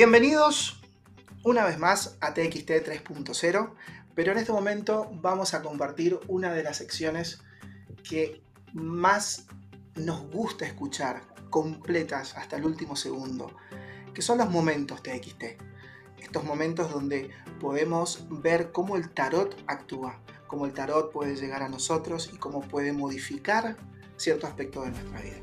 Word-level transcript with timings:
Bienvenidos 0.00 0.80
una 1.44 1.66
vez 1.66 1.78
más 1.78 2.16
a 2.22 2.32
TXT 2.32 2.70
3.0, 2.70 3.74
pero 4.14 4.32
en 4.32 4.38
este 4.38 4.50
momento 4.50 5.10
vamos 5.20 5.52
a 5.52 5.60
compartir 5.60 6.18
una 6.26 6.54
de 6.54 6.62
las 6.62 6.78
secciones 6.78 7.42
que 8.08 8.40
más 8.72 9.44
nos 9.96 10.22
gusta 10.30 10.64
escuchar, 10.64 11.20
completas 11.50 12.34
hasta 12.38 12.56
el 12.56 12.64
último 12.64 12.96
segundo, 12.96 13.54
que 14.14 14.22
son 14.22 14.38
los 14.38 14.48
momentos 14.48 15.02
TXT. 15.02 15.60
Estos 16.16 16.44
momentos 16.44 16.90
donde 16.90 17.28
podemos 17.60 18.24
ver 18.30 18.72
cómo 18.72 18.96
el 18.96 19.10
tarot 19.10 19.54
actúa, 19.66 20.18
cómo 20.46 20.64
el 20.64 20.72
tarot 20.72 21.12
puede 21.12 21.36
llegar 21.36 21.62
a 21.62 21.68
nosotros 21.68 22.30
y 22.32 22.38
cómo 22.38 22.62
puede 22.62 22.94
modificar 22.94 23.76
cierto 24.16 24.46
aspecto 24.46 24.80
de 24.80 24.92
nuestra 24.92 25.20
vida. 25.20 25.36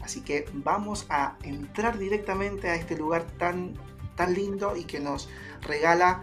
Así 0.00 0.22
que 0.22 0.46
vamos 0.52 1.06
a 1.10 1.38
entrar 1.44 1.96
directamente 1.96 2.70
a 2.70 2.74
este 2.74 2.96
lugar 2.96 3.24
tan 3.38 3.78
tan 4.20 4.34
lindo 4.34 4.76
y 4.76 4.84
que 4.84 5.00
nos 5.00 5.30
regala 5.62 6.22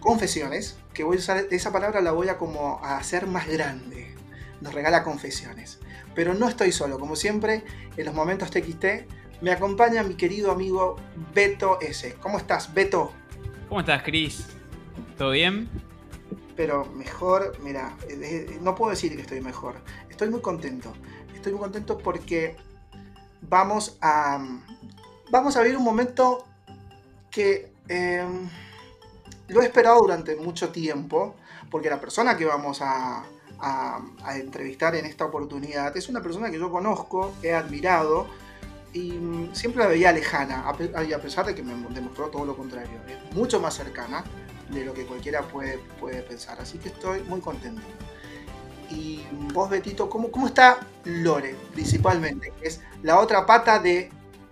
confesiones, 0.00 0.78
que 0.94 1.04
voy 1.04 1.16
a 1.16 1.20
usar 1.20 1.44
esa 1.50 1.70
palabra 1.70 2.00
la 2.00 2.12
voy 2.12 2.30
a 2.30 2.38
como 2.38 2.80
a 2.82 2.96
hacer 2.96 3.26
más 3.26 3.46
grande. 3.46 4.14
Nos 4.62 4.72
regala 4.72 5.04
confesiones. 5.04 5.78
Pero 6.14 6.32
no 6.32 6.48
estoy 6.48 6.72
solo, 6.72 6.98
como 6.98 7.14
siempre, 7.14 7.62
en 7.98 8.06
los 8.06 8.14
momentos 8.14 8.50
TXT 8.50 8.84
me 9.42 9.50
acompaña 9.50 10.02
mi 10.02 10.14
querido 10.14 10.50
amigo 10.50 10.96
Beto 11.34 11.78
S. 11.82 12.14
¿Cómo 12.22 12.38
estás, 12.38 12.72
Beto? 12.72 13.12
¿Cómo 13.68 13.80
estás, 13.80 14.02
Cris? 14.02 14.46
¿Todo 15.18 15.32
bien? 15.32 15.68
Pero 16.56 16.86
mejor, 16.86 17.58
mira, 17.62 17.98
eh, 18.08 18.58
no 18.62 18.74
puedo 18.74 18.92
decir 18.92 19.14
que 19.14 19.20
estoy 19.20 19.42
mejor. 19.42 19.82
Estoy 20.08 20.30
muy 20.30 20.40
contento. 20.40 20.94
Estoy 21.34 21.52
muy 21.52 21.60
contento 21.60 21.98
porque 21.98 22.56
vamos 23.42 23.98
a 24.00 24.42
vamos 25.30 25.54
a 25.58 25.60
vivir 25.60 25.76
un 25.76 25.84
momento 25.84 26.46
que 27.36 27.70
em, 27.88 28.48
lo 29.48 29.60
he 29.60 29.66
esperado 29.66 30.00
durante 30.00 30.36
mucho 30.36 30.70
tiempo, 30.70 31.34
porque 31.70 31.90
la 31.90 32.00
persona 32.00 32.34
que 32.34 32.46
vamos 32.46 32.80
a, 32.80 33.24
entrevistar 34.36 34.94
en 34.96 35.06
esta 35.06 35.24
oportunidad 35.24 35.96
es 35.96 36.10
una 36.10 36.20
persona 36.20 36.50
que 36.50 36.58
yo 36.58 36.70
conozco, 36.70 37.32
he 37.42 37.54
admirado 37.54 38.26
y 38.92 39.12
mm, 39.12 39.54
siempre 39.54 39.82
la 39.82 39.88
veía 39.88 40.12
lejana, 40.12 40.68
a, 40.68 40.76
pesar 40.76 41.46
de 41.46 41.54
que 41.54 41.62
me 41.62 41.74
demostró 41.94 42.28
todo 42.28 42.44
lo 42.46 42.56
contrario. 42.56 43.00
Es 43.06 43.34
mucho 43.34 43.60
más 43.60 43.74
cercana 43.74 44.24
de 44.70 44.84
lo 44.84 44.92
que 44.94 45.06
cualquiera 45.06 45.42
puede, 45.42 45.78
puede 46.00 46.22
pensar, 46.22 46.58
así 46.60 46.78
que 46.78 46.88
estoy 46.88 47.22
muy 47.22 47.40
contento. 47.40 47.82
Y 48.90 49.26
vos, 49.52 49.68
Betito, 49.68 50.08
¿cómo, 50.08 50.30
cómo 50.30 50.46
está 50.46 50.78
Lore, 51.04 51.54
principalmente? 51.72 52.52
Que 52.60 52.68
es 52.68 52.80
la 53.02 53.18
otra 53.20 53.44
pata 53.44 53.78
de 53.78 54.10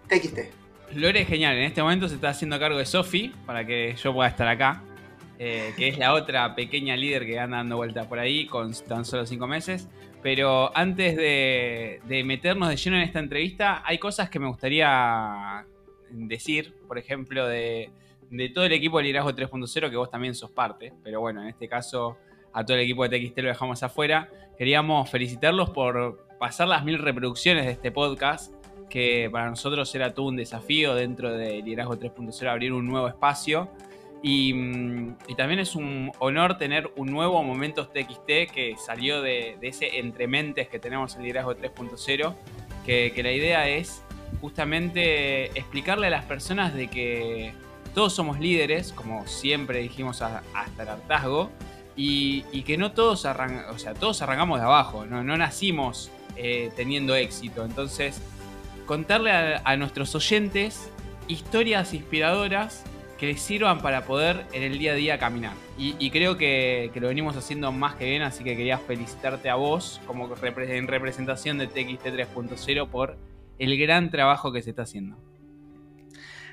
TXT. 0.09 0.64
Lore 0.97 1.23
es 1.23 1.29
genial. 1.29 1.57
En 1.57 1.65
este 1.65 1.83
momento 1.83 2.09
se 2.09 2.15
está 2.15 2.29
haciendo 2.31 2.59
cargo 2.59 2.79
de 2.79 2.87
Sofi 2.87 3.33
para 3.47 3.67
que 3.67 3.95
yo 4.03 4.13
pueda 4.15 4.29
estar 4.29 4.47
acá. 4.49 4.83
Eh, 5.39 5.73
que 5.77 5.89
es 5.89 5.99
la 5.99 6.15
otra 6.15 6.55
pequeña 6.55 6.97
líder 6.97 7.27
que 7.27 7.41
anda 7.41 7.57
dando 7.57 7.77
vueltas 7.77 8.07
por 8.07 8.21
ahí 8.21 8.47
con 8.47 8.73
tan 8.87 9.05
solo 9.05 9.27
cinco 9.27 9.47
meses. 9.47 9.89
Pero 10.23 10.75
antes 10.77 11.17
de, 11.17 12.23
meternos 12.25 12.69
de 12.69 12.77
lleno 12.77 12.97
en 12.97 13.03
esta 13.03 13.19
entrevista, 13.19 13.83
hay 13.85 13.99
cosas 13.99 14.31
que 14.31 14.39
me 14.39 14.47
gustaría 14.47 15.67
decir, 16.11 16.75
por 16.87 16.97
ejemplo, 16.97 17.47
de, 17.47 17.91
todo 18.55 18.65
el 18.65 18.73
equipo 18.73 18.99
de 18.99 19.05
Liderazgo 19.05 19.33
3.0, 19.33 19.91
que 19.91 19.97
vos 19.97 20.11
también 20.11 20.35
sos 20.35 20.51
parte, 20.51 20.93
pero 21.03 21.21
bueno, 21.21 21.43
en 21.43 21.49
este 21.49 21.69
caso 21.69 22.17
a 22.53 22.65
todo 22.65 22.77
el 22.77 22.85
equipo 22.85 23.07
de 23.07 23.19
TXT 23.19 23.39
lo 23.41 23.49
dejamos 23.49 23.83
afuera. 23.83 24.31
Queríamos 24.57 25.11
felicitarlos 25.11 25.71
por 25.71 26.27
pasar 26.39 26.69
las 26.69 26.85
mil 26.85 26.99
reproducciones 26.99 27.67
de 27.67 27.73
este 27.73 27.91
podcast 27.91 28.55
que 28.95 29.29
para 29.29 29.51
nosotros 29.51 29.93
era 29.97 30.15
todo 30.15 30.27
un 30.27 30.37
desafío 30.37 30.95
dentro 30.95 31.33
de 31.33 31.61
Liderazgo 31.63 31.99
3.0 31.99 32.49
abrir 32.49 32.73
un 32.73 32.87
nuevo 32.87 33.09
espacio. 33.09 33.69
Mm, 34.23 35.15
y, 35.27 35.35
también 35.37 35.59
es 35.59 35.75
un 35.75 36.13
honor 36.21 36.59
tener 36.59 36.89
un 36.95 37.11
nuevo 37.11 37.43
Momentos 37.43 37.93
TXT 37.93 38.53
que 38.55 38.77
salió 38.79 39.21
de, 39.21 39.59
ese 39.63 39.99
entrementes 39.99 40.69
que 40.69 40.79
tenemos 40.79 41.17
en 41.17 41.25
Liderazgo 41.25 41.57
3.0, 41.57 42.37
que, 42.87 43.21
la 43.21 43.33
idea 43.33 43.69
es 43.69 44.01
justamente 44.41 45.47
explicarle 45.59 46.07
a 46.07 46.11
las 46.11 46.25
personas 46.27 46.73
de 46.73 46.87
que 46.87 47.53
todos 47.97 48.15
somos 48.15 48.39
líderes, 48.39 48.93
como 48.93 49.27
siempre 49.27 49.81
dijimos 49.81 50.23
hasta 50.23 50.83
el 50.85 50.89
hartazgo, 50.89 51.51
y, 51.97 52.63
que 52.63 52.79
no 52.79 52.93
todos, 52.93 53.25
o 53.25 53.79
sea, 53.79 53.95
todos 53.95 54.23
arrancamos 54.23 54.61
de 54.61 54.67
abajo, 54.67 55.05
no, 55.05 55.25
no 55.25 55.37
nacimos 55.37 56.13
eh, 56.37 56.71
teniendo 56.77 57.17
éxito. 57.17 57.65
Entonces, 57.65 58.21
contarle 58.87 59.31
a, 59.33 59.77
nuestros 59.77 60.15
oyentes 60.15 60.91
historias 61.29 61.95
inspiradoras 61.95 62.85
que 63.19 63.27
les 63.27 63.41
sirvan 63.41 63.81
para 63.81 64.05
poder 64.05 64.45
en 64.53 64.63
el 64.63 64.79
día 64.79 64.93
a 64.93 64.95
día 64.95 65.19
caminar. 65.19 65.55
Y, 65.79 66.11
creo 66.11 66.37
que, 66.37 66.91
lo 66.95 67.09
venimos 67.09 67.37
haciendo 67.37 67.73
más 67.73 67.95
que 67.97 68.05
bien, 68.05 68.23
así 68.23 68.45
que 68.45 68.57
quería 68.57 68.79
felicitarte 68.79 69.51
a 69.51 69.55
vos 69.55 70.01
como 70.07 70.29
en 70.35 70.89
representación 70.89 71.59
de 71.59 71.67
TXT 71.67 72.07
3.0 72.07 72.91
por 72.91 73.17
el 73.59 73.79
gran 73.79 74.11
trabajo 74.11 74.53
que 74.53 74.63
se 74.63 74.71
está 74.71 74.83
haciendo. 74.83 75.17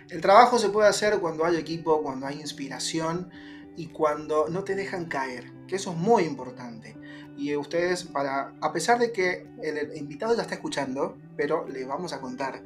El 0.09 0.21
trabajo 0.21 0.59
se 0.59 0.69
puede 0.69 0.89
hacer 0.89 1.19
cuando 1.19 1.45
hay 1.45 1.55
equipo, 1.55 2.01
cuando 2.01 2.27
hay 2.27 2.39
inspiración 2.39 3.29
y 3.77 3.87
cuando 3.87 4.49
no 4.49 4.63
te 4.63 4.75
dejan 4.75 5.05
caer, 5.05 5.51
que 5.67 5.77
eso 5.77 5.91
es 5.91 5.97
muy 5.97 6.23
importante 6.23 7.00
y 7.41 7.55
ustedes 7.55 8.03
para, 8.03 8.53
a 8.61 8.71
pesar 8.71 8.99
de 8.99 9.11
que 9.11 9.47
el 9.63 9.97
invitado 9.97 10.35
ya 10.35 10.43
está 10.43 10.53
escuchando, 10.53 11.17
pero 11.35 11.67
le 11.67 11.83
vamos 11.85 12.13
a 12.13 12.21
contar 12.21 12.61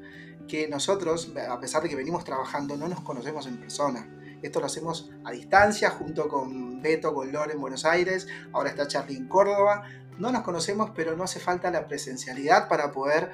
que 0.50 0.68
nosotros, 0.68 1.32
a 1.50 1.58
pesar 1.62 1.82
de 1.82 1.88
que 1.88 1.96
venimos 1.96 2.26
trabajando, 2.26 2.76
no 2.76 2.90
nos 2.90 3.00
conocemos 3.00 3.48
en 3.48 3.58
persona. 3.58 4.06
Esto 4.42 4.60
lo 4.60 4.66
hacemos 4.66 5.10
a 5.24 5.32
distancia 5.32 5.90
junto 5.92 6.28
con 6.28 6.82
Beto, 6.82 7.14
con 7.14 7.32
Lore 7.32 7.54
en 7.54 7.62
Buenos 7.62 7.86
Aires, 7.86 8.28
ahora 8.52 8.70
está 8.70 8.86
Charlie 8.86 9.16
en 9.16 9.30
Córdoba. 9.30 9.86
No 10.20 10.30
nos 10.34 10.44
conocemos, 10.44 10.92
pero 10.94 11.16
no 11.16 11.24
hace 11.24 11.40
falta 11.40 11.72
la 11.72 11.88
presencialidad 11.88 12.68
para 12.68 12.92
poder 12.92 13.32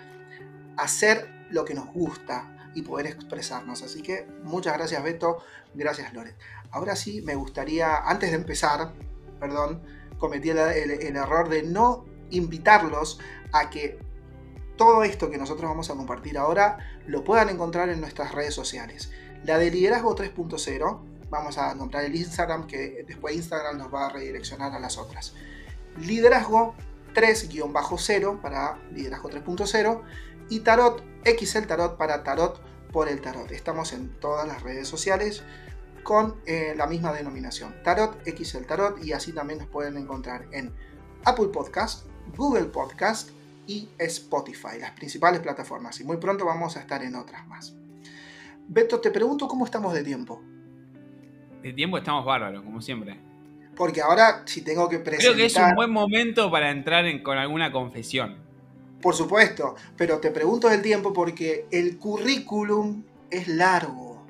hacer 0.77 1.27
lo 1.49 1.65
que 1.65 1.73
nos 1.73 1.87
gusta 1.91 2.71
y 2.75 2.83
poder 2.83 3.07
expresarnos. 3.07 3.81
Así 3.81 4.03
que 4.03 4.27
muchas 4.43 4.77
gracias 4.77 5.03
Beto, 5.03 5.39
gracias 5.73 6.13
Lore. 6.13 6.35
Ahora 6.69 6.95
sí, 6.95 7.23
me 7.23 7.33
gustaría, 7.33 7.97
antes 7.97 8.29
de 8.29 8.37
empezar, 8.37 8.93
perdón, 9.39 9.81
cometí 10.21 10.51
el, 10.51 11.17
error 11.17 11.49
de 11.49 11.63
no 11.63 12.05
invitarlos 12.29 13.19
a 13.51 13.69
que 13.71 13.99
todo 14.77 15.03
esto 15.03 15.29
que 15.31 15.37
nosotros 15.37 15.69
vamos 15.69 15.89
a 15.89 15.95
compartir 15.95 16.37
ahora 16.37 16.77
lo 17.07 17.23
puedan 17.23 17.49
encontrar 17.49 17.89
en 17.89 17.99
nuestras 17.99 18.31
redes 18.31 18.53
sociales. 18.53 19.11
La 19.43 19.57
de 19.57 19.71
Liderazgo 19.71 20.15
3.0, 20.15 20.99
vamos 21.29 21.57
a 21.57 21.71
encontrar 21.71 22.05
el 22.05 22.15
Instagram, 22.15 22.67
que 22.67 23.03
después 23.05 23.35
Instagram 23.35 23.79
nos 23.79 23.93
va 23.93 24.05
a 24.05 24.09
redireccionar 24.09 24.73
a 24.73 24.79
las 24.79 24.97
otras. 24.99 25.33
Liderazgo 25.97 26.75
3-0 27.15 28.41
para 28.41 28.79
Liderazgo 28.93 29.29
3.0 29.29 30.01
y 30.49 30.59
Tarot 30.59 31.03
XL 31.25 31.65
Tarot 31.65 31.97
para 31.97 32.23
Tarot 32.23 32.61
por 32.91 33.09
el 33.09 33.21
Tarot. 33.21 33.51
Estamos 33.51 33.91
en 33.93 34.19
todas 34.19 34.47
las 34.47 34.61
redes 34.61 34.87
sociales 34.87 35.43
con 36.03 36.35
eh, 36.45 36.73
la 36.75 36.87
misma 36.87 37.13
denominación, 37.13 37.75
Tarot 37.83 38.27
X 38.27 38.55
el 38.55 38.65
Tarot, 38.65 39.03
y 39.03 39.13
así 39.13 39.33
también 39.33 39.59
nos 39.59 39.67
pueden 39.67 39.97
encontrar 39.97 40.45
en 40.51 40.73
Apple 41.23 41.47
Podcast, 41.47 42.05
Google 42.35 42.65
Podcast 42.65 43.29
y 43.67 43.87
Spotify, 43.97 44.79
las 44.79 44.91
principales 44.91 45.39
plataformas. 45.41 45.99
Y 45.99 46.03
muy 46.03 46.17
pronto 46.17 46.45
vamos 46.45 46.77
a 46.77 46.81
estar 46.81 47.03
en 47.03 47.15
otras 47.15 47.47
más. 47.47 47.75
Beto, 48.67 48.99
te 48.99 49.11
pregunto 49.11 49.47
cómo 49.47 49.65
estamos 49.65 49.93
de 49.93 50.03
tiempo. 50.03 50.41
De 51.61 51.73
tiempo 51.73 51.97
estamos 51.97 52.25
bárbaros, 52.25 52.63
como 52.63 52.81
siempre. 52.81 53.19
Porque 53.75 54.01
ahora, 54.01 54.43
si 54.45 54.61
tengo 54.61 54.89
que 54.89 54.99
presentar... 54.99 55.35
Creo 55.35 55.35
que 55.35 55.45
es 55.45 55.55
un 55.55 55.75
buen 55.75 55.91
momento 55.91 56.49
para 56.51 56.71
entrar 56.71 57.05
con 57.21 57.37
alguna 57.37 57.71
confesión. 57.71 58.37
Por 59.01 59.15
supuesto, 59.15 59.75
pero 59.97 60.19
te 60.19 60.31
pregunto 60.31 60.69
del 60.69 60.81
tiempo 60.81 61.11
porque 61.11 61.65
el 61.71 61.97
currículum 61.97 63.03
es 63.31 63.47
largo, 63.47 64.25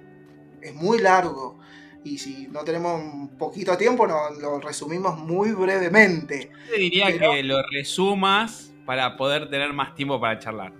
es 0.62 0.74
muy 0.74 1.00
largo 1.00 1.61
y 2.03 2.18
si 2.18 2.48
no 2.48 2.63
tenemos 2.63 3.00
un 3.00 3.38
poquito 3.38 3.77
tiempo, 3.77 4.07
lo 4.07 4.59
resumimos 4.59 5.18
muy 5.19 5.51
brevemente. 5.51 6.51
Yo 6.69 6.75
diría 6.75 7.18
que 7.18 7.44
lo 7.44 7.62
resumas 7.71 8.71
para 8.86 9.15
poder 9.18 9.50
tener 9.50 9.74
más 9.74 9.94
tiempo 9.95 10.19
para 10.19 10.39
charlar. 10.39 10.74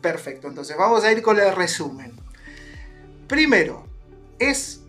Perfecto, 0.00 0.48
entonces 0.48 0.76
vamos 0.76 1.04
a 1.04 1.12
ir 1.12 1.22
con 1.22 1.38
el 1.38 1.54
resumen. 1.54 2.12
Primero, 3.28 3.86
es 4.38 4.82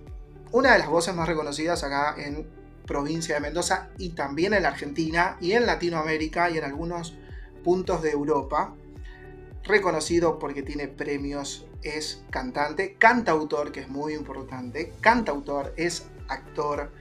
una 0.52 0.74
de 0.74 0.80
las 0.80 0.90
voces 0.90 1.16
más 1.16 1.28
reconocidas 1.28 1.84
acá 1.84 2.16
en 2.18 2.48
provincia 2.86 3.36
de 3.36 3.42
Mendoza 3.42 3.90
y 3.98 4.10
también 4.10 4.54
en 4.54 4.64
la 4.64 4.70
Argentina 4.70 5.38
y 5.40 5.54
en 5.54 5.66
Latinoamérica 5.66 6.50
y 6.50 6.58
en 6.58 6.66
algunos 6.66 7.16
puntos 7.64 8.02
de 8.02 8.12
Europa 8.12 8.76
reconocido 9.66 10.40
porque 10.40 10.64
tiene 10.64 10.88
premios, 10.88 11.68
es 11.82 12.24
cantante, 12.30 12.96
cantautor, 12.96 13.72
que 13.72 13.82
es 13.82 13.90
muy 13.90 14.14
importante, 14.14 14.94
cantautor, 15.02 15.74
es 15.76 16.08
actor, 16.28 16.92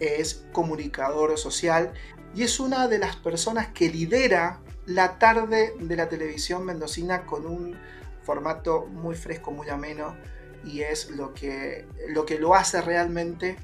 es 0.00 0.46
comunicador 0.52 1.36
social 1.38 1.92
y 2.34 2.42
es 2.42 2.60
una 2.60 2.88
de 2.88 2.98
las 2.98 3.16
personas 3.16 3.68
que 3.68 3.88
lidera 3.88 4.60
la 4.86 5.18
tarde 5.18 5.74
de 5.78 5.96
la 5.96 6.08
televisión 6.08 6.64
mendocina 6.64 7.24
con 7.24 7.46
un 7.46 7.76
formato 8.22 8.86
muy 8.86 9.14
fresco, 9.14 9.50
muy 9.50 9.68
ameno 9.68 10.16
y 10.64 10.80
es 10.80 11.10
lo 11.10 11.32
que 11.32 11.86
lo, 12.08 12.24
que 12.26 12.38
lo 12.38 12.54
hace 12.54 12.80
realmente 12.80 13.56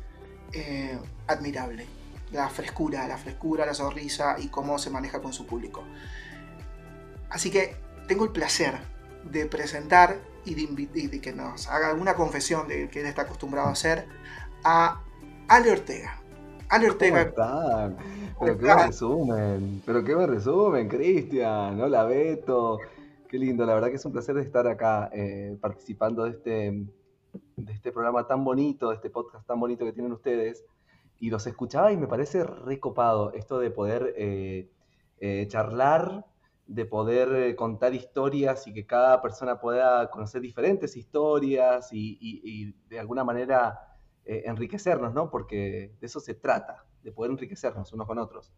eh, 0.53 0.99
admirable. 1.27 1.87
La 2.33 2.49
frescura, 2.49 3.09
la 3.09 3.19
frescura, 3.19 3.67
la 3.67 3.75
sonrisa 3.75 4.37
y 4.39 4.49
cómo 4.49 4.79
se 4.79 4.89
maneja 4.89 5.21
con 5.21 5.33
su 5.33 5.47
público. 5.47 5.85
Así 7.29 7.51
que 7.51 7.77
tengo 8.11 8.25
el 8.25 8.33
placer 8.33 8.75
de 9.31 9.47
presentar 9.47 10.19
y 10.45 10.55
de, 10.57 11.21
que 11.21 11.33
nos 11.33 11.69
haga 11.69 11.91
alguna 11.91 12.15
confesión 12.15 12.67
de 12.67 12.89
que 12.89 13.03
él 13.03 13.07
está 13.07 13.23
acostumbrado 13.23 13.69
a 13.69 13.71
hacer 13.71 14.05
a 14.65 15.05
Ale 15.47 15.71
Ortega. 15.71 16.21
Ale 16.69 16.91
Ortega. 16.91 17.33
¿Cómo 17.33 18.57
Pero 18.57 18.59
qué 18.59 18.65
me 18.65 18.87
resumen, 18.87 19.83
pero 19.87 20.03
qué 20.03 20.17
me 20.17 20.27
resumen, 20.27 20.89
Cristian. 20.89 21.81
Hola 21.81 22.03
Beto. 22.03 22.81
Qué 23.29 23.39
lindo, 23.39 23.65
la 23.65 23.75
verdad 23.75 23.91
que 23.91 23.95
es 23.95 24.05
un 24.05 24.11
placer 24.11 24.37
estar 24.39 24.67
acá 24.67 25.09
eh, 25.13 25.57
participando 25.61 26.25
de 26.25 26.31
este, 26.31 26.85
de 27.57 27.73
este 27.73 27.93
programa 27.93 28.27
tan 28.27 28.43
bonito, 28.43 28.89
de 28.89 28.97
este 28.97 29.11
podcast 29.11 29.47
tan 29.47 29.61
bonito 29.61 29.85
que 29.85 29.93
tienen 29.93 30.11
ustedes. 30.11 30.65
Y 31.21 31.31
los 31.31 31.47
escuchaba 31.47 31.93
y 31.93 31.97
me 31.97 32.09
parece 32.09 32.43
recopado 32.43 33.33
esto 33.35 33.61
de 33.61 33.71
poder 33.71 34.15
eh, 34.17 34.69
eh, 35.21 35.47
charlar 35.47 36.27
de 36.71 36.87
poder 36.87 37.35
eh, 37.35 37.57
contar 37.57 37.95
historias 37.95 38.69
y 38.69 38.73
que 38.73 38.87
cada 38.87 39.21
persona 39.21 39.59
pueda 39.59 40.09
conocer 40.09 40.41
diferentes 40.41 40.97
historias 40.97 41.89
y, 41.91 42.77
de 42.89 43.01
alguna 43.01 43.25
manera 43.25 43.97
eh, 44.25 44.45
enriquecernos, 44.47 45.13
¿no? 45.13 45.31
Porque 45.31 45.97
de 46.01 46.07
eso 46.07 46.21
se 46.21 46.35
trata, 46.35 46.87
de 47.03 47.11
poder 47.11 47.33
enriquecernos 47.33 47.93
unos 47.93 48.07
con 48.07 48.19
otros. 48.19 48.53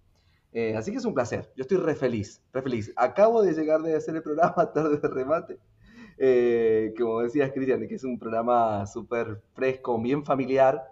Eh, 0.53 0.77
así 0.77 0.93
que 0.93 0.99
es 0.99 1.07
un 1.07 1.15
placer, 1.15 1.51
yo 1.57 1.63
estoy 1.63 1.79
re 1.79 1.95
feliz, 1.95 2.43
re 2.53 2.61
feliz. 2.61 2.93
Acabo 2.97 3.41
de 3.41 3.55
llegar 3.55 3.81
de 3.81 3.97
hacer 3.97 4.15
el 4.15 4.23
programa 4.23 4.71
Tarde 4.75 4.99
de 4.99 5.09
Remate, 5.09 5.59
como 6.99 7.23
decías 7.23 7.51
Cristian, 7.53 7.89
que 7.89 7.95
es 7.95 8.05
un 8.05 8.19
programa 8.19 8.85
súper 8.85 9.41
fresco, 9.55 9.99
bien 9.99 10.23
familiar, 10.23 10.83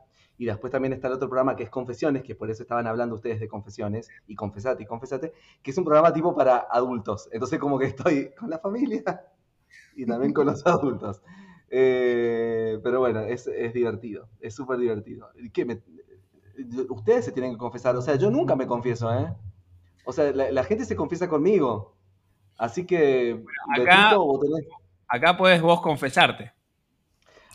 y 0.40 0.46
después 0.46 0.72
también 0.72 0.94
está 0.94 1.06
el 1.08 1.12
otro 1.12 1.28
programa 1.28 1.54
que 1.54 1.64
es 1.64 1.68
Confesiones, 1.68 2.22
que 2.22 2.34
por 2.34 2.50
eso 2.50 2.62
estaban 2.62 2.86
hablando 2.86 3.14
ustedes 3.14 3.40
de 3.40 3.46
Confesiones, 3.46 4.08
y 4.26 4.34
Confesate 4.34 4.82
y 4.82 4.86
Confesate, 4.86 5.34
que 5.62 5.70
es 5.70 5.76
un 5.76 5.84
programa 5.84 6.14
tipo 6.14 6.34
para 6.34 6.66
adultos. 6.70 7.28
Entonces 7.30 7.58
como 7.58 7.78
que 7.78 7.84
estoy 7.84 8.30
con 8.30 8.48
la 8.48 8.58
familia 8.58 9.04
y 9.96 10.06
también 10.06 10.32
con 10.32 10.46
los 10.46 10.66
adultos. 10.66 11.20
Eh, 11.68 12.80
pero 12.82 13.00
bueno, 13.00 13.20
es, 13.20 13.50
divertido, 13.74 14.30
es 14.40 14.54
súper 14.54 14.78
divertido. 14.78 15.28
¿Qué 15.52 15.82
ustedes 16.88 17.26
se 17.26 17.32
tienen 17.32 17.52
que 17.52 17.58
confesar, 17.58 17.94
o 17.96 18.00
sea, 18.00 18.14
yo 18.14 18.30
nunca 18.30 18.56
me 18.56 18.66
confieso, 18.66 19.12
¿eh? 19.12 19.30
O 20.06 20.12
sea, 20.14 20.32
la, 20.32 20.64
gente 20.64 20.86
se 20.86 20.96
confiesa 20.96 21.28
conmigo. 21.28 21.98
Así 22.56 22.86
que... 22.86 23.44
acá, 23.78 24.16
acá 25.06 25.36
puedes 25.36 25.60
vos 25.60 25.82
confesarte. 25.82 26.50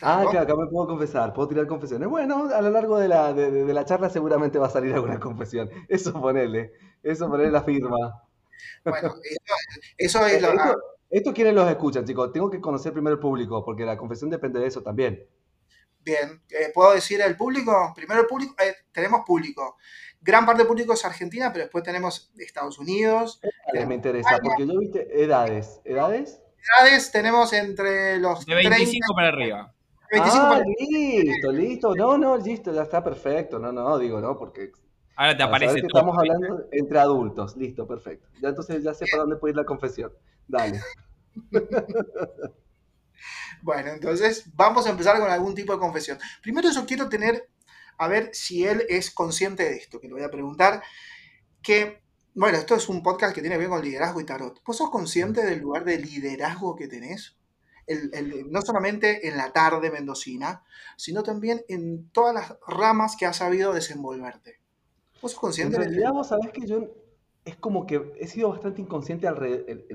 Ah, 0.01 0.25
claro, 0.29 0.41
acá 0.41 0.55
me 0.55 0.67
puedo 0.67 0.87
confesar, 0.87 1.33
puedo 1.33 1.47
tirar 1.47 1.67
confesiones. 1.67 2.09
Bueno, 2.09 2.49
a 2.53 2.61
lo 2.61 2.69
largo 2.69 2.97
de 2.97 3.07
la, 3.07 3.33
de, 3.33 3.73
la 3.73 3.85
charla 3.85 4.09
seguramente 4.09 4.59
va 4.59 4.67
a 4.67 4.69
salir 4.69 4.93
alguna 4.93 5.19
confesión. 5.19 5.69
Eso 5.87 6.13
ponele, 6.13 6.73
eso 7.01 7.29
ponele 7.29 7.51
la 7.51 7.63
firma. 7.63 8.23
Bueno, 8.83 9.15
eso, 9.97 10.25
es 10.25 10.41
lo... 10.41 10.49
Esto, 10.49 10.75
esto 11.09 11.33
quienes 11.33 11.53
los 11.53 11.69
escuchan, 11.69 12.05
chicos. 12.05 12.31
Tengo 12.33 12.49
que 12.49 12.59
conocer 12.59 12.91
primero 12.91 13.13
el 13.13 13.19
público, 13.19 13.63
porque 13.63 13.85
la 13.85 13.97
confesión 13.97 14.29
depende 14.29 14.59
de 14.59 14.67
eso 14.67 14.81
también. 14.83 15.25
Bien, 16.05 16.43
eh, 16.49 16.71
¿puedo 16.73 16.93
decir 16.93 17.19
el 17.21 17.35
público? 17.35 17.91
Primero 17.95 18.21
el 18.21 18.27
público, 18.27 18.53
eh, 18.61 18.75
tenemos 18.91 19.25
público. 19.25 19.77
Gran 20.21 20.45
parte 20.45 20.59
del 20.59 20.67
público 20.67 20.93
es 20.93 21.03
Argentina, 21.03 21.51
pero 21.51 21.65
después 21.65 21.83
tenemos 21.83 22.31
Estados 22.37 22.77
Unidos. 22.77 23.39
me 23.73 23.95
interesa, 23.95 24.39
porque 24.41 24.67
yo 24.67 24.79
viste 24.79 25.23
edades. 25.23 25.81
¿Edades? 25.83 26.41
Edades 26.79 27.11
tenemos 27.11 27.53
entre 27.53 28.19
los 28.19 28.45
de 28.45 28.55
25 28.55 29.15
para 29.15 29.29
arriba. 29.29 29.74
Ah, 30.21 30.61
listo, 30.79 31.51
listo. 31.51 31.95
No, 31.95 32.17
no, 32.17 32.37
listo, 32.37 32.73
ya 32.73 32.83
está 32.83 33.03
perfecto. 33.03 33.59
No, 33.59 33.71
no, 33.71 33.97
digo, 33.97 34.19
no, 34.21 34.37
porque. 34.37 34.71
Ahora 35.15 35.37
te 35.37 35.43
aparece 35.43 35.81
todo. 35.81 35.87
Estamos 35.87 36.17
hablando 36.17 36.67
entre 36.71 36.99
adultos. 36.99 37.55
Listo, 37.55 37.87
perfecto. 37.87 38.27
Ya 38.41 38.49
entonces 38.49 38.83
ya 38.83 38.93
sé 38.93 39.05
para 39.09 39.23
dónde 39.23 39.37
puede 39.37 39.51
ir 39.51 39.57
la 39.57 39.65
confesión. 39.65 40.11
Dale. 40.47 40.81
bueno, 43.61 43.91
entonces 43.91 44.45
vamos 44.55 44.85
a 44.87 44.89
empezar 44.89 45.19
con 45.19 45.29
algún 45.29 45.55
tipo 45.55 45.73
de 45.73 45.79
confesión. 45.79 46.19
Primero 46.41 46.69
yo 46.71 46.85
quiero 46.85 47.09
tener, 47.09 47.49
a 47.97 48.07
ver 48.07 48.29
si 48.33 48.65
él 48.65 48.83
es 48.89 49.11
consciente 49.11 49.63
de 49.63 49.75
esto, 49.75 49.99
que 49.99 50.07
le 50.07 50.13
voy 50.13 50.23
a 50.23 50.31
preguntar, 50.31 50.83
que, 51.61 52.01
bueno, 52.33 52.57
esto 52.57 52.75
es 52.75 52.89
un 52.89 53.01
podcast 53.01 53.33
que 53.33 53.41
tiene 53.41 53.55
que 53.55 53.61
ver 53.61 53.69
con 53.69 53.83
liderazgo 53.83 54.19
y 54.19 54.25
tarot. 54.25 54.61
¿Vos 54.65 54.77
sos 54.77 54.89
consciente 54.89 55.43
del 55.43 55.59
lugar 55.59 55.85
de 55.85 55.97
liderazgo 55.97 56.75
que 56.75 56.87
tenés? 56.87 57.37
No 58.49 58.61
solamente 58.61 59.27
en 59.27 59.37
la 59.37 59.51
tarde 59.51 59.91
mendocina, 59.91 60.63
sino 60.97 61.23
también 61.23 61.61
en 61.67 62.09
todas 62.09 62.33
las 62.33 62.57
ramas 62.67 63.15
que 63.15 63.25
has 63.25 63.37
sabido 63.37 63.73
desenvolverte. 63.73 64.59
¿Vos 65.21 65.31
sos 65.31 65.39
consciente 65.39 65.77
en 65.77 65.83
realidad, 65.83 66.11
vos 66.11 66.27
sabés 66.27 66.51
que 66.51 66.67
yo 66.67 66.89
es 67.45 67.55
como 67.55 67.85
que 67.85 68.11
he 68.19 68.27
sido 68.27 68.49
bastante 68.49 68.81
inconsciente, 68.81 69.27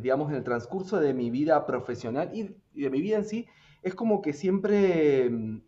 digamos, 0.00 0.31
en 0.31 0.37
el 0.37 0.44
transcurso 0.44 1.00
de 1.00 1.12
mi 1.12 1.31
vida 1.31 1.66
profesional 1.66 2.31
y, 2.32 2.56
de 2.81 2.90
mi 2.90 3.02
vida 3.02 3.16
en 3.16 3.25
sí. 3.25 3.46
Es 3.82 3.94
como 3.96 4.22
que 4.22 4.32
siempre 4.32 5.28
mm, 5.28 5.62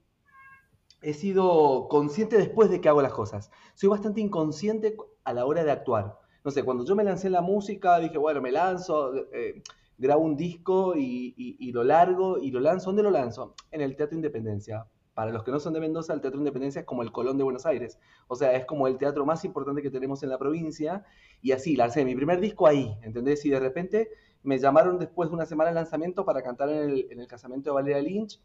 he 1.03 1.13
sido 1.13 1.89
consciente 1.89 2.39
después 2.39 2.71
de 2.71 2.81
que 2.81 2.89
hago 2.89 3.03
las 3.03 3.13
cosas. 3.13 3.51
Soy 3.75 3.89
bastante 3.89 4.21
inconsciente 4.21 4.97
a 5.25 5.33
la 5.33 5.45
hora 5.45 5.65
de 5.65 5.73
actuar. 5.73 6.21
No 6.45 6.53
sé, 6.53 6.63
cuando 6.63 6.85
yo 6.85 6.95
me 6.95 7.05
lancé 7.05 7.27
en 7.27 7.33
la 7.33 7.41
música, 7.41 7.99
dije, 7.99 8.17
bueno, 8.17 8.41
me 8.41 8.53
lanzo. 8.53 9.13
Eh, 9.33 9.63
grabo 9.99 10.23
un 10.23 10.37
disco 10.37 10.95
y, 10.97 11.71
lo 11.73 11.85
largo 11.85 12.39
y 12.39 12.51
lo 12.51 12.61
lanzo. 12.61 12.87
¿Dónde 12.87 13.03
lo 13.03 13.11
lanzo? 13.11 13.55
En 13.71 13.81
el 13.81 13.97
Teatro 13.97 14.17
Independencia. 14.17 14.87
Para 15.15 15.31
los 15.31 15.43
que 15.43 15.51
no 15.51 15.61
son 15.61 15.75
de 15.75 15.81
Mendoza, 15.81 16.15
el 16.15 16.21
Teatro 16.21 16.39
Independencia 16.39 16.81
es 16.81 16.87
como 16.87 17.03
el 17.03 17.13
Colón 17.13 17.37
de 17.37 17.45
Buenos 17.45 17.67
Aires. 17.67 17.99
O 18.29 18.35
sea, 18.35 18.53
es 18.55 18.65
como 18.65 18.87
el 18.87 18.97
teatro 18.97 19.27
más 19.27 19.45
importante 19.45 19.83
que 19.83 19.91
tenemos 19.91 20.23
en 20.23 20.31
la 20.31 20.39
provincia. 20.39 21.05
Y 21.43 21.53
así, 21.53 21.77
lancé 21.77 22.05
mi 22.05 22.15
primer 22.15 22.41
disco 22.41 22.67
ahí, 22.67 22.97
¿entendés? 23.03 23.45
Y 23.45 23.51
de 23.51 23.61
repente 23.61 24.09
me 24.43 24.59
llamaron 24.59 24.99
después 24.99 25.29
de 25.29 25.35
una 25.35 25.47
semana 25.47 25.71
de 25.71 25.75
lanzamiento 25.75 26.25
para 26.25 26.43
cantar 26.43 26.71
en 26.71 26.91
el, 27.11 27.27
casamiento 27.27 27.71
de 27.71 27.75
Valeria 27.75 28.03
Lynch. 28.03 28.41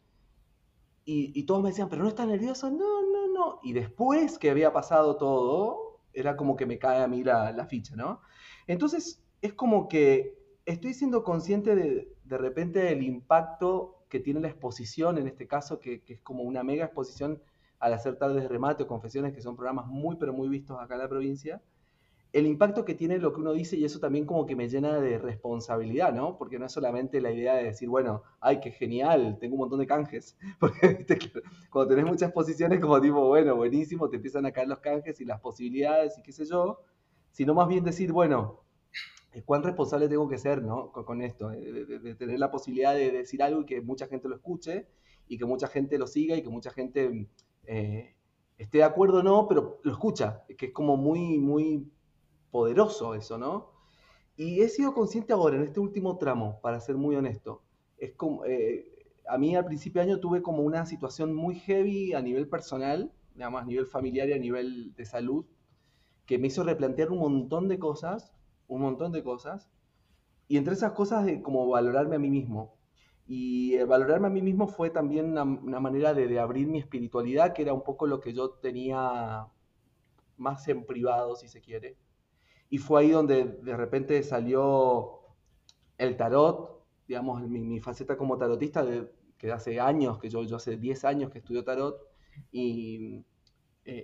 Y, 1.09 1.45
todos 1.45 1.63
me 1.63 1.69
decían, 1.69 1.87
pero 1.87 2.03
no 2.03 2.09
estás 2.09 2.27
nervioso. 2.27 2.69
No, 2.69 3.01
no, 3.01 3.27
no. 3.33 3.59
Y 3.63 3.71
después 3.71 4.37
que 4.37 4.49
había 4.49 4.73
pasado 4.73 5.15
todo, 5.15 6.01
era 6.11 6.35
como 6.35 6.57
que 6.57 6.65
me 6.65 6.77
cae 6.77 7.01
a 7.01 7.07
mí 7.07 7.23
la 7.23 7.65
ficha, 7.69 7.95
¿no? 7.95 8.19
Entonces, 8.67 9.23
es 9.41 9.53
como 9.53 9.87
que 9.87 10.36
estoy 10.67 10.93
siendo 10.93 11.23
consciente 11.23 11.75
de, 11.75 12.13
de 12.25 12.37
repente 12.37 12.79
del 12.79 13.01
impacto 13.01 14.03
que 14.09 14.19
tiene 14.19 14.41
la 14.41 14.49
exposición, 14.49 15.17
en 15.17 15.27
este 15.27 15.47
caso, 15.47 15.79
que, 15.79 16.03
es 16.05 16.21
como 16.21 16.43
una 16.43 16.61
mega 16.63 16.85
exposición 16.85 17.41
al 17.79 17.93
hacer 17.93 18.17
tardes 18.17 18.43
de 18.43 18.49
remate 18.49 18.83
o 18.83 18.87
confesiones, 18.87 19.33
que 19.33 19.41
son 19.41 19.55
programas 19.55 19.87
muy, 19.87 20.17
pero 20.17 20.33
muy 20.33 20.49
vistos 20.49 20.77
acá 20.79 20.95
en 20.95 21.01
la 21.01 21.09
provincia, 21.09 21.61
el 22.33 22.45
impacto 22.45 22.83
que 22.83 22.95
tiene 22.95 23.17
lo 23.17 23.31
que 23.31 23.39
uno 23.39 23.53
dice 23.53 23.77
y 23.77 23.85
eso 23.85 23.99
también 24.01 24.25
como 24.25 24.45
que 24.45 24.57
me 24.57 24.67
llena 24.67 24.99
de 24.99 25.17
responsabilidad, 25.17 26.13
¿no? 26.13 26.37
Porque 26.37 26.59
no 26.59 26.65
es 26.65 26.73
solamente 26.73 27.21
la 27.21 27.31
idea 27.31 27.55
de 27.55 27.63
decir, 27.63 27.87
bueno, 27.87 28.23
ay, 28.41 28.59
qué 28.59 28.71
genial, 28.71 29.37
tengo 29.39 29.55
un 29.55 29.61
montón 29.61 29.79
de 29.79 29.87
canjes, 29.87 30.37
porque 30.59 31.05
cuando 31.69 31.95
tenés 31.95 32.11
muchas 32.11 32.29
exposiciones 32.29 32.81
como 32.81 32.99
tipo, 32.99 33.25
bueno, 33.25 33.55
buenísimo, 33.55 34.09
te 34.09 34.17
empiezan 34.17 34.45
a 34.45 34.51
caer 34.51 34.67
los 34.67 34.79
canjes 34.79 35.21
y 35.21 35.25
las 35.25 35.39
posibilidades 35.39 36.17
y 36.17 36.21
qué 36.21 36.33
sé 36.33 36.45
yo, 36.45 36.81
sino 37.31 37.53
más 37.53 37.69
bien 37.69 37.85
decir, 37.85 38.11
bueno, 38.11 38.66
cuán 39.43 39.63
responsable 39.63 40.07
tengo 40.09 40.27
que 40.27 40.37
ser 40.37 40.63
¿no? 40.63 40.91
con, 40.91 41.21
esto, 41.21 41.49
de, 41.49 42.15
tener 42.15 42.39
la 42.39 42.51
posibilidad 42.51 42.93
de 42.93 43.11
decir 43.11 43.43
algo 43.43 43.61
y 43.61 43.65
que 43.65 43.81
mucha 43.81 44.07
gente 44.07 44.27
lo 44.27 44.35
escuche 44.35 44.87
y 45.27 45.37
que 45.37 45.45
mucha 45.45 45.67
gente 45.67 45.97
lo 45.97 46.07
siga 46.07 46.35
y 46.35 46.41
que 46.41 46.49
mucha 46.49 46.71
gente 46.71 47.27
eh, 47.65 48.15
esté 48.57 48.79
de 48.79 48.83
acuerdo 48.83 49.19
o 49.19 49.23
no, 49.23 49.47
pero 49.47 49.79
lo 49.83 49.91
escucha, 49.91 50.43
que 50.57 50.67
es 50.67 50.71
como 50.71 50.97
muy, 50.97 51.37
muy 51.37 51.91
poderoso 52.51 53.13
eso, 53.13 53.37
¿no? 53.37 53.71
Y 54.35 54.61
he 54.61 54.69
sido 54.69 54.93
consciente 54.93 55.33
ahora, 55.33 55.57
en 55.57 55.63
este 55.63 55.79
último 55.79 56.17
tramo, 56.17 56.59
para 56.61 56.79
ser 56.79 56.95
muy 56.95 57.15
honesto, 57.15 57.63
es 57.97 58.13
como, 58.13 58.45
eh, 58.45 58.97
a 59.27 59.37
mí 59.37 59.55
al 59.55 59.65
principio 59.65 60.01
de 60.01 60.11
año 60.11 60.19
tuve 60.19 60.41
como 60.41 60.63
una 60.63 60.85
situación 60.85 61.33
muy 61.33 61.55
heavy 61.55 62.13
a 62.13 62.21
nivel 62.21 62.47
personal, 62.47 63.11
nada 63.35 63.51
más 63.51 63.63
a 63.63 63.67
nivel 63.67 63.87
familiar 63.87 64.29
y 64.29 64.33
a 64.33 64.39
nivel 64.39 64.93
de 64.95 65.05
salud, 65.05 65.45
que 66.25 66.37
me 66.37 66.47
hizo 66.47 66.63
replantear 66.63 67.11
un 67.11 67.19
montón 67.19 67.67
de 67.67 67.79
cosas 67.79 68.33
un 68.67 68.81
montón 68.81 69.11
de 69.11 69.23
cosas. 69.23 69.69
Y 70.47 70.57
entre 70.57 70.73
esas 70.73 70.93
cosas, 70.93 71.25
de 71.25 71.41
como 71.41 71.67
valorarme 71.67 72.15
a 72.15 72.19
mí 72.19 72.29
mismo. 72.29 72.77
Y 73.27 73.75
eh, 73.75 73.83
valorarme 73.83 74.27
a 74.27 74.29
mí 74.29 74.41
mismo 74.41 74.67
fue 74.67 74.89
también 74.89 75.37
una, 75.37 75.79
manera 75.79 76.13
de, 76.13 76.39
abrir 76.39 76.67
mi 76.67 76.79
espiritualidad, 76.79 77.53
que 77.53 77.63
era 77.63 77.73
un 77.73 77.83
poco 77.83 78.07
lo 78.07 78.21
que 78.21 78.33
yo 78.33 78.51
tenía 78.51 79.47
más 80.37 80.67
en 80.69 80.85
privado, 80.85 81.35
si 81.35 81.49
se 81.49 81.59
quiere. 81.61 81.97
Y 82.69 82.77
fue 82.77 83.01
ahí 83.01 83.09
donde 83.11 83.45
de 83.45 83.75
repente 83.75 84.23
salió 84.23 85.19
el 85.97 86.15
tarot, 86.15 86.85
digamos, 87.07 87.41
mi, 87.41 87.79
faceta 87.81 88.17
como 88.17 88.37
tarotista, 88.37 88.85
que 89.37 89.51
hace 89.51 89.79
años, 89.79 90.19
que 90.19 90.29
yo, 90.29 90.43
yo 90.43 90.55
hace 90.57 90.77
10 90.77 91.05
años 91.05 91.31
que 91.31 91.39
estudio 91.39 91.63
tarot, 91.63 91.99
eh, 92.53 93.23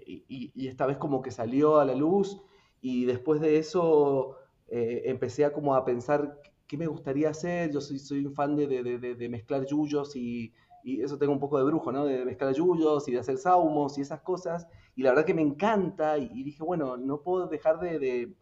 y, 0.08 0.52
y, 0.56 0.68
esta 0.68 0.86
vez 0.86 0.98
como 0.98 1.22
que 1.22 1.32
salió 1.32 1.80
a 1.80 1.86
la 1.86 1.96
luz, 1.96 2.42
y 2.82 3.06
después 3.06 3.42
de 3.42 3.58
eso 3.58 4.38
eh, 4.76 5.04
empecé 5.06 5.46
a 5.46 5.54
como 5.54 5.76
a 5.76 5.86
pensar 5.86 6.42
qué 6.66 6.80
me 6.80 6.88
gustaría 6.88 7.30
hacer. 7.30 7.72
Yo 7.72 7.80
soy, 7.80 8.00
soy 8.00 8.26
un 8.26 8.34
fan 8.34 8.56
de, 8.56 8.66
de, 8.66 8.98
de, 8.98 9.30
mezclar 9.30 9.68
yuyos 9.68 10.16
y, 10.16 10.52
y 10.84 11.04
eso 11.04 11.20
tengo 11.20 11.32
un 11.32 11.40
poco 11.40 11.60
de 11.60 11.64
brujo, 11.64 11.92
¿no? 11.92 12.06
De 12.06 12.26
mezclar 12.26 12.56
yuyos 12.56 13.08
y 13.08 13.12
de 13.12 13.20
hacer 13.20 13.38
saumos 13.38 14.00
y 14.00 14.02
esas 14.02 14.22
cosas. 14.22 14.68
Y 14.96 15.04
la 15.04 15.12
verdad 15.12 15.26
que 15.26 15.36
me 15.36 15.44
encanta 15.44 16.18
y, 16.18 16.42
dije, 16.42 16.64
bueno, 16.64 16.98
no 16.98 17.22
puedo 17.22 17.46
dejar 17.46 17.80
de, 17.80 18.34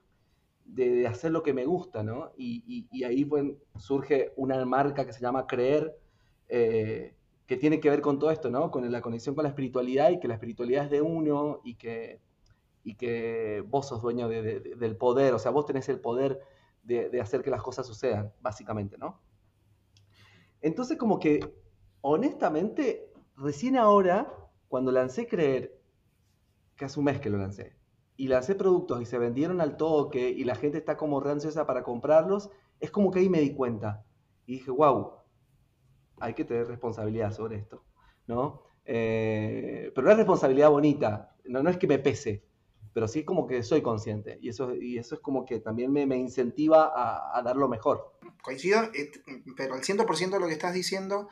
hacer 1.05 1.33
lo 1.33 1.43
que 1.43 1.53
me 1.53 1.65
gusta, 1.65 2.01
¿no? 2.01 2.31
Y, 2.37 2.87
y, 2.89 3.03
ahí 3.03 3.29
surge 3.77 4.31
una 4.37 4.63
marca 4.63 5.05
que 5.05 5.11
se 5.11 5.19
llama 5.19 5.47
Creer, 5.47 5.99
eh, 6.47 7.13
que 7.45 7.57
tiene 7.57 7.81
que 7.81 7.89
ver 7.89 7.99
con 7.99 8.19
todo 8.19 8.31
esto, 8.31 8.49
¿no? 8.49 8.71
Con 8.71 8.89
la 8.89 9.01
conexión 9.01 9.35
con 9.35 9.43
la 9.43 9.49
espiritualidad 9.49 10.11
y 10.11 10.19
que 10.21 10.29
la 10.29 10.35
espiritualidad 10.35 10.85
es 10.85 10.91
de 10.91 11.01
uno 11.01 11.59
y 11.65 11.75
que, 11.75 12.21
y 12.83 12.95
que 12.95 13.63
vos 13.67 13.87
sos 13.87 14.01
dueño 14.01 14.27
del 14.27 14.97
poder, 14.97 15.33
o 15.33 15.39
sea, 15.39 15.51
vos 15.51 15.65
tenés 15.65 15.89
el 15.89 15.99
poder 15.99 16.41
de 16.83 17.21
hacer 17.21 17.43
que 17.43 17.51
las 17.51 17.61
cosas 17.61 17.85
sucedan, 17.85 18.33
básicamente, 18.41 18.97
¿no? 18.97 19.21
Entonces 20.61 20.97
como 20.97 21.19
que 21.19 21.39
honestamente, 22.01 23.11
recién 23.37 23.77
ahora, 23.77 24.33
cuando 24.67 24.91
lancé 24.91 25.27
Creer, 25.27 25.79
que 26.75 26.85
hace 26.85 26.99
un 26.99 27.05
mes 27.05 27.19
que 27.19 27.29
lo 27.29 27.37
lancé, 27.37 27.75
y 28.17 28.27
lancé 28.27 28.55
productos 28.55 29.01
y 29.01 29.05
se 29.05 29.17
vendieron 29.17 29.61
al 29.61 29.77
toque 29.77 30.29
y 30.29 30.43
la 30.43 30.55
gente 30.55 30.77
está 30.77 30.97
como 30.97 31.21
ansiosa 31.21 31.65
para 31.65 31.83
comprarlos, 31.83 32.49
es 32.79 32.91
como 32.91 33.09
que 33.11 33.19
ahí 33.19 33.29
me 33.29 33.39
di 33.39 33.53
cuenta. 33.53 34.03
Y 34.45 34.53
dije, 34.53 34.71
wow, 34.71 35.13
hay 36.19 36.33
que 36.33 36.45
tener 36.45 36.67
responsabilidad 36.67 37.31
sobre 37.31 37.57
esto, 37.57 37.83
¿no? 38.27 38.63
Eh, 38.85 39.91
pero 39.95 40.11
es 40.11 40.17
responsabilidad 40.17 40.69
bonita, 40.69 41.35
no 41.45 41.67
es 41.69 41.77
que 41.77 41.87
me 41.87 41.99
pese, 41.99 42.43
pero 42.93 43.07
sí 43.07 43.23
como 43.23 43.47
que 43.47 43.63
soy 43.63 43.81
consciente 43.81 44.37
y 44.41 44.49
eso, 44.49 44.73
y 44.75 44.97
eso 44.97 45.15
es 45.15 45.21
como 45.21 45.45
que 45.45 45.59
también 45.59 45.91
me, 45.91 46.17
incentiva 46.17 46.91
a, 46.93 47.37
a, 47.37 47.41
dar 47.41 47.55
lo 47.55 47.67
mejor. 47.67 48.13
Coincido, 48.41 48.83
eh, 48.93 49.11
pero 49.55 49.75
al 49.75 49.81
100% 49.81 50.29
de 50.29 50.39
lo 50.39 50.47
que 50.47 50.53
estás 50.53 50.73
diciendo 50.73 51.29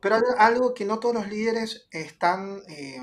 pero 0.00 0.16
algo 0.38 0.74
que 0.74 0.84
no 0.84 0.98
todos 0.98 1.14
los 1.14 1.28
líderes 1.28 1.86
están, 1.90 2.62
eh, 2.68 3.00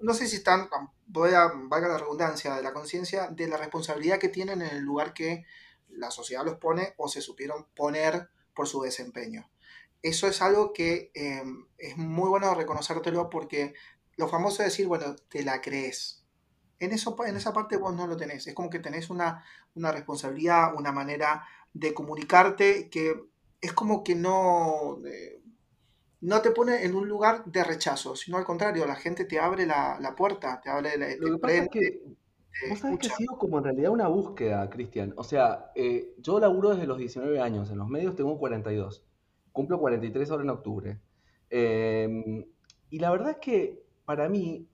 no 0.00 0.14
sé 0.14 0.28
si 0.28 0.36
están, 0.36 0.68
voy 1.06 1.32
a, 1.32 1.50
valga 1.54 1.88
la 1.88 1.98
redundancia, 1.98 2.54
de 2.54 2.62
la 2.62 2.72
conciencia 2.72 3.28
de 3.28 3.48
la 3.48 3.56
responsabilidad 3.56 4.18
que 4.18 4.28
tienen 4.28 4.62
en 4.62 4.76
el 4.76 4.82
lugar 4.82 5.14
que 5.14 5.44
la 5.88 6.10
sociedad 6.10 6.44
los 6.44 6.58
pone 6.58 6.94
o 6.96 7.08
se 7.08 7.20
supieron 7.20 7.66
poner 7.74 8.30
por 8.54 8.68
su 8.68 8.82
desempeño. 8.82 9.50
Eso 10.02 10.28
es 10.28 10.42
algo 10.42 10.72
que 10.72 11.10
eh, 11.14 11.42
es 11.78 11.96
muy 11.96 12.28
bueno 12.28 12.54
reconocértelo 12.54 13.30
porque 13.30 13.74
lo 14.16 14.28
famoso 14.28 14.62
es 14.62 14.68
decir, 14.68 14.86
bueno, 14.86 15.16
te 15.28 15.42
la 15.42 15.60
crees. 15.60 16.24
En, 16.80 16.92
eso, 16.92 17.16
en 17.26 17.36
esa 17.36 17.52
parte 17.52 17.76
vos 17.76 17.94
no 17.94 18.06
lo 18.06 18.16
tenés. 18.16 18.46
Es 18.46 18.54
como 18.54 18.70
que 18.70 18.78
tenés 18.78 19.10
una, 19.10 19.44
una 19.74 19.92
responsabilidad, 19.92 20.74
una 20.76 20.92
manera 20.92 21.44
de 21.72 21.94
comunicarte 21.94 22.88
que 22.88 23.14
es 23.60 23.72
como 23.72 24.04
que 24.04 24.14
no, 24.14 24.98
eh, 25.04 25.40
no 26.20 26.40
te 26.40 26.50
pone 26.50 26.84
en 26.84 26.94
un 26.94 27.08
lugar 27.08 27.44
de 27.44 27.64
rechazo, 27.64 28.16
sino 28.16 28.36
al 28.36 28.44
contrario, 28.44 28.86
la 28.86 28.94
gente 28.94 29.24
te 29.24 29.38
abre 29.38 29.66
la, 29.66 30.14
puerta, 30.16 30.60
te 30.60 30.70
abre 30.70 30.96
la, 30.96 31.08
Lo 31.16 31.34
que 31.34 31.38
pasa 31.38 31.54
es 31.56 31.68
que, 31.68 32.02
vos 32.68 32.78
sabés 32.78 32.98
que 32.98 33.06
ha 33.08 33.16
sido 33.16 33.38
como 33.38 33.58
en 33.58 33.64
realidad 33.64 33.90
una 33.90 34.08
búsqueda, 34.08 34.68
Cristian. 34.70 35.12
O 35.16 35.24
sea, 35.24 35.70
eh, 35.74 36.14
yo 36.18 36.40
laburo 36.40 36.70
desde 36.70 36.86
los 36.86 36.98
19 36.98 37.40
años, 37.40 37.70
en 37.70 37.78
los 37.78 37.88
medios 37.88 38.16
tengo 38.16 38.38
42, 38.38 39.04
cumplo 39.52 39.78
43 39.78 40.30
ahora 40.30 40.44
en 40.44 40.50
octubre. 40.50 41.00
Em, 41.50 42.44
y 42.90 42.98
la 42.98 43.10
verdad 43.10 43.30
es 43.30 43.38
que 43.38 43.82
para 44.04 44.28
mí 44.28 44.68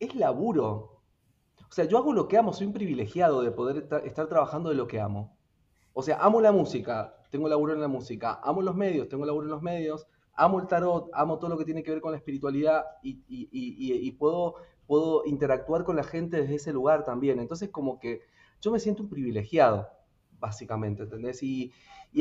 es 0.00 0.14
laburo. 0.14 0.97
O 1.70 1.72
sea, 1.72 1.84
yo 1.84 1.98
hago 1.98 2.12
lo 2.12 2.28
que 2.28 2.38
amo, 2.38 2.52
soy 2.52 2.66
un 2.66 2.72
privilegiado 2.72 3.42
de 3.42 3.50
poder 3.50 3.88
estar 4.04 4.26
trabajando 4.26 4.70
de 4.70 4.74
lo 4.74 4.86
que 4.86 5.00
amo. 5.00 5.36
O 5.92 6.02
sea, 6.02 6.18
amo 6.18 6.40
la 6.40 6.52
música, 6.52 7.14
tengo 7.30 7.48
laburo 7.48 7.74
en 7.74 7.80
la 7.80 7.88
música, 7.88 8.40
amo 8.42 8.62
los 8.62 8.74
medios, 8.74 9.08
tengo 9.08 9.26
laburo 9.26 9.46
en 9.46 9.50
los 9.50 9.62
medios, 9.62 10.06
amo 10.34 10.60
el 10.60 10.66
tarot, 10.66 11.10
amo 11.12 11.38
todo 11.38 11.50
lo 11.50 11.58
que 11.58 11.64
tiene 11.64 11.82
que 11.82 11.90
ver 11.90 12.00
con 12.00 12.12
la 12.12 12.18
espiritualidad 12.18 12.84
y, 13.02 14.12
puedo, 14.12 14.54
puedo 14.86 15.24
interactuar 15.26 15.84
con 15.84 15.96
la 15.96 16.04
gente 16.04 16.40
desde 16.40 16.54
ese 16.54 16.72
lugar 16.72 17.04
también. 17.04 17.38
Entonces, 17.40 17.68
como 17.68 17.98
que 17.98 18.22
yo 18.60 18.70
me 18.70 18.78
siento 18.78 19.02
un 19.02 19.10
privilegiado, 19.10 19.88
básicamente, 20.38 21.02
¿entendés? 21.02 21.42
Y, 21.42 21.72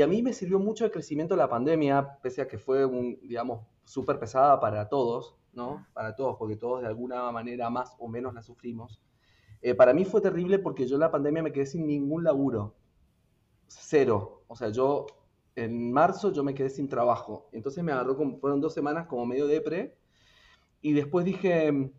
a 0.03 0.07
mí 0.07 0.21
me 0.21 0.33
sirvió 0.33 0.59
mucho 0.59 0.83
el 0.83 0.91
crecimiento 0.91 1.35
de 1.35 1.37
la 1.37 1.49
pandemia, 1.49 2.17
pese 2.21 2.41
a 2.41 2.47
que 2.47 2.57
fue, 2.57 2.85
un, 2.85 3.17
digamos, 3.21 3.65
súper 3.85 4.19
pesada 4.19 4.59
para 4.59 4.89
todos, 4.89 5.37
¿no? 5.53 5.87
Para 5.93 6.15
todos, 6.15 6.35
porque 6.37 6.57
todos 6.57 6.81
de 6.81 6.87
alguna 6.87 7.31
manera 7.31 7.69
más 7.69 7.95
o 7.99 8.09
menos 8.09 8.33
la 8.33 8.41
sufrimos. 8.41 8.99
Eh, 9.67 9.75
para 9.75 9.93
mí 9.93 10.05
fue 10.05 10.21
terrible 10.21 10.59
porque 10.59 10.87
yo 10.87 10.95
en 10.95 11.01
la 11.01 11.11
pandemia 11.11 11.43
me 11.43 11.51
quedé 11.51 11.65
sin 11.65 11.85
ningún 11.85 12.23
laburo 12.23 12.73
cero. 13.67 14.45
O 14.47 14.55
sea, 14.55 14.69
yo 14.69 15.07
en 15.55 15.91
marzo 15.91 16.31
yo 16.31 16.41
me 16.41 16.53
quedé 16.53 16.69
sin 16.69 16.87
trabajo. 16.87 17.49
Entonces 17.51 17.83
me 17.83 17.91
agarró, 17.91 18.15
como, 18.15 18.39
fueron 18.39 18.61
dos 18.61 18.73
semanas 18.73 19.07
como 19.07 19.25
medio 19.25 19.45
depre. 19.45 19.97
Y 20.79 20.93
después 20.93 21.25
dije, 21.25 21.91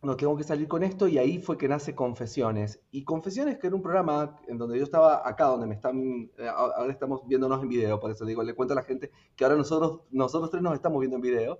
no, 0.00 0.16
tengo 0.16 0.38
que 0.38 0.44
salir 0.44 0.68
con 0.68 0.82
esto. 0.82 1.06
Y 1.06 1.18
ahí 1.18 1.38
fue 1.38 1.58
que 1.58 1.68
nace 1.68 1.94
Confesiones. 1.94 2.80
Y 2.90 3.04
Confesiones, 3.04 3.58
que 3.58 3.66
era 3.66 3.76
un 3.76 3.82
programa 3.82 4.40
en 4.48 4.56
donde 4.56 4.78
yo 4.78 4.84
estaba 4.84 5.28
acá, 5.28 5.48
donde 5.48 5.66
me 5.66 5.74
están, 5.74 6.30
eh, 6.38 6.48
ahora 6.48 6.90
estamos 6.90 7.28
viéndonos 7.28 7.62
en 7.62 7.68
video, 7.68 8.00
por 8.00 8.10
eso 8.10 8.24
digo, 8.24 8.42
le 8.42 8.54
cuento 8.54 8.72
a 8.72 8.76
la 8.76 8.84
gente 8.84 9.10
que 9.36 9.44
ahora 9.44 9.58
nosotros, 9.58 10.00
nosotros 10.10 10.50
tres 10.50 10.62
nos 10.62 10.72
estamos 10.72 10.98
viendo 10.98 11.16
en 11.16 11.22
video. 11.22 11.58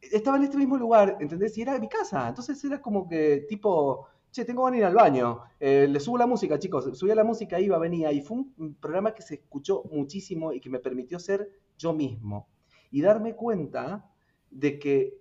Estaba 0.00 0.38
en 0.38 0.44
este 0.44 0.56
mismo 0.56 0.78
lugar, 0.78 1.18
¿entendés? 1.20 1.58
Y 1.58 1.62
era 1.62 1.78
mi 1.78 1.90
casa. 1.90 2.26
Entonces 2.26 2.64
era 2.64 2.80
como 2.80 3.06
que 3.06 3.44
tipo 3.50 4.06
che, 4.34 4.44
tengo 4.44 4.68
que 4.68 4.78
ir 4.78 4.84
al 4.84 4.94
baño, 4.94 5.42
eh, 5.60 5.86
le 5.88 6.00
subo 6.00 6.18
la 6.18 6.26
música, 6.26 6.58
chicos, 6.58 6.98
subía 6.98 7.14
la 7.14 7.22
música, 7.22 7.60
iba, 7.60 7.78
venía, 7.78 8.10
y 8.10 8.20
fue 8.20 8.38
un 8.38 8.74
programa 8.80 9.14
que 9.14 9.22
se 9.22 9.36
escuchó 9.36 9.84
muchísimo 9.92 10.52
y 10.52 10.60
que 10.60 10.68
me 10.68 10.80
permitió 10.80 11.20
ser 11.20 11.48
yo 11.78 11.92
mismo 11.92 12.48
y 12.90 13.00
darme 13.00 13.36
cuenta 13.36 14.10
de 14.50 14.78
que 14.80 15.18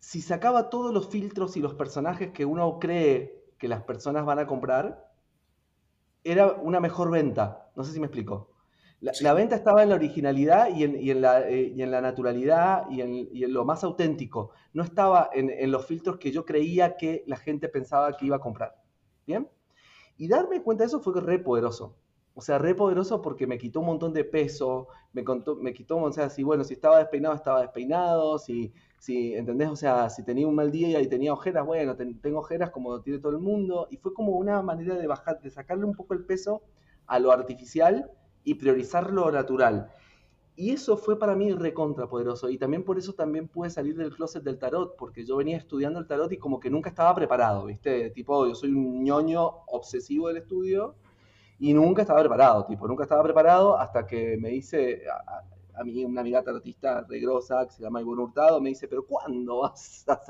si 0.00 0.20
sacaba 0.20 0.68
todos 0.68 0.92
los 0.92 1.08
filtros 1.08 1.56
y 1.56 1.60
los 1.60 1.74
personajes 1.74 2.32
que 2.32 2.44
uno 2.44 2.78
cree 2.80 3.44
que 3.56 3.68
las 3.68 3.82
personas 3.82 4.24
van 4.26 4.40
a 4.40 4.46
comprar, 4.46 5.12
era 6.24 6.52
una 6.52 6.80
mejor 6.80 7.10
venta. 7.10 7.70
No 7.76 7.84
sé 7.84 7.92
si 7.92 8.00
me 8.00 8.06
explico. 8.06 8.50
La, 9.00 9.34
venta 9.34 9.54
estaba 9.54 9.82
en 9.82 9.90
la 9.90 9.94
originalidad 9.94 10.74
y 10.74 10.82
en, 10.84 11.20
la, 11.20 11.46
eh, 11.46 11.74
en 11.76 11.90
la, 11.90 12.00
naturalidad 12.00 12.88
y 12.90 13.02
en, 13.02 13.52
lo 13.52 13.64
más 13.64 13.84
auténtico. 13.84 14.52
No 14.72 14.82
estaba 14.82 15.28
en, 15.34 15.70
los 15.70 15.84
filtros 15.86 16.16
que 16.16 16.32
yo 16.32 16.46
creía 16.46 16.96
que 16.96 17.22
la 17.26 17.36
gente 17.36 17.68
pensaba 17.68 18.16
que 18.16 18.26
iba 18.26 18.36
a 18.36 18.40
comprar. 18.40 18.74
¿Bien? 19.26 19.48
Y 20.16 20.28
darme 20.28 20.62
cuenta 20.62 20.84
de 20.84 20.88
eso 20.88 21.00
fue 21.00 21.20
re 21.20 21.38
poderoso. 21.38 21.94
O 22.34 22.40
sea, 22.40 22.58
re 22.58 22.74
poderoso 22.74 23.20
porque 23.20 23.46
me 23.46 23.58
quitó 23.58 23.80
un 23.80 23.86
montón 23.86 24.12
de 24.12 24.24
peso, 24.24 24.88
me, 25.12 25.24
contó, 25.24 25.56
me 25.56 25.72
quitó, 25.72 25.96
o 25.98 26.12
sea, 26.12 26.28
si 26.30 26.42
bueno, 26.42 26.64
si 26.64 26.74
estaba 26.74 26.98
despeinado, 26.98 27.34
estaba 27.34 27.62
despeinado, 27.62 28.38
si, 28.38 28.72
si, 28.98 29.34
¿entendés? 29.34 29.68
O 29.70 29.76
sea, 29.76 30.10
si 30.10 30.22
tenía 30.22 30.46
un 30.46 30.54
mal 30.54 30.70
día 30.70 31.00
y 31.00 31.08
tenía 31.08 31.32
ojeras, 31.32 31.64
bueno, 31.66 31.96
tengo 31.96 32.38
ojeras 32.40 32.70
como 32.70 33.00
tiene 33.02 33.18
todo 33.18 33.32
el 33.32 33.38
mundo. 33.38 33.88
Y 33.90 33.98
fue 33.98 34.14
como 34.14 34.32
una 34.32 34.62
manera 34.62 34.96
de 34.96 35.06
bajar, 35.06 35.40
de 35.40 35.50
sacarle 35.50 35.84
un 35.84 35.94
poco 35.94 36.14
el 36.14 36.24
peso 36.24 36.62
a 37.06 37.18
lo 37.18 37.30
artificial 37.30 38.10
y 38.46 38.54
priorizar 38.54 39.12
lo 39.12 39.30
natural. 39.30 39.90
Y 40.54 40.70
eso 40.70 40.96
fue 40.96 41.18
para 41.18 41.34
mí 41.34 41.52
recontrapoderoso. 41.52 42.48
Y 42.48 42.56
también 42.56 42.84
por 42.84 42.96
eso 42.96 43.12
también 43.12 43.48
pude 43.48 43.68
salir 43.68 43.96
del 43.96 44.14
closet 44.14 44.42
del 44.42 44.58
tarot, 44.58 44.96
porque 44.96 45.26
yo 45.26 45.36
venía 45.36 45.58
estudiando 45.58 45.98
el 45.98 46.06
tarot 46.06 46.32
y 46.32 46.38
como 46.38 46.60
que 46.60 46.70
nunca 46.70 46.88
estaba 46.88 47.14
preparado, 47.14 47.66
¿viste? 47.66 48.10
Tipo, 48.10 48.46
yo 48.46 48.54
soy 48.54 48.70
un 48.70 49.04
ñoño 49.04 49.44
obsesivo 49.66 50.28
del 50.28 50.38
estudio 50.38 50.94
y 51.58 51.74
nunca 51.74 52.02
estaba 52.02 52.20
preparado, 52.20 52.66
tipo, 52.66 52.86
nunca 52.86 53.02
estaba 53.02 53.22
preparado 53.22 53.76
hasta 53.78 54.06
que 54.06 54.36
me 54.38 54.50
dice, 54.50 55.02
a, 55.74 55.84
mí 55.84 56.04
una 56.04 56.20
amiga 56.20 56.42
tarotista 56.42 57.02
regrosa 57.08 57.66
que 57.66 57.72
se 57.72 57.82
llama 57.82 58.00
Ivonne 58.00 58.22
Hurtado, 58.22 58.60
me 58.60 58.70
dice, 58.70 58.86
pero 58.88 59.04
¿cuándo 59.06 59.58
vas 59.60 60.04
a... 60.08 60.20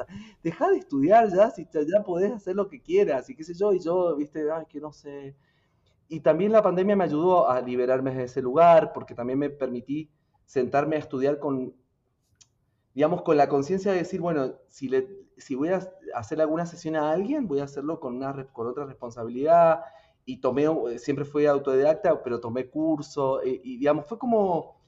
Deja 0.43 0.71
de 0.71 0.79
estudiar 0.79 1.29
ya, 1.29 1.51
si 1.51 1.69
ya 1.73 2.03
podés 2.03 2.33
hacer 2.33 2.57
lo 2.57 2.69
que 2.69 2.81
quieras 2.81 3.29
y 3.29 3.37
qué 3.37 3.45
sé 3.45 3.55
yo, 3.55 3.73
y 3.73 3.81
yo, 3.81 4.17
¿viste? 4.17 4.51
Ay, 4.51 4.65
que 4.69 4.81
no 4.81 4.93
sé 4.93 5.37
y 6.09 6.21
también 6.21 6.53
la 6.53 6.63
pandemia 6.63 6.97
me 6.97 7.05
ayudó 7.05 7.49
a 7.49 7.61
liberarme 7.61 8.15
de 8.15 8.25
ese 8.25 8.43
lugar, 8.43 8.93
porque 8.93 9.15
también 9.15 9.39
me 9.39 9.51
permití 9.51 10.11
sentarme 10.45 10.97
a 10.97 11.01
estudiar 11.01 11.39
con, 11.39 11.75
digamos, 12.95 13.23
con 13.23 13.37
la 13.37 13.49
conciencia 13.49 13.93
de 13.93 13.99
decir, 13.99 14.21
bueno, 14.21 14.55
si, 14.69 14.89
le, 14.89 15.09
si 15.37 15.55
voy 15.55 15.71
a 15.71 15.89
hacer 16.15 16.41
alguna 16.41 16.67
sesión 16.67 16.97
a 16.97 17.11
alguien, 17.11 17.49
voy 17.49 17.61
a 17.61 17.65
hacerlo 17.65 18.01
con, 18.01 18.17
una, 18.17 18.47
con 18.53 18.67
otra 18.67 18.85
responsabilidad. 18.85 19.81
Y 20.25 20.39
tomé, 20.39 20.67
siempre 20.99 21.25
fui 21.25 21.47
autodidacta, 21.47 22.23
pero 22.23 22.41
tomé 22.41 22.69
curso. 22.69 23.41
Y, 23.45 23.61
y, 23.63 23.79
digamos, 23.79 24.07
fue 24.07 24.19
como, 24.19 24.81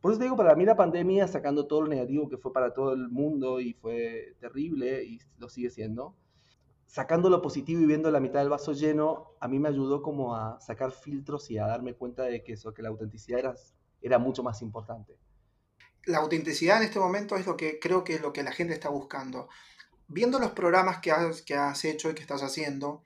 por 0.00 0.12
eso 0.12 0.18
te 0.18 0.24
digo, 0.24 0.36
para 0.36 0.54
mí 0.54 0.64
la 0.64 0.76
pandemia, 0.76 1.26
sacando 1.28 1.66
todo 1.66 1.82
lo 1.82 1.88
negativo 1.88 2.28
que 2.28 2.36
fue 2.36 2.52
para 2.52 2.74
todo 2.74 2.92
el 2.92 3.08
mundo 3.08 3.60
y 3.60 3.72
fue 3.72 4.34
terrible, 4.38 5.02
y 5.04 5.18
lo 5.38 5.48
sigue 5.48 5.70
siendo, 5.70 6.14
sacando 6.94 7.28
lo 7.28 7.42
positivo 7.42 7.80
y 7.80 7.86
viendo 7.86 8.08
la 8.12 8.20
mitad 8.20 8.38
del 8.38 8.48
vaso 8.48 8.72
lleno, 8.72 9.32
a 9.40 9.48
mí 9.48 9.58
me 9.58 9.68
ayudó 9.68 10.00
como 10.00 10.36
a 10.36 10.60
sacar 10.60 10.92
filtros 10.92 11.50
y 11.50 11.58
a 11.58 11.66
darme 11.66 11.94
cuenta 11.94 12.22
de 12.22 12.44
que 12.44 12.52
eso, 12.52 12.72
que 12.72 12.82
la 12.82 12.90
autenticidad 12.90 13.56
era, 14.00 14.18
mucho 14.20 14.44
más 14.44 14.62
importante. 14.62 15.18
La 16.04 16.18
autenticidad 16.18 16.76
en 16.76 16.84
este 16.84 17.00
momento 17.00 17.34
es 17.34 17.46
lo 17.46 17.56
que 17.56 17.80
creo 17.80 18.04
que 18.04 18.14
es 18.14 18.20
lo 18.20 18.32
que 18.32 18.44
la 18.44 18.52
gente 18.52 18.74
está 18.74 18.90
buscando. 18.90 19.48
Viendo 20.06 20.38
los 20.38 20.52
programas 20.52 21.00
que 21.00 21.10
has, 21.10 21.84
hecho 21.84 22.10
y 22.10 22.14
que 22.14 22.22
estás 22.22 22.44
haciendo, 22.44 23.04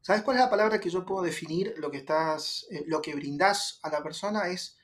¿sabes 0.00 0.22
cuál 0.22 0.36
es 0.36 0.44
la 0.44 0.50
palabra 0.50 0.78
que 0.78 0.88
yo 0.88 1.04
puedo 1.04 1.24
definir 1.24 1.74
lo 1.78 1.90
que 1.90 1.98
estás, 1.98 2.68
eh, 2.70 2.84
lo 2.86 3.02
que 3.02 3.16
brindas 3.16 3.80
a 3.82 3.90
la 3.90 4.00
persona? 4.00 4.46
Es 4.46 4.78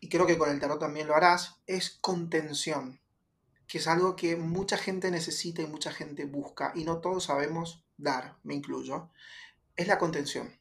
y 0.00 0.08
creo 0.08 0.26
que 0.26 0.36
con 0.36 0.50
el 0.50 0.58
tarot 0.58 0.80
también 0.80 1.06
lo 1.06 1.14
harás, 1.14 1.62
es 1.68 1.98
contención, 2.00 3.00
que 3.72 3.78
es 3.78 3.88
algo 3.88 4.16
que 4.16 4.36
mucha 4.36 4.76
gente 4.76 5.10
necesita 5.10 5.62
y 5.62 5.66
mucha 5.66 5.90
gente 5.90 6.26
busca 6.26 6.72
y 6.74 6.84
no 6.84 6.98
todos 6.98 7.24
sabemos 7.24 7.82
dar, 7.96 8.36
me 8.42 8.52
incluyo, 8.52 9.08
es 9.76 9.88
la 9.88 9.96
contención. 9.96 10.52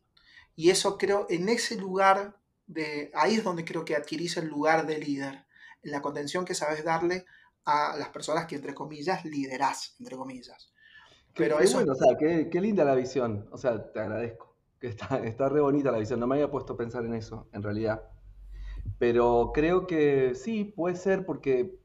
Y 0.56 0.70
eso 0.70 0.98
creo, 0.98 1.28
en 1.30 1.50
ese 1.50 1.76
lugar, 1.76 2.38
de, 2.68 3.12
ahí 3.14 3.36
es 3.36 3.44
donde 3.44 3.66
creo 3.66 3.84
que 3.84 3.98
adquirís 3.98 4.38
el 4.38 4.48
lugar 4.48 4.88
de 4.88 4.98
líder, 4.98 5.44
en 5.84 5.92
la 5.92 6.02
contención 6.02 6.46
que 6.46 6.56
sabes 6.56 6.86
darle 6.86 7.26
a 7.66 7.98
las 7.98 8.08
personas 8.08 8.46
que, 8.46 8.56
entre 8.56 8.74
comillas, 8.74 9.26
liderás, 9.26 9.94
entre 10.00 10.16
comillas. 10.16 10.72
Pero 11.36 11.60
eso... 11.60 11.80
Bueno, 11.80 11.92
o 11.92 11.96
sea, 11.96 12.16
qué, 12.18 12.50
qué, 12.50 12.62
linda 12.62 12.86
la 12.86 12.96
visión, 12.96 13.46
o 13.52 13.58
sea, 13.58 13.92
te 13.92 14.00
agradezco, 14.00 14.56
que 14.80 14.88
está, 14.88 15.18
está 15.26 15.50
re 15.50 15.60
bonita 15.60 15.92
la 15.92 16.00
visión, 16.00 16.22
no 16.22 16.28
me 16.28 16.36
había 16.36 16.50
puesto 16.50 16.76
a 16.76 16.78
pensar 16.78 17.04
en 17.04 17.14
eso, 17.14 17.50
en 17.52 17.62
realidad. 17.62 18.04
Pero 19.00 19.52
creo 19.54 19.86
que 19.86 20.34
sí, 20.34 20.64
puede 20.64 20.96
ser, 20.96 21.26
porque 21.26 21.81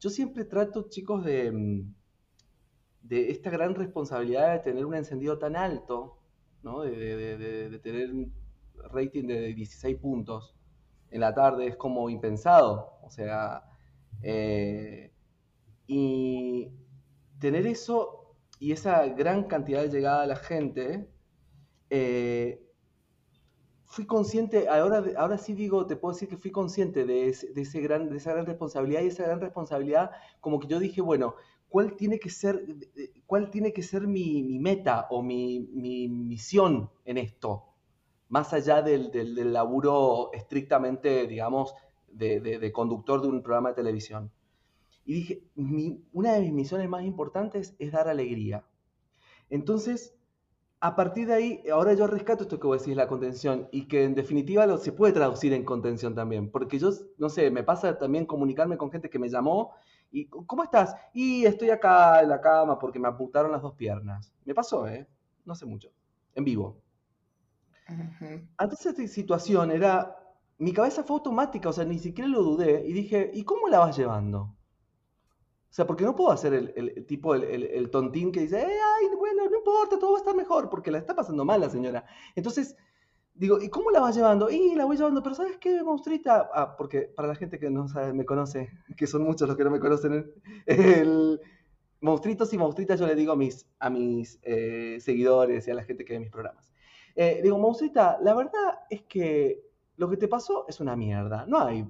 yo 0.00 0.10
siempre 0.10 0.44
trato, 0.44 0.88
chicos, 0.88 1.24
de, 1.24 1.52
mm, 1.52 1.94
de 3.02 3.30
esta 3.30 3.50
gran 3.50 3.74
responsabilidad 3.74 4.52
de 4.54 4.58
tener 4.60 4.86
un 4.86 4.94
encendido 4.94 5.38
tan 5.38 5.56
alto, 5.56 6.18
¿no? 6.62 6.80
de, 6.80 7.80
tener 7.82 8.10
un 8.10 8.32
rating 8.92 9.26
de 9.26 9.54
16 9.54 9.96
puntos 9.98 10.54
en 11.10 11.20
la 11.20 11.34
tarde, 11.34 11.66
es 11.66 11.76
como 11.76 12.08
impensado. 12.08 12.98
O 13.02 13.10
sea, 13.10 13.64
eh, 14.22 15.12
y 15.86 16.72
tener 17.38 17.66
eso 17.66 18.36
y 18.58 18.72
esa 18.72 19.06
gran 19.08 19.44
cantidad 19.44 19.82
de 19.82 19.88
llegada 19.88 20.22
a 20.22 20.26
la 20.26 20.36
gente, 20.36 21.10
eh, 21.90 22.69
fui 23.90 24.06
consciente, 24.06 24.68
ahora, 24.68 25.02
ahora 25.16 25.36
sí 25.36 25.52
digo, 25.52 25.84
te 25.84 25.96
puedo 25.96 26.14
decir 26.14 26.28
que 26.28 26.36
fui 26.36 26.52
consciente 26.52 27.04
de, 27.04 27.28
ese, 27.28 27.80
gran, 27.80 28.08
de 28.08 28.18
esa 28.18 28.32
gran 28.32 28.46
responsabilidad 28.46 29.02
y 29.02 29.08
esa 29.08 29.24
gran 29.24 29.40
responsabilidad, 29.40 30.12
como 30.40 30.60
que 30.60 30.68
yo 30.68 30.78
dije, 30.78 31.00
bueno, 31.00 31.34
¿cuál 31.68 31.96
tiene 31.96 32.20
que 32.20 32.30
ser, 32.30 32.64
cuál 33.26 33.50
tiene 33.50 33.72
que 33.72 33.82
ser 33.82 34.06
mi, 34.06 34.60
meta 34.60 35.08
o 35.10 35.24
mi, 35.24 35.66
misión 36.08 36.88
en 37.04 37.18
esto? 37.18 37.64
Más 38.28 38.52
allá 38.52 38.80
del, 38.80 39.10
del, 39.10 39.52
laburo 39.52 40.30
estrictamente, 40.34 41.26
digamos, 41.26 41.74
de, 42.06 42.70
conductor 42.72 43.20
de 43.20 43.26
un 43.26 43.42
programa 43.42 43.70
de 43.70 43.74
televisión. 43.74 44.30
Y 45.04 45.14
dije, 45.14 45.42
una 46.12 46.34
de 46.34 46.42
mis 46.42 46.52
misiones 46.52 46.88
más 46.88 47.02
importantes 47.02 47.74
es 47.80 47.90
dar 47.90 48.06
alegría. 48.06 48.64
Entonces, 49.48 50.14
a 50.80 50.96
partir 50.96 51.26
de 51.26 51.34
ahí, 51.34 51.62
ahora 51.70 51.92
yo 51.92 52.06
rescato 52.06 52.44
esto 52.44 52.58
que 52.58 52.66
vos 52.66 52.80
decís, 52.80 52.96
la 52.96 53.06
contención, 53.06 53.68
y 53.70 53.86
que 53.86 54.04
en 54.04 54.14
definitiva 54.14 54.66
lo, 54.66 54.78
se 54.78 54.92
puede 54.92 55.12
traducir 55.12 55.52
en 55.52 55.64
contención 55.64 56.14
también, 56.14 56.50
porque 56.50 56.78
yo, 56.78 56.90
no 57.18 57.28
sé, 57.28 57.50
me 57.50 57.62
pasa 57.62 57.98
también 57.98 58.24
comunicarme 58.24 58.78
con 58.78 58.90
gente 58.90 59.10
que 59.10 59.18
me 59.18 59.28
llamó 59.28 59.72
y, 60.10 60.26
¿cómo 60.26 60.64
estás? 60.64 60.96
Y 61.12 61.44
estoy 61.44 61.70
acá 61.70 62.22
en 62.22 62.30
la 62.30 62.40
cama 62.40 62.78
porque 62.78 62.98
me 62.98 63.08
apuntaron 63.08 63.52
las 63.52 63.62
dos 63.62 63.74
piernas. 63.74 64.32
Me 64.44 64.54
pasó, 64.54 64.88
¿eh? 64.88 65.06
No 65.44 65.54
sé 65.54 65.66
mucho, 65.66 65.90
en 66.34 66.44
vivo. 66.44 66.80
Antes 68.56 68.86
esta 68.86 69.06
situación 69.06 69.70
era, 69.70 70.16
mi 70.58 70.72
cabeza 70.72 71.02
fue 71.02 71.16
automática, 71.16 71.68
o 71.68 71.72
sea, 71.72 71.84
ni 71.84 71.98
siquiera 71.98 72.28
lo 72.28 72.42
dudé, 72.42 72.86
y 72.86 72.92
dije, 72.92 73.30
¿y 73.34 73.44
cómo 73.44 73.68
la 73.68 73.80
vas 73.80 73.96
llevando? 73.96 74.54
O 75.70 75.72
sea, 75.72 75.86
porque 75.86 76.04
no 76.04 76.16
puedo 76.16 76.32
hacer 76.32 76.52
el, 76.52 77.06
tipo, 77.06 77.32
el, 77.34 77.90
tontín 77.90 78.32
que 78.32 78.40
dice, 78.40 78.60
eh, 78.60 78.66
ay, 78.66 79.16
bueno, 79.16 79.48
no 79.48 79.56
importa, 79.56 80.00
todo 80.00 80.12
va 80.12 80.18
a 80.18 80.20
estar 80.20 80.34
mejor, 80.34 80.68
porque 80.68 80.90
la 80.90 80.98
está 80.98 81.14
pasando 81.14 81.44
mal 81.44 81.60
la 81.60 81.70
señora. 81.70 82.04
Entonces, 82.34 82.76
digo, 83.34 83.60
¿y 83.60 83.68
cómo 83.68 83.92
la 83.92 84.00
vas 84.00 84.16
llevando? 84.16 84.50
Y 84.50 84.74
la 84.74 84.84
voy 84.84 84.96
llevando, 84.96 85.22
pero 85.22 85.36
¿sabes 85.36 85.58
qué, 85.58 85.84
monstruita? 85.84 86.50
Ah, 86.52 86.76
porque 86.76 87.02
para 87.02 87.28
la 87.28 87.36
gente 87.36 87.60
que 87.60 87.70
no 87.70 87.86
sabe, 87.86 88.12
me 88.12 88.24
conoce, 88.24 88.68
que 88.96 89.06
son 89.06 89.22
muchos 89.22 89.46
los 89.46 89.56
que 89.56 89.62
no 89.62 89.70
me 89.70 89.78
conocen, 89.78 90.32
el, 90.66 91.40
monstruitos 92.00 92.52
y 92.52 92.58
monstruitas 92.58 92.98
yo 92.98 93.06
le 93.06 93.14
digo 93.14 93.32
a 93.32 93.36
mis, 93.36 93.68
a 93.78 93.90
mis 93.90 94.40
eh, 94.42 94.98
seguidores 95.00 95.68
y 95.68 95.70
a 95.70 95.74
la 95.74 95.84
gente 95.84 96.04
que 96.04 96.14
ve 96.14 96.18
mis 96.18 96.30
programas. 96.30 96.72
Eh, 97.14 97.40
digo, 97.44 97.58
monstruita, 97.58 98.18
la 98.22 98.34
verdad 98.34 98.80
es 98.88 99.02
que 99.02 99.62
lo 99.96 100.08
que 100.10 100.16
te 100.16 100.26
pasó 100.26 100.64
es 100.68 100.80
una 100.80 100.96
mierda. 100.96 101.46
No 101.46 101.60
hay 101.60 101.86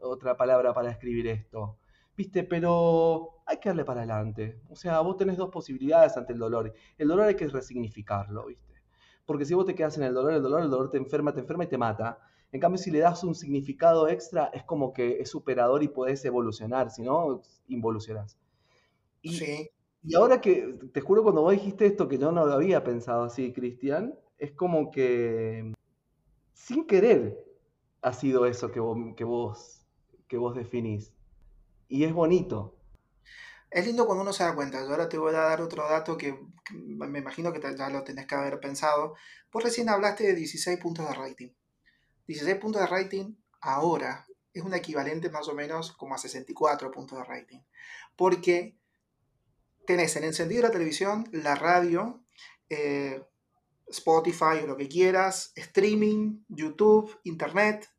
otra 0.00 0.36
palabra 0.36 0.74
para 0.74 0.90
escribir 0.90 1.28
esto. 1.28 1.78
¿Viste? 2.16 2.44
Pero 2.44 3.42
hay 3.46 3.58
que 3.58 3.68
darle 3.68 3.84
para 3.84 4.00
adelante. 4.00 4.60
O 4.68 4.76
sea, 4.76 5.00
vos 5.00 5.16
tenés 5.16 5.36
dos 5.36 5.50
posibilidades 5.50 6.16
ante 6.16 6.32
el 6.32 6.38
dolor. 6.38 6.72
El 6.98 7.08
dolor 7.08 7.26
hay 7.26 7.36
que 7.36 7.48
resignificarlo, 7.48 8.46
¿viste? 8.46 8.82
Porque 9.26 9.44
si 9.44 9.54
vos 9.54 9.66
te 9.66 9.74
quedas 9.74 9.96
en 9.96 10.04
el 10.04 10.14
dolor, 10.14 10.34
el 10.34 10.42
dolor, 10.42 10.62
el 10.62 10.70
dolor 10.70 10.90
te 10.90 10.98
enferma, 10.98 11.32
te 11.32 11.40
enferma 11.40 11.64
y 11.64 11.68
te 11.68 11.78
mata. 11.78 12.18
En 12.50 12.60
cambio, 12.60 12.78
si 12.78 12.90
le 12.90 12.98
das 12.98 13.24
un 13.24 13.34
significado 13.34 14.08
extra, 14.08 14.46
es 14.52 14.64
como 14.64 14.92
que 14.92 15.20
es 15.20 15.30
superador 15.30 15.82
y 15.82 15.88
puedes 15.88 16.24
evolucionar, 16.24 16.90
si 16.90 17.02
no, 17.02 17.40
involucionás. 17.68 18.36
Y, 19.22 19.34
sí. 19.34 19.70
y 20.02 20.14
ahora 20.14 20.40
que, 20.40 20.76
te 20.92 21.00
juro, 21.00 21.22
cuando 21.22 21.42
vos 21.42 21.52
dijiste 21.52 21.86
esto, 21.86 22.08
que 22.08 22.18
yo 22.18 22.30
no 22.30 22.44
lo 22.44 22.52
había 22.52 22.84
pensado 22.84 23.24
así, 23.24 23.52
Cristian, 23.52 24.14
es 24.38 24.52
como 24.52 24.90
que 24.90 25.72
sin 26.52 26.86
querer 26.86 27.42
ha 28.02 28.12
sido 28.12 28.44
eso 28.44 28.70
que 28.70 28.80
que 29.16 29.24
vos, 29.24 29.86
que 30.26 30.36
vos 30.36 30.54
definís 30.54 31.14
y 31.92 32.04
es 32.04 32.14
bonito. 32.14 32.74
Es 33.70 33.84
lindo 33.84 34.06
cuando 34.06 34.22
uno 34.22 34.32
se 34.32 34.44
da 34.44 34.54
cuenta. 34.54 34.80
Yo 34.80 34.88
ahora 34.88 35.10
te 35.10 35.18
voy 35.18 35.34
a 35.34 35.40
dar 35.40 35.60
otro 35.60 35.86
dato 35.86 36.16
que, 36.16 36.38
me 36.70 37.18
imagino 37.18 37.52
que 37.52 37.60
ya 37.76 37.90
lo 37.90 38.02
tenés 38.02 38.26
que 38.26 38.34
haber 38.34 38.60
pensado. 38.60 39.14
Vos 39.52 39.62
recién 39.62 39.90
hablaste 39.90 40.24
de 40.24 40.34
16 40.34 40.78
puntos 40.78 41.06
de 41.06 41.14
rating. 41.14 41.50
16 42.28 42.56
puntos 42.56 42.80
de 42.80 42.86
rating 42.86 43.34
ahora 43.60 44.26
es 44.54 44.62
un 44.62 44.72
equivalente 44.72 45.28
más 45.28 45.48
o 45.48 45.54
menos 45.54 45.92
como 45.92 46.14
a 46.14 46.18
64 46.18 46.90
puntos 46.90 47.18
de 47.18 47.24
rating. 47.24 47.60
Porque 48.16 48.74
tenés 49.86 50.16
el 50.16 50.24
encendido 50.24 50.62
la 50.62 50.70
televisión, 50.70 51.28
la 51.30 51.56
radio, 51.56 52.24
eh, 52.70 53.22
Spotify 53.88 54.60
o 54.62 54.66
lo 54.66 54.78
que 54.78 54.88
quieras, 54.88 55.52
streaming, 55.56 56.42
YouTube, 56.48 57.20
internet, 57.24 57.90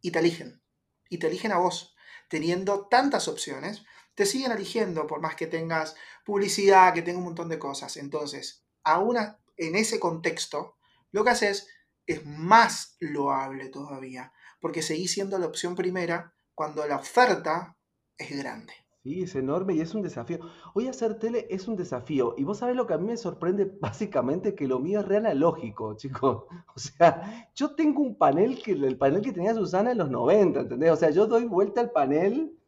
y 0.00 0.12
te 0.12 0.20
eligen. 0.20 0.62
Y 1.08 1.18
te 1.18 1.26
eligen 1.26 1.50
a 1.50 1.58
vos 1.58 1.93
teniendo 2.34 2.88
tantas 2.88 3.28
opciones, 3.28 3.84
te 4.16 4.26
siguen 4.26 4.50
eligiendo 4.50 5.06
por 5.06 5.20
más 5.20 5.36
que 5.36 5.46
tengas 5.46 5.94
publicidad, 6.24 6.92
que 6.92 7.00
tenga 7.00 7.18
un 7.18 7.26
montón 7.26 7.48
de 7.48 7.60
cosas. 7.60 7.96
Entonces, 7.96 8.64
aún 8.82 9.16
en 9.56 9.76
ese 9.76 10.00
contexto, 10.00 10.76
lo 11.12 11.22
que 11.22 11.30
haces 11.30 11.68
es 12.08 12.26
más 12.26 12.96
loable 12.98 13.68
todavía, 13.68 14.32
porque 14.60 14.82
seguís 14.82 15.12
siendo 15.12 15.38
la 15.38 15.46
opción 15.46 15.76
primera 15.76 16.34
cuando 16.56 16.84
la 16.88 16.96
oferta 16.96 17.76
es 18.18 18.36
grande. 18.36 18.83
Sí, 19.04 19.22
es 19.22 19.34
enorme 19.34 19.74
y 19.74 19.80
es 19.82 19.94
un 19.94 20.00
desafío. 20.00 20.38
Hoy 20.72 20.88
hacer 20.88 21.18
tele 21.18 21.46
es 21.50 21.68
un 21.68 21.76
desafío. 21.76 22.34
Y 22.38 22.44
vos 22.44 22.58
sabés 22.58 22.74
lo 22.74 22.86
que 22.86 22.94
a 22.94 22.98
mí 22.98 23.06
me 23.06 23.16
sorprende 23.18 23.66
básicamente 23.80 24.54
que 24.54 24.66
lo 24.66 24.78
mío 24.80 25.00
es 25.00 25.06
re 25.06 25.18
analógico, 25.18 25.94
chicos. 25.94 26.44
O 26.74 26.78
sea, 26.80 27.50
yo 27.54 27.74
tengo 27.74 28.00
un 28.02 28.16
panel 28.16 28.62
que 28.62 28.72
el 28.72 28.96
panel 28.96 29.20
que 29.20 29.32
tenía 29.32 29.54
Susana 29.54 29.92
en 29.92 29.98
los 29.98 30.10
90, 30.10 30.60
¿entendés? 30.60 30.90
O 30.90 30.96
sea, 30.96 31.10
yo 31.10 31.26
doy 31.26 31.44
vuelta 31.44 31.82
al 31.82 31.90
panel 31.90 32.58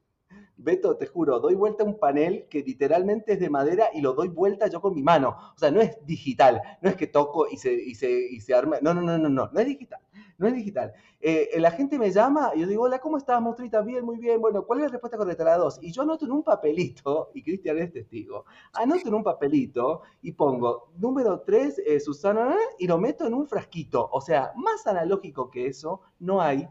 Beto, 0.59 0.97
te 0.97 1.07
juro, 1.07 1.38
doy 1.38 1.55
vuelta 1.55 1.85
a 1.85 1.87
un 1.87 1.99
panel 1.99 2.47
que 2.49 2.62
literalmente 2.62 3.35
es 3.35 3.40
de 3.40 3.51
madera 3.51 3.88
y 3.92 4.01
lo 4.01 4.14
doy 4.14 4.29
vuelta 4.29 4.69
yo 4.69 4.81
con 4.81 4.95
mi 4.95 5.03
mano. 5.03 5.37
O 5.55 5.59
sea, 5.59 5.71
no 5.71 5.81
es 5.81 5.99
digital, 6.07 6.61
no 6.81 6.88
es 6.88 6.97
que 6.97 7.07
toco 7.07 7.47
y 7.49 7.59
se, 7.59 7.75
y 7.75 7.95
se, 7.95 8.11
y 8.11 8.40
se 8.40 8.55
arma. 8.55 8.79
No, 8.81 8.95
no, 8.95 9.03
no, 9.03 9.19
no, 9.19 9.29
no, 9.29 9.51
no 9.53 9.61
es 9.61 9.66
digital. 9.66 10.01
No 10.38 10.47
es 10.49 10.55
digital. 10.55 10.92
Eh, 11.21 11.51
la 11.59 11.71
gente 11.71 11.99
me 11.99 12.11
llama 12.11 12.53
y 12.55 12.61
yo 12.61 12.66
digo, 12.66 12.85
hola, 12.85 12.99
¿cómo 12.99 13.16
estás, 13.16 13.40
monstruita? 13.40 13.81
Bien, 13.83 14.05
muy 14.05 14.19
bien. 14.19 14.40
Bueno, 14.40 14.64
¿cuál 14.64 14.81
es 14.81 14.87
la 14.87 14.92
respuesta 14.92 15.16
correcta? 15.16 15.45
La 15.45 15.57
dos. 15.59 15.79
Y 15.83 15.92
yo 15.92 16.03
anoto 16.03 16.25
en 16.27 16.33
un 16.33 16.42
papelito, 16.42 17.31
y 17.35 17.42
Cristian 17.42 17.79
es 17.79 17.92
testigo, 17.92 18.45
anoto 18.75 19.09
en 19.09 19.14
un 19.14 19.23
papelito 19.25 20.03
y 20.23 20.33
pongo 20.33 20.90
número 20.97 21.40
3, 21.40 21.83
eh, 21.87 22.01
Susana, 22.01 22.55
y 22.79 22.87
lo 22.87 22.99
meto 22.99 23.27
en 23.27 23.35
un 23.35 23.47
frasquito. 23.47 24.09
O 24.12 24.21
sea, 24.21 24.53
más 24.57 24.87
analógico 24.87 25.51
que 25.51 25.66
eso 25.66 26.01
no 26.19 26.40
hay. 26.40 26.69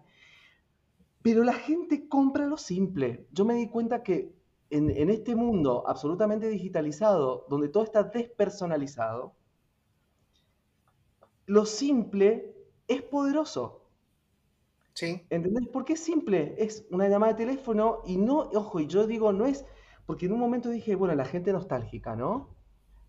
Pero 1.25 1.43
la 1.43 1.53
gente 1.53 2.07
compra 2.07 2.45
lo 2.45 2.55
simple. 2.55 3.25
Yo 3.31 3.45
me 3.45 3.55
di 3.55 3.67
cuenta 3.67 4.03
que 4.03 4.35
en, 4.69 5.09
este 5.09 5.35
mundo 5.35 5.83
absolutamente 5.88 6.47
digitalizado, 6.47 7.47
donde 7.49 7.67
todo 7.67 7.83
está 7.83 8.03
despersonalizado, 8.03 9.33
lo 11.47 11.65
simple 11.65 12.53
es 12.88 13.01
poderoso. 13.01 13.89
Sí. 14.93 15.23
¿Entendés? 15.31 15.67
Porque 15.73 15.93
es 15.93 15.99
simple, 15.99 16.53
es 16.59 16.85
una 16.91 17.09
llamada 17.09 17.33
de 17.33 17.43
teléfono 17.43 18.03
y 18.05 18.17
no, 18.17 18.41
ojo, 18.53 18.79
y 18.79 18.85
yo 18.85 19.07
digo, 19.07 19.33
no 19.33 19.47
es, 19.47 19.65
porque 20.05 20.27
en 20.27 20.33
un 20.33 20.39
momento 20.39 20.69
dije, 20.69 20.93
bueno, 20.93 21.15
la 21.15 21.25
gente 21.25 21.51
nostálgica, 21.51 22.15
¿no? 22.15 22.55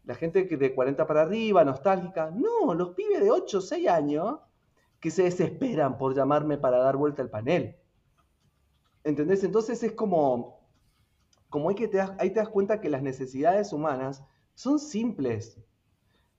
La 0.05 0.15
gente 0.15 0.45
de 0.45 0.75
40 0.75 1.07
para 1.07 1.21
arriba, 1.21 1.67
nostálgica. 1.67 2.31
No, 2.31 2.73
los 2.73 2.95
pibes 2.95 3.21
de 3.21 3.31
8 3.31 3.59
o 3.59 3.61
6 3.61 3.89
años 3.89 4.39
que 5.01 5.11
se 5.11 5.25
desesperan 5.25 5.99
por 5.99 6.15
llamarme 6.15 6.57
para 6.57 6.79
dar 6.79 6.97
vuelta 6.97 7.21
al 7.21 7.29
panel. 7.29 7.77
¿Entendés? 9.07 9.45
Entonces 9.45 9.81
es 9.85 9.93
como, 9.93 10.59
como 11.49 11.69
hay 11.69 11.77
que 11.77 11.87
te 11.87 12.01
ahí 12.01 12.31
te 12.31 12.41
das 12.41 12.49
cuenta 12.49 12.81
que 12.81 12.89
las 12.89 13.03
necesidades 13.03 13.73
humanas 13.73 14.25
son 14.57 14.81
simples. 14.81 15.61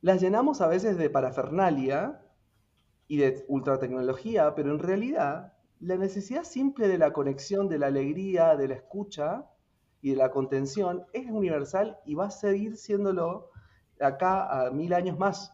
Las 0.01 0.19
llenamos 0.19 0.59
a 0.59 0.67
veces 0.67 0.97
de 0.97 1.09
parafernalia 1.09 2.21
y 3.07 3.19
de 3.19 3.45
ultratecnología, 3.47 4.53
pero 4.53 4.71
en 4.71 4.79
realidad 4.79 5.53
la 5.79 5.95
necesidad 5.95 6.43
simple 6.43 6.89
de 6.89 6.97
la 6.97 7.13
conexión, 7.13 7.69
de 7.69 7.79
la 7.79 7.87
alegría, 7.87 8.57
de 8.57 8.67
la 8.67 8.73
escucha 8.73 9.49
y 10.01 10.09
de 10.09 10.17
la 10.17 10.29
contención 10.31 11.05
es 11.13 11.25
universal 11.29 11.97
y 12.05 12.15
va 12.15 12.25
a 12.25 12.31
seguir 12.31 12.75
siéndolo 12.75 13.49
acá 13.97 14.65
a 14.67 14.71
mil 14.71 14.93
años 14.93 15.17
más. 15.17 15.53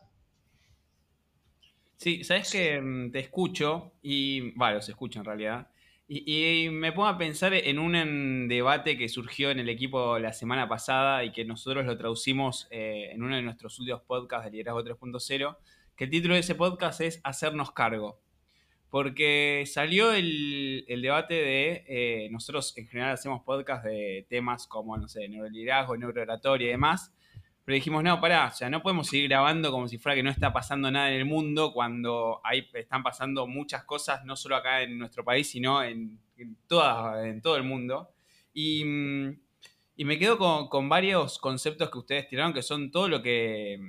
Sí, 1.97 2.23
sabes 2.23 2.51
que 2.51 2.81
mm, 2.81 3.11
te 3.11 3.19
escucho 3.19 3.91
y, 4.01 4.49
bueno, 4.57 4.81
se 4.81 4.93
escucha 4.93 5.19
en 5.19 5.25
realidad. 5.25 5.67
Y, 6.07 6.69
me 6.69 6.91
pongo 6.91 7.07
a 7.07 7.17
pensar 7.17 7.53
en 7.53 7.79
un 7.79 8.47
debate 8.49 8.97
que 8.97 9.07
surgió 9.07 9.51
en 9.51 9.59
el 9.59 9.69
equipo 9.69 10.19
la 10.19 10.33
semana 10.33 10.67
pasada 10.67 11.23
y 11.23 11.31
que 11.31 11.45
nosotros 11.45 11.85
lo 11.85 11.97
traducimos 11.97 12.67
eh, 12.71 13.11
en 13.13 13.23
uno 13.23 13.37
de 13.37 13.41
nuestros 13.41 13.79
últimos 13.79 14.01
podcasts 14.01 14.45
de 14.45 14.51
Liderazgo 14.51 14.83
3.0, 14.83 15.57
que 15.95 16.03
el 16.03 16.09
título 16.09 16.33
de 16.33 16.41
ese 16.41 16.55
podcast 16.55 16.99
es 17.01 17.21
Hacernos 17.23 17.71
cargo. 17.71 18.19
Porque 18.89 19.63
salió 19.65 20.13
el, 20.13 20.85
debate 20.87 21.35
de, 21.35 21.85
eh, 21.87 22.29
nosotros 22.31 22.77
en 22.77 22.87
general 22.87 23.13
hacemos 23.13 23.41
podcast 23.43 23.85
de 23.85 24.25
temas 24.29 24.67
como, 24.67 24.97
no 24.97 25.07
sé, 25.07 25.27
neuroliderazgo, 25.29 25.97
neurooratoria 25.97 26.67
y 26.67 26.71
demás, 26.71 27.13
pero 27.65 27.75
dijimos, 27.75 28.03
no, 28.03 28.19
pará, 28.19 28.47
o 28.47 28.51
sea, 28.51 28.69
no 28.69 28.81
podemos 28.81 29.07
seguir 29.07 29.29
grabando 29.29 29.71
como 29.71 29.87
si 29.87 29.97
fuera 29.97 30.15
que 30.15 30.23
no 30.23 30.29
está 30.29 30.51
pasando 30.51 30.91
nada 30.91 31.09
en 31.09 31.15
el 31.15 31.25
mundo 31.25 31.71
cuando 31.71 32.41
ahí 32.43 32.67
están 32.73 33.03
pasando 33.03 33.47
muchas 33.47 33.85
cosas, 33.85 34.25
no 34.25 34.35
solo 34.35 34.57
acá 34.57 34.81
en 34.81 34.97
nuestro 34.97 35.23
país, 35.23 35.49
sino 35.49 35.81
en, 35.81 36.19
en 36.37 37.41
todo 37.41 37.55
el 37.55 37.63
mundo. 37.63 38.09
Y, 38.53 38.83
me 38.85 40.19
quedo 40.19 40.37
con, 40.69 40.89
varios 40.89 41.39
conceptos 41.39 41.89
que 41.89 41.97
ustedes 41.97 42.27
tiraron, 42.27 42.53
que 42.53 42.61
son 42.61 42.91
todo 42.91 43.07
lo 43.07 43.21
que 43.21 43.79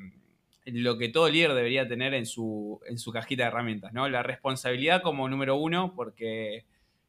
lo 0.67 0.97
que 0.97 1.11
todo 1.11 1.29
líder 1.29 1.53
debería 1.53 1.87
tener 1.87 2.15
en 2.15 2.25
su, 2.25 2.81
en 2.87 2.97
su 2.99 3.13
cajita 3.13 3.43
de 3.43 3.49
herramientas, 3.49 3.93
¿no? 3.93 4.09
La 4.09 4.23
responsabilidad 4.23 5.03
como 5.03 5.29
número 5.29 5.57
uno, 5.57 5.93
porque 5.95 6.65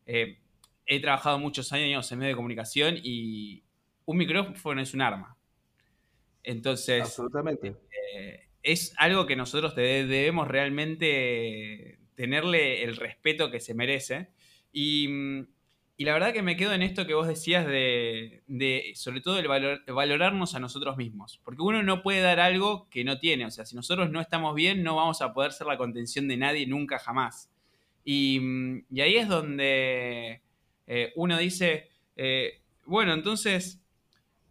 eh, 0.05 0.39
he 0.85 0.99
trabajado 0.99 1.39
muchos 1.39 1.71
años 1.71 2.11
en 2.11 2.19
medio 2.19 2.33
de 2.33 2.35
comunicación 2.35 2.97
y 3.01 3.63
un 4.05 4.17
micrófono 4.17 4.81
es 4.81 4.93
un 4.93 5.01
arma. 5.01 5.34
Entonces, 6.45 7.01
Absolutamente. 7.01 7.75
Eh, 8.13 8.47
es 8.63 8.93
algo 8.97 9.25
que 9.25 9.35
nosotros 9.35 9.75
debemos 9.75 10.47
realmente 10.47 11.99
tenerle 12.15 12.83
el 12.83 12.95
respeto 12.95 13.51
que 13.51 13.59
se 13.59 13.73
merece. 13.73 14.29
Y 14.71 15.07
mm, 15.07 15.47
y 15.97 16.03
la 16.03 16.13
verdad 16.13 16.33
que 16.33 16.41
me 16.41 16.57
quedo 16.57 16.73
en 16.73 16.81
esto 16.81 17.07
que 17.07 17.13
vos 17.13 17.27
decías 17.27 17.65
de, 17.65 18.43
sobre 18.95 19.21
todo 19.21 19.39
el 19.39 19.47
valorarnos 19.87 20.53
a 20.53 20.59
nosotros 20.59 20.97
mismos. 20.97 21.39
Porque 21.43 21.61
uno 21.61 21.83
no 21.83 22.01
puede 22.01 22.19
dar 22.19 22.41
algo 22.41 22.89
que 22.89 23.05
no 23.05 23.17
tiene. 23.17 23.45
O 23.45 23.51
sea, 23.51 23.65
si 23.65 23.77
nosotros 23.77 24.11
no 24.11 24.19
estamos 24.19 24.55
bien, 24.55 24.83
no 24.83 24.97
vamos 24.97 25.21
a 25.21 25.33
poder 25.33 25.53
ser 25.53 25.67
la 25.67 25.77
contención 25.77 26.27
de 26.27 26.35
nadie 26.35 26.67
nunca 26.67 26.99
jamás. 26.99 27.49
Y, 28.03 28.39
ahí 28.99 29.15
es 29.15 29.29
donde 29.29 30.41
eh, 30.85 31.13
uno 31.15 31.37
dice, 31.37 31.87
eh, 32.17 32.61
bueno, 32.85 33.13
entonces, 33.13 33.81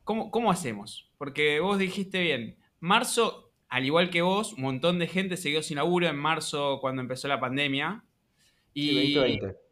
¿cómo, 0.05 0.31
¿cómo 0.31 0.51
hacemos? 0.51 1.11
Porque 1.19 1.61
vos 1.61 1.79
dijiste 1.79 2.21
bien, 2.21 2.57
marzo, 2.81 3.53
al 3.69 3.85
igual 3.85 4.11
que 4.11 4.23
vos, 4.23 4.53
un 4.53 4.63
montón 4.63 4.99
de 4.99 5.09
gente 5.09 5.37
se 5.37 5.51
quedó 5.51 5.63
sin 5.63 5.77
laburo 5.77 6.07
en 6.07 6.17
marzo 6.17 6.79
cuando 6.81 7.03
empezó 7.03 7.29
la 7.29 7.41
pandemia. 7.41 8.05
Y, 8.73 9.15
2020 9.15 9.65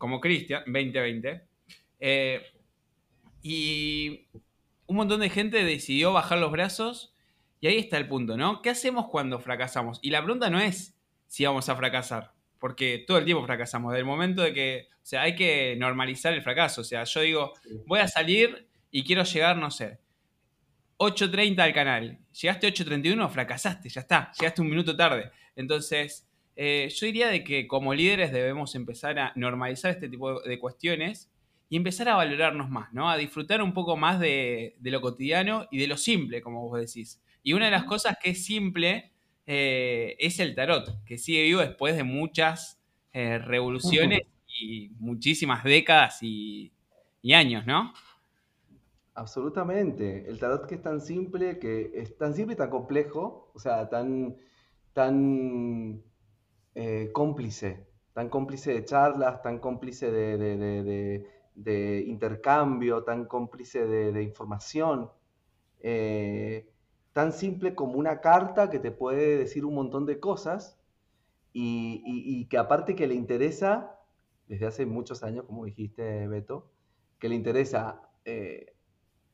como 0.00 0.18
Cristian, 0.18 0.62
2020. 0.64 1.42
Eh, 2.00 2.42
y 3.42 4.28
un 4.86 4.96
montón 4.96 5.20
de 5.20 5.28
gente 5.28 5.62
decidió 5.62 6.14
bajar 6.14 6.38
los 6.38 6.50
brazos 6.50 7.14
y 7.60 7.66
ahí 7.66 7.76
está 7.76 7.98
el 7.98 8.08
punto, 8.08 8.38
¿no? 8.38 8.62
¿Qué 8.62 8.70
hacemos 8.70 9.08
cuando 9.08 9.38
fracasamos? 9.40 9.98
Y 10.00 10.08
la 10.08 10.24
pregunta 10.24 10.48
no 10.48 10.58
es 10.58 10.96
si 11.26 11.44
vamos 11.44 11.68
a 11.68 11.76
fracasar, 11.76 12.32
porque 12.58 13.04
todo 13.06 13.18
el 13.18 13.26
tiempo 13.26 13.44
fracasamos, 13.44 13.92
del 13.92 14.06
momento 14.06 14.40
de 14.40 14.54
que, 14.54 14.88
o 14.90 15.06
sea, 15.06 15.20
hay 15.20 15.36
que 15.36 15.76
normalizar 15.78 16.32
el 16.32 16.40
fracaso, 16.40 16.80
o 16.80 16.84
sea, 16.84 17.04
yo 17.04 17.20
digo, 17.20 17.52
voy 17.86 18.00
a 18.00 18.08
salir 18.08 18.69
y 18.90 19.04
quiero 19.04 19.24
llegar, 19.24 19.56
no 19.56 19.70
sé, 19.70 19.98
8.30 20.98 21.60
al 21.60 21.72
canal, 21.72 22.18
llegaste 22.40 22.68
8.31, 22.68 23.28
fracasaste, 23.30 23.88
ya 23.88 24.00
está, 24.00 24.32
llegaste 24.38 24.60
un 24.60 24.68
minuto 24.68 24.96
tarde, 24.96 25.30
entonces 25.56 26.28
eh, 26.56 26.92
yo 26.94 27.06
diría 27.06 27.28
de 27.28 27.42
que 27.42 27.66
como 27.66 27.94
líderes 27.94 28.32
debemos 28.32 28.74
empezar 28.74 29.18
a 29.18 29.32
normalizar 29.34 29.92
este 29.92 30.08
tipo 30.08 30.40
de 30.40 30.58
cuestiones 30.58 31.30
y 31.70 31.76
empezar 31.76 32.08
a 32.08 32.16
valorarnos 32.16 32.68
más, 32.68 32.92
¿no? 32.92 33.08
A 33.08 33.16
disfrutar 33.16 33.62
un 33.62 33.72
poco 33.72 33.96
más 33.96 34.18
de, 34.18 34.76
lo 34.82 35.00
cotidiano 35.00 35.68
y 35.70 35.78
de 35.78 35.86
lo 35.86 35.96
simple, 35.96 36.42
como 36.42 36.68
vos 36.68 36.80
decís. 36.80 37.22
Y 37.44 37.52
una 37.52 37.66
de 37.66 37.70
las 37.70 37.84
cosas 37.84 38.18
que 38.20 38.30
es 38.30 38.44
simple 38.44 39.12
eh, 39.46 40.16
es 40.18 40.40
el 40.40 40.54
tarot, 40.54 41.02
que 41.04 41.16
sigue 41.16 41.44
vivo 41.44 41.60
después 41.60 41.96
de 41.96 42.02
muchas 42.02 42.78
eh, 43.12 43.38
revoluciones 43.38 44.22
y 44.46 44.90
muchísimas 44.98 45.62
décadas 45.62 46.22
y, 46.22 46.72
y 47.22 47.34
años, 47.34 47.64
¿no? 47.66 47.94
Absolutamente. 49.20 50.30
El 50.30 50.38
tarot 50.38 50.66
que 50.66 50.76
es 50.76 50.82
tan 50.82 51.02
simple, 51.02 51.58
que 51.58 51.90
es 51.94 52.16
tan 52.16 52.32
simple 52.32 52.54
y 52.54 52.56
tan 52.56 52.70
complejo, 52.70 53.50
o 53.52 53.58
sea, 53.58 53.90
tan, 53.90 54.38
tan 54.94 56.02
eh, 56.74 57.10
cómplice, 57.12 57.86
tan 58.14 58.30
cómplice 58.30 58.72
de 58.72 58.82
charlas, 58.86 59.42
tan 59.42 59.58
cómplice 59.58 60.10
de, 60.10 62.02
intercambio, 62.06 63.04
tan 63.04 63.26
cómplice 63.26 63.86
de, 63.86 64.22
información, 64.22 65.10
eh, 65.80 66.72
tan 67.12 67.32
simple 67.34 67.74
como 67.74 67.98
una 67.98 68.22
carta 68.22 68.70
que 68.70 68.78
te 68.78 68.90
puede 68.90 69.36
decir 69.36 69.66
un 69.66 69.74
montón 69.74 70.06
de 70.06 70.18
cosas 70.18 70.80
y, 71.52 72.46
que 72.46 72.56
aparte 72.56 72.94
que 72.94 73.06
le 73.06 73.16
interesa, 73.16 73.98
desde 74.48 74.66
hace 74.66 74.86
muchos 74.86 75.22
años, 75.22 75.44
como 75.44 75.66
dijiste 75.66 76.26
Beto, 76.26 76.70
que 77.18 77.28
le 77.28 77.34
interesa 77.34 78.00
eh, 78.24 78.79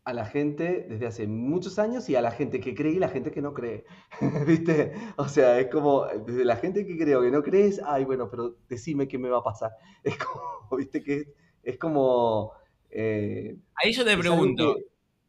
a 0.06 0.12
la 0.12 0.24
gente 0.24 0.86
desde 0.88 1.06
hace 1.08 1.26
muchos 1.26 1.80
años 1.80 2.08
y 2.08 2.14
a 2.14 2.20
la 2.20 2.30
gente 2.30 2.60
que 2.60 2.76
cree 2.76 2.92
y 2.92 2.98
la 3.00 3.08
gente 3.08 3.32
que 3.32 3.42
no 3.42 3.52
cree. 3.52 3.84
¿Viste? 4.46 4.92
O 5.16 5.26
sea, 5.26 5.58
es 5.58 5.66
como, 5.66 6.06
desde 6.24 6.44
la 6.44 6.54
gente 6.56 6.86
que 6.86 6.96
cree 6.96 7.16
o 7.16 7.22
que 7.22 7.32
no 7.32 7.42
crees, 7.42 7.80
ay, 7.84 8.04
bueno, 8.04 8.30
pero 8.30 8.54
decime 8.68 9.08
qué 9.08 9.18
me 9.18 9.28
va 9.28 9.38
a 9.38 9.42
pasar. 9.42 9.72
Es 10.04 10.16
como, 10.16 10.76
¿viste? 10.78 11.02
Que 11.02 11.34
es, 11.64 11.76
como... 11.76 12.52
Eh, 12.88 13.56
Ahí 13.74 13.92
yo 13.92 14.04
te 14.04 14.16
pregunto, 14.16 14.76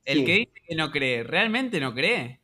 el 0.06 0.24
que 0.24 0.34
dice 0.34 0.62
que 0.68 0.76
no 0.76 0.92
cree, 0.92 1.24
¿realmente 1.24 1.80
no 1.80 1.96
cree? 1.96 2.40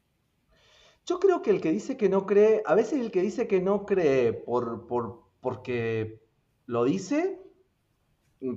Yo 1.05 1.19
creo 1.19 1.43
que 1.43 1.51
el 1.51 1.61
que 1.61 1.71
dice 1.71 1.97
que 1.97 2.09
no 2.09 2.25
cree, 2.25 2.63
a 2.65 2.73
veces 2.73 2.99
el 2.99 3.11
que 3.11 3.21
dice 3.21 3.47
que 3.47 3.61
no 3.61 3.85
cree 3.85 4.33
por, 4.33 4.87
por, 4.87 5.21
porque 5.39 6.19
lo 6.65 6.83
dice, 6.83 7.39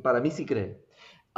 para 0.03 0.23
mí 0.23 0.31
sí 0.31 0.47
cree. 0.47 0.86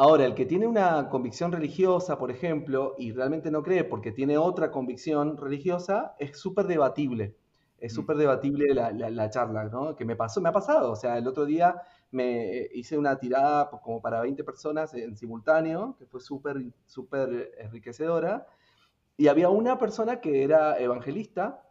Ahora, 0.01 0.27
el 0.27 0.37
que 0.37 0.47
tiene 0.47 0.69
una 0.69 1.09
convicción 1.09 1.51
religiosa, 1.51 2.19
por 2.19 2.31
ejemplo, 2.31 2.95
y 2.99 3.11
realmente 3.11 3.51
no 3.51 3.65
cree 3.65 3.83
porque 3.83 4.13
tiene 4.13 4.39
otra 4.39 4.71
convicción 4.71 5.37
religiosa, 5.37 6.15
es 6.21 6.39
súper 6.39 6.69
debatible. 6.69 7.35
Es 7.81 7.93
mm. 7.93 7.97
súper 7.97 8.17
debatible 8.17 8.73
la, 8.75 9.31
charla, 9.31 9.65
¿no? 9.65 9.97
Que 9.97 10.05
me 10.05 10.15
pasó, 10.15 10.41
me 10.41 10.51
ha 10.51 10.53
pasado. 10.53 10.93
O 10.93 10.95
sea, 10.95 11.19
el 11.19 11.27
otro 11.27 11.47
día 11.47 11.83
me 12.13 12.69
hice 12.75 12.97
una 12.97 13.19
tirada 13.19 13.71
como 13.71 14.01
para 14.01 14.21
20 14.21 14.45
personas 14.45 14.95
en 14.95 15.17
simultáneo, 15.17 15.97
que 15.99 16.07
fue 16.07 16.21
súper, 16.21 16.63
súper 16.87 17.51
enriquecedora. 17.59 18.47
Y 19.17 19.27
había 19.27 19.49
una 19.49 19.79
persona 19.79 20.21
que 20.21 20.45
era 20.45 20.79
evangelista 20.79 21.65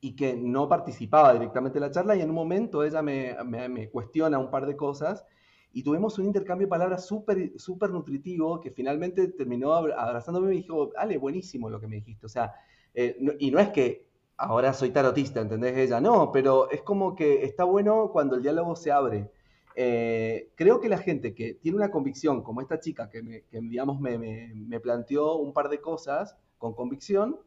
y 0.00 0.14
que 0.14 0.36
no 0.36 0.68
participaba 0.68 1.32
directamente 1.32 1.78
en 1.78 1.82
la 1.82 1.90
charla 1.90 2.14
y 2.14 2.20
en 2.20 2.28
un 2.28 2.36
momento 2.36 2.84
ella 2.84 3.02
me, 3.02 3.36
me, 3.44 3.68
me 3.68 3.90
cuestiona 3.90 4.38
un 4.38 4.48
par 4.48 4.64
de 4.64 4.76
cosas 4.76 5.26
y 5.72 5.82
tuvimos 5.82 6.18
un 6.18 6.26
intercambio 6.26 6.66
de 6.66 6.70
palabras 6.70 7.06
súper 7.06 7.58
super 7.58 7.90
nutritivo 7.90 8.60
que 8.60 8.70
finalmente 8.70 9.28
terminó 9.28 9.72
abrazándome 9.72 10.46
y 10.46 10.50
me 10.50 10.56
dijo, 10.56 10.90
Ale, 10.96 11.18
buenísimo 11.18 11.70
lo 11.70 11.80
que 11.80 11.86
me 11.86 11.96
dijiste. 11.96 12.26
O 12.26 12.28
sea, 12.28 12.54
eh, 12.94 13.16
y 13.38 13.50
no 13.50 13.58
es 13.58 13.70
que 13.70 14.06
ahora 14.36 14.72
soy 14.72 14.90
tarotista, 14.90 15.40
¿entendés? 15.40 15.76
Ella, 15.76 16.00
no, 16.00 16.30
pero 16.32 16.70
es 16.70 16.82
como 16.82 17.14
que 17.14 17.44
está 17.44 17.64
bueno 17.64 18.10
cuando 18.12 18.36
el 18.36 18.42
diálogo 18.42 18.76
se 18.76 18.92
abre. 18.92 19.30
Eh, 19.74 20.50
creo 20.54 20.80
que 20.80 20.88
la 20.88 20.98
gente 20.98 21.34
que 21.34 21.54
tiene 21.54 21.78
una 21.78 21.90
convicción, 21.90 22.42
como 22.42 22.60
esta 22.60 22.78
chica 22.78 23.08
que, 23.08 23.22
me, 23.22 23.44
digamos, 23.50 24.00
me, 24.00 24.18
me 24.18 24.80
planteó 24.80 25.36
un 25.36 25.52
par 25.54 25.68
de 25.70 25.80
cosas 25.80 26.36
con 26.58 26.74
convicción, 26.74 27.38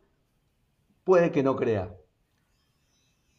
puede 1.04 1.32
que 1.32 1.44
no 1.44 1.56
crea. 1.56 1.96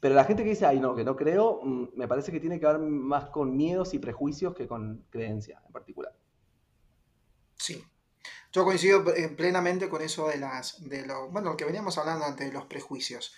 Pero 0.07 0.15
la 0.15 0.25
gente 0.25 0.45
que 0.45 0.51
dice, 0.51 0.65
ay, 0.65 0.79
no, 0.79 0.95
que 0.95 1.03
no 1.03 1.17
creo, 1.17 1.59
mm, 1.65 1.89
me 1.97 2.07
parece 2.07 2.31
que 2.31 2.39
tiene 2.39 2.61
que 2.61 2.67
ver 2.67 2.79
más 2.79 3.25
con 3.31 3.57
miedos 3.57 3.93
y 3.93 3.99
prejuicios 3.99 4.55
que 4.55 4.69
con 4.69 5.05
creencia 5.11 5.61
en 5.67 5.73
particular. 5.73 6.15
Sí. 7.57 7.85
Yo 8.53 8.65
coincido 8.65 9.03
plenamente 9.37 9.89
con 9.89 10.03
eso 10.03 10.29
de 10.29 10.39
las, 10.39 10.89
de 10.89 11.05
lo, 11.05 11.29
bueno, 11.31 11.51
lo 11.51 11.57
que 11.57 11.65
veníamos 11.65 11.99
hablando 11.99 12.25
antes 12.25 12.47
de 12.47 12.53
los 12.53 12.67
prejuicios. 12.67 13.35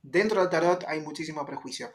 Dentro 0.00 0.40
del 0.40 0.48
tarot 0.48 0.84
hay 0.86 1.00
muchísimo 1.00 1.44
prejuicio. 1.44 1.90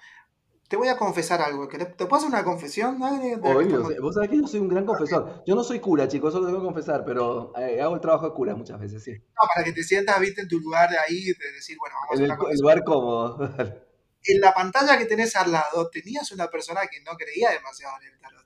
Te 0.67 0.75
voy 0.75 0.89
a 0.89 0.97
confesar 0.97 1.41
algo. 1.41 1.69
¿Te 1.69 1.85
puedo 1.95 2.17
hacer 2.17 2.27
una 2.27 2.43
confesión? 2.43 3.01
Obvio, 3.01 4.01
vos 4.01 4.13
sabés 4.13 4.29
que 4.29 4.41
yo 4.41 4.47
soy 4.47 4.59
un 4.59 4.67
gran 4.67 4.85
confesor. 4.85 5.41
Yo 5.47 5.55
no 5.55 5.63
soy 5.63 5.79
cura, 5.79 6.09
chicos, 6.09 6.33
solo 6.33 6.47
tengo 6.47 6.59
que 6.59 6.65
confesar, 6.65 7.05
pero 7.05 7.53
eh, 7.57 7.81
hago 7.81 7.95
el 7.95 8.01
trabajo 8.01 8.27
de 8.27 8.33
cura 8.33 8.55
muchas 8.55 8.77
veces, 8.77 9.01
sí. 9.01 9.13
No, 9.13 9.47
para 9.55 9.63
que 9.63 9.71
te 9.71 9.83
sientas, 9.83 10.19
viste, 10.19 10.41
en 10.41 10.49
tu 10.49 10.59
lugar 10.59 10.89
de 10.89 10.97
ahí, 10.97 11.27
de 11.27 11.51
decir, 11.53 11.77
bueno, 11.79 11.95
vamos 12.01 12.19
a 12.19 12.45
el, 12.45 12.51
el 12.51 12.59
lugar 12.59 12.83
cómodo. 12.83 13.77
en 14.27 14.41
la 14.41 14.53
pantalla 14.53 14.97
que 14.97 15.05
tenés 15.05 15.35
al 15.35 15.51
lado 15.51 15.89
tenías 15.89 16.31
una 16.31 16.47
persona 16.47 16.81
que 16.91 17.01
no 17.01 17.15
creía 17.15 17.51
demasiado 17.51 17.95
en 18.01 18.13
el 18.13 18.19
tarot. 18.19 18.45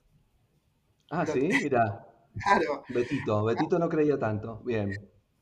Ah, 1.10 1.26
sí, 1.26 1.40
mira. 1.40 2.06
Claro. 2.34 2.82
Betito, 2.88 3.44
Betito 3.44 3.78
no 3.78 3.90
creía 3.90 4.18
tanto. 4.18 4.62
Bien. 4.64 4.90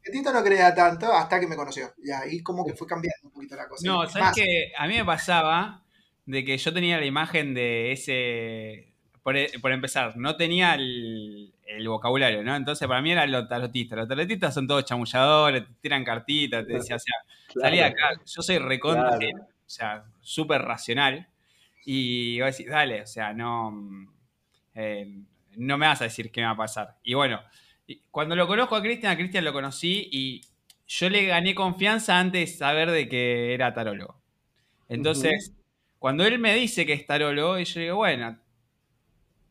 Betito 0.05 0.33
no 0.33 0.43
creía 0.43 0.75
tanto 0.75 1.13
hasta 1.13 1.39
que 1.39 1.47
me 1.47 1.55
conoció. 1.55 1.93
Y 2.03 2.11
ahí 2.11 2.43
como 2.43 2.65
que 2.65 2.73
fue 2.73 2.87
cambiando 2.87 3.29
un 3.29 3.31
poquito 3.31 3.55
la 3.55 3.69
cosa. 3.69 3.87
No, 3.87 4.09
¿sabes 4.09 4.33
que 4.35 4.73
A 4.77 4.89
mí 4.89 4.97
me 4.97 5.05
pasaba 5.05 5.85
de 6.27 6.45
que 6.45 6.57
yo 6.57 6.73
tenía 6.73 6.99
la 6.99 7.07
imagen 7.07 7.55
de 7.55 7.93
ese. 7.93 8.95
Por, 9.23 9.37
empezar, 9.71 10.17
no 10.17 10.37
tenía 10.37 10.75
el, 10.75 11.53
vocabulario, 11.87 12.43
¿no? 12.43 12.57
Entonces 12.57 12.89
para 12.89 13.03
mí 13.03 13.13
eran 13.13 13.31
los 13.31 13.49
tarotistas. 13.49 13.99
Los 13.99 14.09
tarotistas 14.09 14.53
son 14.55 14.67
todos 14.67 14.85
chamulladores, 14.85 15.67
te 15.67 15.75
tiran 15.83 16.03
cartitas, 16.03 16.67
te 16.67 16.73
decía, 16.73 16.97
o 16.97 16.99
sea, 16.99 17.63
salía 17.63 17.87
acá. 17.87 18.11
Yo 18.25 18.43
soy 18.43 18.59
recontra, 18.59 19.19
o 19.71 19.73
sea, 19.73 20.05
súper 20.21 20.63
racional. 20.63 21.29
Y 21.85 22.39
voy 22.39 22.43
a 22.43 22.47
decir, 22.47 22.69
dale, 22.69 23.03
o 23.03 23.07
sea, 23.07 23.33
no. 23.33 23.73
Eh, 24.75 25.23
no 25.57 25.79
me 25.79 25.87
vas 25.87 26.01
a 26.01 26.05
decir 26.05 26.33
qué 26.33 26.41
me 26.41 26.47
va 26.47 26.55
a 26.55 26.57
pasar. 26.57 26.97
Y 27.05 27.15
bueno, 27.15 27.41
cuando 28.11 28.35
lo 28.35 28.49
conozco 28.49 28.75
a 28.75 28.83
Cristian, 28.83 29.13
a 29.13 29.17
Cristian 29.17 29.45
lo 29.45 29.53
conocí 29.53 30.09
y 30.11 30.41
yo 30.89 31.09
le 31.09 31.25
gané 31.27 31.55
confianza 31.55 32.19
antes 32.19 32.51
de 32.51 32.57
saber 32.57 32.91
de 32.91 33.09
que 33.09 33.55
era 33.55 33.73
tarólogo. 33.73 34.21
Entonces, 34.89 35.53
cuando 36.01 36.27
él 36.27 36.41
me 36.41 36.53
dice 36.57 36.85
que 36.85 36.95
es 36.95 37.07
tarólogo, 37.07 37.57
y 37.57 37.65
yo 37.65 37.81
digo, 37.81 37.97
bueno, 37.97 38.41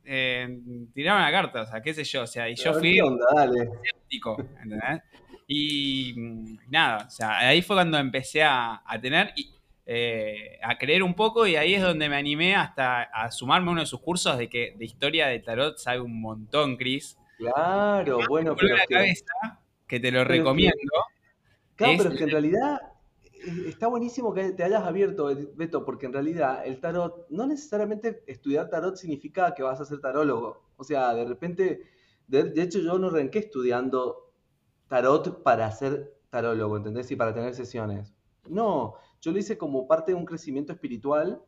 eh, 0.03 0.59
tiraron 0.93 1.21
la 1.21 1.31
carta, 1.31 1.61
o 1.61 1.65
sea, 1.65 1.81
qué 1.81 1.93
sé 1.93 2.03
yo, 2.03 2.23
o 2.23 2.27
sea, 2.27 2.49
y 2.49 2.55
yo 2.55 2.73
fui 2.73 2.99
escéptico, 2.99 4.37
¿entendés? 4.63 5.01
Y 5.47 6.13
mm, 6.15 6.57
nada, 6.69 7.05
o 7.07 7.09
sea, 7.09 7.39
ahí 7.39 7.61
fue 7.61 7.77
cuando 7.77 7.97
empecé 7.97 8.43
a, 8.43 8.83
tener 9.01 9.31
y, 9.35 9.49
eh, 9.91 10.59
a 10.61 10.77
creer 10.77 11.01
un 11.01 11.15
poco 11.15 11.47
y 11.47 11.55
ahí 11.55 11.73
es 11.73 11.81
donde 11.81 12.09
me 12.09 12.15
animé 12.15 12.55
hasta 12.55 13.01
a 13.01 13.31
sumarme 13.31 13.69
a 13.69 13.71
uno 13.71 13.81
de 13.81 13.87
sus 13.87 13.99
cursos 13.99 14.37
de 14.37 14.47
que 14.47 14.75
de 14.77 14.85
historia 14.85 15.25
de 15.25 15.39
tarot 15.39 15.79
sabe 15.79 15.99
un 15.99 16.21
montón, 16.21 16.77
Chris. 16.77 17.17
Claro, 17.39 18.19
bueno, 18.29 18.55
pero 18.55 18.75
la 18.75 18.85
cabeza, 18.85 19.33
que 19.87 19.99
te 19.99 20.11
lo 20.11 20.23
recomiendo. 20.23 20.77
claro, 21.75 21.95
pero 21.97 22.11
es 22.11 22.17
que 22.19 22.23
en 22.25 22.29
realidad 22.29 22.79
está 23.65 23.87
buenísimo 23.87 24.31
que 24.31 24.51
te 24.51 24.63
hayas 24.63 24.83
abierto, 24.83 25.35
Beto, 25.55 25.83
porque 25.83 26.05
en 26.05 26.13
realidad 26.13 26.61
el 26.67 26.79
tarot, 26.79 27.25
no 27.31 27.47
necesariamente 27.47 28.23
estudiar 28.27 28.69
tarot 28.69 28.95
significa 28.95 29.55
que 29.55 29.63
vas 29.63 29.81
a 29.81 29.85
ser 29.85 30.01
tarólogo. 30.01 30.61
O 30.77 30.83
sea, 30.83 31.15
de 31.15 31.25
repente, 31.25 31.81
de, 32.27 32.53
hecho 32.61 32.77
yo 32.77 32.99
no 32.99 33.07
arranqué 33.07 33.39
estudiando 33.39 34.31
tarot 34.87 35.41
para 35.41 35.71
ser 35.71 36.13
tarólogo, 36.29 36.77
¿entendés? 36.77 37.09
Y 37.09 37.15
para 37.15 37.33
tener 37.33 37.55
sesiones. 37.55 38.13
No, 38.47 38.95
yo 39.21 39.31
lo 39.31 39.37
hice 39.37 39.57
como 39.57 39.87
parte 39.87 40.11
de 40.11 40.17
un 40.17 40.25
crecimiento 40.25 40.71
espiritual 40.73 41.41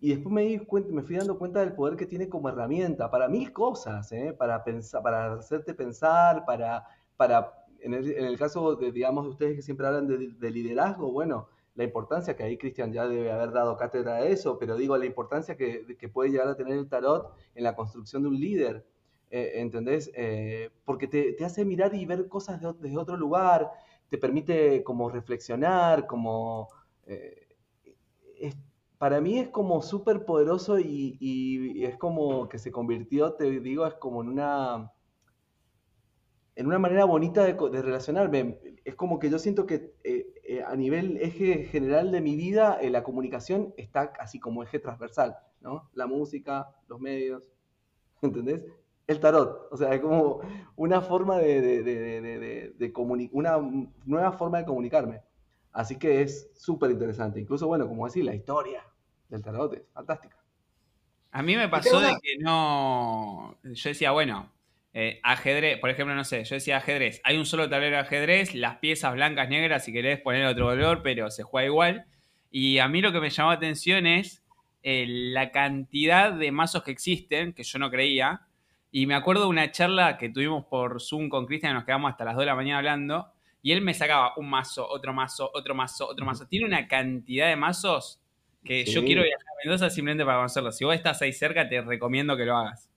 y 0.00 0.10
después 0.10 0.32
me, 0.32 0.42
di 0.42 0.58
cuenta, 0.58 0.92
me 0.92 1.02
fui 1.02 1.16
dando 1.16 1.38
cuenta 1.38 1.60
del 1.60 1.72
poder 1.72 1.96
que 1.96 2.06
tiene 2.06 2.28
como 2.28 2.48
herramienta 2.48 3.10
para 3.10 3.28
mil 3.28 3.52
cosas, 3.52 4.10
¿eh? 4.12 4.34
para, 4.36 4.62
pensar, 4.62 5.02
para 5.02 5.34
hacerte 5.34 5.74
pensar, 5.74 6.44
para, 6.44 6.86
para 7.16 7.64
en, 7.80 7.94
el, 7.94 8.38
caso, 8.38 8.76
de, 8.76 8.92
digamos, 8.92 9.24
de 9.24 9.30
ustedes 9.30 9.56
que 9.56 9.62
siempre 9.62 9.86
hablan 9.86 10.06
de, 10.06 10.50
liderazgo, 10.50 11.10
bueno, 11.12 11.48
la 11.74 11.84
importancia 11.84 12.36
que 12.36 12.42
ahí 12.42 12.56
Cristian 12.56 12.92
ya 12.92 13.06
debe 13.06 13.30
haber 13.32 13.52
dado 13.52 13.76
cátedra 13.76 14.16
de 14.16 14.32
eso, 14.32 14.58
pero 14.58 14.76
digo, 14.76 14.96
la 14.96 15.06
importancia 15.06 15.56
que, 15.56 15.96
que 15.98 16.08
puede 16.08 16.30
llegar 16.30 16.48
a 16.48 16.56
tener 16.56 16.78
el 16.78 16.88
tarot 16.88 17.34
en 17.54 17.64
la 17.64 17.74
construcción 17.74 18.22
de 18.22 18.28
un 18.28 18.40
líder, 18.40 18.86
eh, 19.30 19.60
¿entendés? 19.60 20.12
Eh, 20.14 20.70
porque 20.84 21.08
te, 21.08 21.44
hace 21.44 21.64
mirar 21.64 21.92
y 21.94 22.06
ver 22.06 22.28
cosas 22.28 22.60
desde 22.78 22.96
otro 22.96 23.16
lugar, 23.16 23.68
te 24.08 24.16
permite 24.16 24.84
como 24.84 25.10
reflexionar, 25.10 26.06
como 26.06 26.68
para 29.04 29.20
mí 29.20 29.38
es 29.38 29.50
como 29.50 29.82
súper 29.82 30.24
poderoso 30.24 30.78
y, 30.78 31.84
es 31.84 31.98
como 31.98 32.48
que 32.48 32.58
se 32.58 32.72
convirtió, 32.72 33.34
te 33.34 33.60
digo, 33.60 33.86
es 33.86 33.94
como 33.96 34.22
en 34.22 34.28
una, 34.28 34.92
en 36.56 36.66
una 36.66 36.78
manera 36.78 37.04
bonita 37.04 37.44
de, 37.44 37.82
relacionarme. 37.82 38.58
Es 38.82 38.94
como 38.94 39.18
que 39.18 39.28
yo 39.28 39.38
siento 39.38 39.66
que 39.66 39.94
eh, 40.04 40.26
eh, 40.44 40.62
a 40.62 40.74
nivel 40.76 41.18
eje 41.18 41.64
general 41.64 42.12
de 42.12 42.22
mi 42.22 42.34
vida, 42.34 42.78
eh, 42.80 42.88
la 42.88 43.02
comunicación 43.02 43.74
está 43.76 44.12
así 44.18 44.40
como 44.40 44.62
eje 44.62 44.78
transversal, 44.78 45.36
¿no? 45.60 45.90
La 45.92 46.06
música, 46.06 46.68
los 46.88 46.98
medios, 46.98 47.52
¿entendés? 48.22 48.64
El 49.06 49.20
tarot, 49.20 49.68
o 49.70 49.76
sea, 49.76 49.94
es 49.94 50.00
como 50.00 50.40
una 50.76 51.02
forma 51.02 51.36
de, 51.36 51.82
de, 51.82 53.28
una 53.32 53.58
nueva 54.06 54.32
forma 54.32 54.56
de 54.56 54.64
comunicarme. 54.64 55.20
Así 55.74 55.98
que 55.98 56.22
es 56.22 56.50
súper 56.56 56.90
interesante. 56.92 57.40
Incluso, 57.40 57.66
bueno, 57.66 57.86
como 57.86 58.06
decir, 58.06 58.24
la 58.24 58.34
historia, 58.34 58.82
del 59.28 59.42
tarot 59.42 59.86
fantástica. 59.92 60.38
A 61.32 61.42
mí 61.42 61.56
me 61.56 61.68
pasó 61.68 62.00
de 62.00 62.16
que 62.22 62.38
no. 62.38 63.58
Yo 63.64 63.88
decía, 63.88 64.12
bueno, 64.12 64.52
eh, 64.92 65.18
ajedrez, 65.24 65.80
por 65.80 65.90
ejemplo, 65.90 66.14
no 66.14 66.22
sé, 66.22 66.44
yo 66.44 66.54
decía 66.54 66.76
ajedrez. 66.76 67.20
Hay 67.24 67.36
un 67.36 67.44
solo 67.44 67.68
tablero 67.68 67.96
de 67.96 68.02
ajedrez, 68.02 68.54
las 68.54 68.76
piezas 68.76 69.14
blancas, 69.14 69.48
negras, 69.48 69.84
si 69.84 69.92
querés 69.92 70.20
poner 70.20 70.46
otro 70.46 70.66
color, 70.66 71.02
pero 71.02 71.28
se 71.30 71.42
juega 71.42 71.66
igual. 71.66 72.06
Y 72.52 72.78
a 72.78 72.86
mí 72.86 73.00
lo 73.00 73.10
que 73.10 73.20
me 73.20 73.30
llamó 73.30 73.50
la 73.50 73.56
atención 73.56 74.06
es 74.06 74.44
eh, 74.84 75.06
la 75.08 75.50
cantidad 75.50 76.32
de 76.32 76.52
mazos 76.52 76.84
que 76.84 76.92
existen, 76.92 77.52
que 77.52 77.64
yo 77.64 77.80
no 77.80 77.90
creía. 77.90 78.42
Y 78.92 79.06
me 79.06 79.16
acuerdo 79.16 79.42
de 79.42 79.48
una 79.48 79.72
charla 79.72 80.18
que 80.18 80.28
tuvimos 80.28 80.66
por 80.66 81.02
Zoom 81.02 81.28
con 81.28 81.46
Cristian, 81.46 81.74
nos 81.74 81.84
quedamos 81.84 82.12
hasta 82.12 82.24
las 82.24 82.34
2 82.36 82.42
de 82.42 82.46
la 82.46 82.54
mañana 82.54 82.78
hablando, 82.78 83.32
y 83.64 83.72
él 83.72 83.80
me 83.80 83.94
sacaba 83.94 84.34
un 84.36 84.50
mazo, 84.50 84.86
otro 84.86 85.14
mazo, 85.14 85.50
otro 85.54 85.74
mazo, 85.74 86.06
otro 86.06 86.26
mazo. 86.26 86.46
Tiene 86.46 86.66
una 86.66 86.86
cantidad 86.86 87.48
de 87.48 87.56
mazos 87.56 88.20
que 88.62 88.84
yo 88.84 89.02
quiero 89.02 89.22
viajar 89.22 89.40
a 89.40 89.64
Mendoza 89.64 89.88
simplemente 89.88 90.22
para 90.22 90.36
conocerlo. 90.36 90.70
Si 90.70 90.84
vos 90.84 90.94
estás 90.94 91.22
ahí 91.22 91.32
cerca, 91.32 91.66
te 91.66 91.80
recomiendo 91.80 92.36
que 92.36 92.44
lo 92.44 92.58
hagas. 92.58 92.90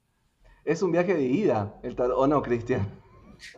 Es 0.66 0.82
un 0.82 0.92
viaje 0.92 1.14
de 1.14 1.24
ida, 1.24 1.80
el 1.84 1.96
¿o 1.98 2.28
no, 2.28 2.42
Cristian? 2.42 2.86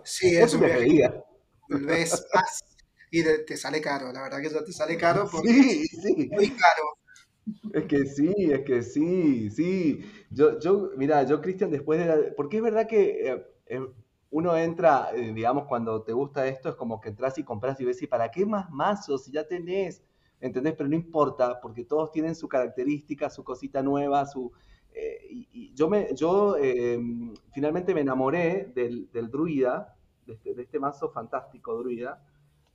Sí, 0.04 0.38
es, 0.38 0.54
un 0.54 0.60
viaje, 0.60 0.82
de 0.82 0.88
ida. 0.88 1.26
Ves 1.68 2.28
más 2.32 2.64
y 3.10 3.24
te, 3.24 3.58
sale 3.58 3.82
caro, 3.82 4.14
la 4.14 4.22
verdad 4.22 4.40
que 4.40 4.50
ya 4.52 4.64
te 4.64 4.72
sale 4.72 4.96
caro 4.96 5.28
porque 5.32 5.50
sí, 5.52 5.88
sí. 5.88 6.30
muy 6.32 6.52
caro. 6.52 7.74
Es 7.74 7.86
que 7.86 8.06
sí, 8.06 8.36
es 8.38 8.62
que 8.62 8.84
sí, 8.84 9.50
sí. 9.50 10.28
Yo, 10.30 10.60
yo 10.60 10.92
mira, 10.96 11.24
yo, 11.24 11.42
Cristian, 11.42 11.72
después 11.72 12.00
de 12.00 12.06
la... 12.06 12.36
Porque 12.36 12.58
es 12.58 12.64
verdad 12.64 12.88
que 12.88 13.32
eh, 13.32 13.48
eh, 13.66 13.88
uno 14.32 14.56
entra, 14.56 15.10
eh, 15.14 15.34
digamos, 15.34 15.66
cuando 15.66 16.04
te 16.04 16.14
gusta 16.14 16.48
esto, 16.48 16.70
es 16.70 16.76
como 16.76 17.02
que 17.02 17.10
entras 17.10 17.38
y 17.38 17.44
compras 17.44 17.80
y 17.80 17.86
ves, 17.86 18.02
¿y 18.02 18.08
para 18.08 18.30
qué 18.30 18.46
más 18.46 18.70
mazos? 18.70 19.24
Si 19.24 19.32
ya 19.32 19.48
tenés 19.48 20.04
¿entendés? 20.42 20.74
Pero 20.76 20.90
no 20.90 20.96
importa, 20.96 21.60
porque 21.62 21.84
todos 21.84 22.12
tienen 22.12 22.36
su 22.36 22.48
característica, 22.48 23.30
su 23.30 23.44
cosita 23.44 23.82
nueva, 23.82 24.26
su... 24.26 24.52
Eh, 24.94 25.46
y, 25.52 25.74
yo, 25.74 25.90
me, 25.90 26.14
yo 26.16 26.58
em, 26.58 27.34
finalmente 27.52 27.94
me 27.94 28.02
enamoré 28.02 28.72
del, 28.74 29.10
druida, 29.30 29.96
este, 30.28 30.54
de 30.54 30.64
este, 30.64 30.80
mazo 30.80 31.10
fantástico 31.10 31.78
druida, 31.78 32.24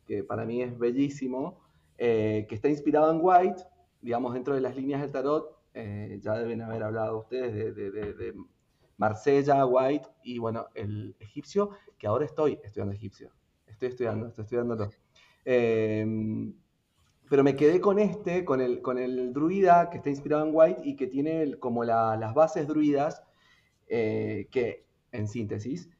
que 0.06 0.22
para 0.22 0.44
mí 0.44 0.62
es 0.62 0.78
bellísimo, 0.78 1.60
eh, 1.98 2.46
que 2.48 2.54
está 2.54 2.68
inspirado 2.68 3.10
en 3.10 3.18
White, 3.20 3.62
digamos, 4.00 4.34
dentro 4.34 4.54
de 4.54 4.60
las 4.60 4.76
líneas 4.76 5.00
del 5.00 5.12
tarot, 5.12 5.54
ya 5.74 6.34
deben 6.38 6.62
haber 6.62 6.84
hablado 6.84 7.18
ustedes 7.18 7.74
de, 7.74 7.90
de, 7.90 8.34
Marsella, 8.96 9.66
White 9.66 10.08
y 10.22 10.38
bueno, 10.38 10.68
el 10.74 11.16
egipcio, 11.18 11.70
que 11.98 12.06
ahora 12.06 12.24
estoy 12.24 12.58
estudiando 12.62 12.94
egipcio. 12.94 13.30
Estoy 13.66 13.88
estudiando, 13.88 14.28
estoy 14.28 14.42
estudiándolo. 14.44 14.90
Eh, 15.44 16.06
pero 17.28 17.42
me 17.42 17.56
quedé 17.56 17.80
con 17.80 17.98
este, 17.98 18.44
con 18.44 18.60
el, 18.60 18.82
con 18.82 18.98
el 18.98 19.32
druida 19.32 19.90
que 19.90 19.96
está 19.98 20.10
inspirado 20.10 20.46
en 20.46 20.50
White 20.54 20.82
y 20.84 20.96
que 20.96 21.06
tiene 21.06 21.58
como 21.58 21.84
las 21.84 22.34
bases 22.34 22.68
druidas 22.68 23.22
eh, 23.88 24.48
que, 24.50 24.86
en 25.12 25.28
síntesis, 25.28 25.90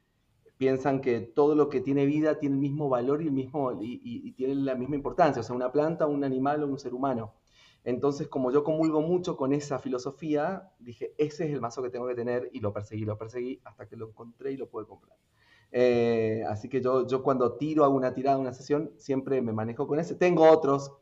piensan 0.59 1.01
que 1.01 1.21
todo 1.21 1.55
lo 1.55 1.69
que 1.69 1.81
tiene 1.81 2.07
vida 2.07 2.39
tiene 2.39 2.55
el 2.57 2.61
mismo 2.61 2.89
valor 2.89 3.23
y, 3.23 3.27
el 3.27 3.33
mismo, 3.33 3.79
y, 3.81 4.33
tiene 4.33 4.55
la 4.55 4.75
misma 4.75 4.97
importancia, 4.97 5.41
o 5.41 5.43
sea, 5.43 5.57
una 5.57 5.73
planta, 5.73 6.07
un 6.07 6.25
animal 6.25 6.63
o 6.63 6.67
un 6.69 6.79
ser 6.79 6.95
humano. 6.95 7.35
Entonces, 7.85 8.29
como 8.29 8.51
yo 8.51 8.65
comulgo 8.65 9.03
mucho 9.03 9.37
con 9.37 9.53
esa 9.53 9.79
filosofía, 9.79 10.71
dije, 10.79 11.15
ese 11.19 11.45
es 11.45 11.53
el 11.53 11.61
mazo 11.61 11.83
que 11.83 11.91
tengo 11.91 12.09
que 12.09 12.15
tener 12.15 12.49
y 12.53 12.61
lo 12.61 12.73
perseguí, 12.73 13.05
lo 13.05 13.19
perseguí 13.19 13.61
hasta 13.65 13.87
que 13.87 13.97
lo 13.97 14.09
encontré 14.09 14.53
y 14.53 14.57
lo 14.57 14.69
pude 14.69 14.87
comprar. 14.87 15.17
Eh, 15.71 16.45
así 16.49 16.69
que 16.69 16.81
yo, 16.81 17.07
yo 17.07 17.23
cuando 17.23 17.57
tiro, 17.57 17.85
hago 17.85 17.95
una 17.95 18.15
tirada, 18.15 18.39
una 18.39 18.55
sesión, 18.55 18.93
siempre 18.97 19.43
me 19.43 19.53
manejo 19.53 19.87
con 19.87 19.99
ese. 19.99 20.15
Tengo 20.15 20.49
otros 20.51 20.93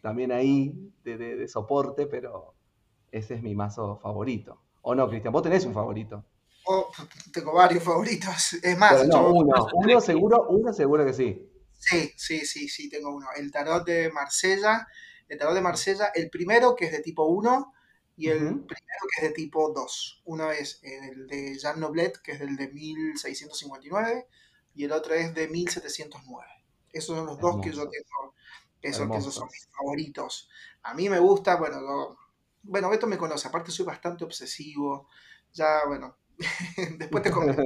también 0.00 0.30
ahí 0.30 0.92
de, 1.02 1.48
soporte, 1.48 2.06
pero 2.06 2.54
ese 3.10 3.34
es 3.34 3.42
mi 3.42 3.54
mazo 3.56 3.98
favorito. 4.00 4.60
¿O 4.82 4.94
no, 4.94 5.08
Cristian? 5.08 5.32
¿Vos 5.32 5.42
tenés 5.42 5.66
un 5.66 5.74
favorito? 5.74 6.24
Oh, 6.66 6.88
tengo 7.32 7.52
varios 7.52 7.82
favoritos. 7.82 8.54
Es 8.62 8.78
más, 8.78 9.02
uno, 9.02 10.00
seguro, 10.00 10.46
uno 10.50 10.72
seguro 10.72 11.04
que 11.04 11.14
sí. 11.14 11.50
Sí, 11.72 12.12
sí, 12.16 12.44
sí, 12.44 12.68
sí, 12.68 12.88
tengo 12.88 13.14
uno. 13.14 13.26
El 13.36 13.50
tarot 13.50 13.84
de 13.84 14.10
Marsella, 14.10 14.86
el 15.28 15.38
tarot 15.38 15.54
de 15.54 15.60
Marsella, 15.60 16.10
el 16.14 16.30
primero 16.30 16.74
que 16.74 16.86
es 16.86 16.92
de 16.92 17.00
tipo 17.00 17.24
1 17.24 17.72
y 18.16 18.28
el 18.28 18.38
primero 18.38 19.04
que 19.14 19.24
es 19.24 19.28
de 19.28 19.34
tipo 19.34 19.72
2. 19.72 20.22
Uno 20.24 20.50
es 20.50 20.80
el 20.82 21.28
de 21.28 21.56
Jean 21.56 21.78
Noblet, 21.78 22.20
que 22.20 22.32
es 22.32 22.40
del 22.40 22.56
de 22.56 22.68
1659, 22.68 24.26
y 24.74 24.84
el 24.84 24.92
otro 24.92 25.14
es 25.14 25.34
de 25.34 25.48
1709. 25.48 26.46
Esos 26.92 27.16
son 27.16 27.26
los 27.26 27.38
dos 27.38 27.60
que 27.62 27.70
yo 27.70 27.88
tengo 27.88 28.34
Eso, 28.82 29.08
que 29.08 29.18
esos 29.18 29.34
son 29.34 29.48
mis 29.52 29.68
favoritos. 29.68 30.48
A 30.82 30.94
mí 30.94 31.08
me 31.08 31.18
gusta, 31.18 31.56
bueno, 31.56 32.18
bueno, 32.62 32.90
Beto 32.90 33.06
me 33.06 33.18
conoce, 33.18 33.46
aparte 33.48 33.70
soy 33.70 33.86
bastante 33.86 34.24
obsesivo. 34.24 35.08
Ya, 35.52 35.82
bueno, 35.86 36.16
después 36.98 37.22
te 37.22 37.30
comento. 37.30 37.62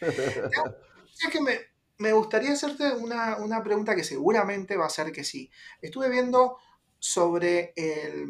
que 1.32 1.40
me, 1.40 1.58
me, 1.98 2.12
gustaría 2.12 2.52
hacerte 2.52 2.92
una, 2.92 3.36
una, 3.38 3.62
pregunta 3.62 3.96
que 3.96 4.04
seguramente 4.04 4.76
va 4.76 4.86
a 4.86 4.90
ser 4.90 5.12
que 5.12 5.24
sí. 5.24 5.50
Estuve 5.80 6.08
viendo 6.08 6.58
sobre 6.98 7.72
el, 7.76 8.26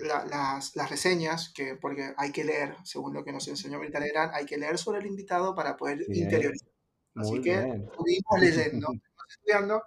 las, 0.00 0.76
las, 0.76 0.90
reseñas, 0.90 1.52
que, 1.54 1.76
porque 1.76 2.12
hay 2.16 2.32
que 2.32 2.44
leer, 2.44 2.76
según 2.84 3.14
lo 3.14 3.24
que 3.24 3.32
nos 3.32 3.46
enseñó 3.48 3.78
Mirta 3.78 4.00
Legrand, 4.00 4.34
hay 4.34 4.46
que 4.46 4.58
leer 4.58 4.78
sobre 4.78 5.00
el 5.00 5.06
invitado 5.06 5.54
para 5.54 5.76
poder 5.76 6.04
interiorizar. 6.08 6.68
Así 7.14 7.40
que 7.40 7.54
estuvimos 7.54 8.40
leyendo, 8.40 8.88
estudiando. 9.28 9.82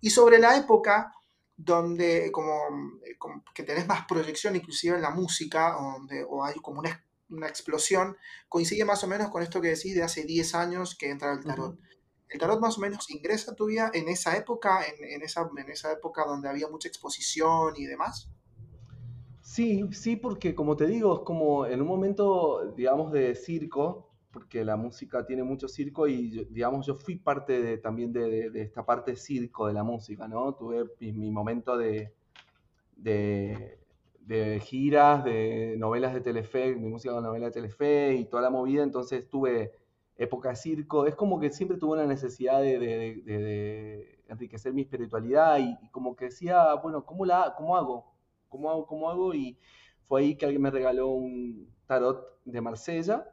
Y 0.00 0.10
sobre 0.10 0.38
la 0.38 0.56
época 0.56 1.12
donde 1.56 2.30
como, 2.30 2.56
que 3.52 3.64
tenés 3.64 3.86
más 3.88 4.06
proyección 4.06 4.54
inclusive 4.54 4.96
en 4.96 5.02
la 5.02 5.10
música, 5.10 5.72
donde, 5.72 6.24
o 6.24 6.44
hay 6.44 6.54
como 6.54 6.78
una, 6.78 7.04
una, 7.30 7.48
explosión, 7.48 8.16
coincide 8.48 8.84
más 8.84 9.02
o 9.02 9.08
menos 9.08 9.28
con 9.30 9.42
esto 9.42 9.60
que 9.60 9.68
decís 9.68 9.94
de 9.94 10.04
hace 10.04 10.22
10 10.22 10.54
años 10.54 10.96
que 10.96 11.10
entra 11.10 11.32
el 11.32 11.44
tarot. 11.44 11.78
¿El 12.30 12.38
tarot 12.38 12.60
más 12.60 12.76
o 12.78 12.80
menos 12.80 13.10
ingresa 13.10 13.52
a 13.52 13.54
tu 13.54 13.66
vida 13.66 13.90
en 13.94 14.08
esa 14.08 14.36
época, 14.36 14.80
en, 14.86 15.22
esa, 15.22 15.48
en 15.56 15.70
esa 15.70 15.92
época 15.92 16.24
donde 16.26 16.48
había 16.48 16.68
mucha 16.68 16.88
exposición 16.88 17.74
y 17.76 17.86
demás? 17.86 18.30
Sí, 19.40 19.82
sí, 19.92 20.16
porque 20.16 20.54
como 20.54 20.76
te 20.76 20.86
digo, 20.86 21.14
es 21.14 21.20
como 21.20 21.64
en 21.64 21.80
un 21.80 21.88
momento, 21.88 22.72
digamos, 22.76 23.12
de 23.12 23.34
circo, 23.34 24.10
porque 24.30 24.62
la 24.62 24.76
música 24.76 25.24
tiene 25.24 25.42
mucho 25.42 25.68
circo 25.68 26.06
y, 26.06 26.46
digamos, 26.50 26.86
yo 26.86 26.94
fui 26.94 27.16
parte 27.16 27.78
también 27.78 28.12
de, 28.12 28.50
esta 28.56 28.84
parte 28.84 29.16
circo 29.16 29.66
de 29.66 29.72
la 29.72 29.82
música, 29.82 30.28
¿no? 30.28 30.54
Tuve 30.54 30.84
mi, 31.00 31.30
momento 31.30 31.78
de, 31.78 32.12
de, 32.96 34.60
giras, 34.60 35.24
de 35.24 35.76
novelas 35.78 36.12
de 36.12 36.20
Telefe, 36.20 36.76
mi 36.76 36.88
música 36.88 37.14
de 37.14 37.22
novela 37.22 37.46
de 37.46 37.52
Telefe 37.52 38.14
y 38.16 38.26
toda 38.26 38.42
la 38.42 38.50
movida, 38.50 38.82
entonces 38.82 39.28
tuve 39.30 39.72
época 40.18 40.54
circo. 40.54 41.06
Es 41.06 41.14
como 41.14 41.40
que 41.40 41.50
siempre 41.50 41.78
tuve 41.78 41.94
una 41.94 42.06
necesidad 42.06 42.60
de, 42.60 44.18
enriquecer 44.28 44.74
mi 44.74 44.82
espiritualidad 44.82 45.58
y, 45.58 45.88
como 45.90 46.14
que 46.14 46.26
decía, 46.26 46.74
bueno, 46.74 47.04
¿cómo, 47.06 47.24
la, 47.24 47.54
cómo 47.56 47.76
hago? 47.76 48.14
¿Cómo 48.48 48.70
hago? 48.70 48.86
¿Cómo 48.86 49.10
hago? 49.10 49.34
Y 49.34 49.58
fue 50.06 50.20
ahí 50.20 50.36
que 50.36 50.44
alguien 50.44 50.62
me 50.62 50.70
regaló 50.70 51.08
un 51.08 51.72
tarot 51.86 52.38
de 52.44 52.60
Marsella 52.60 53.24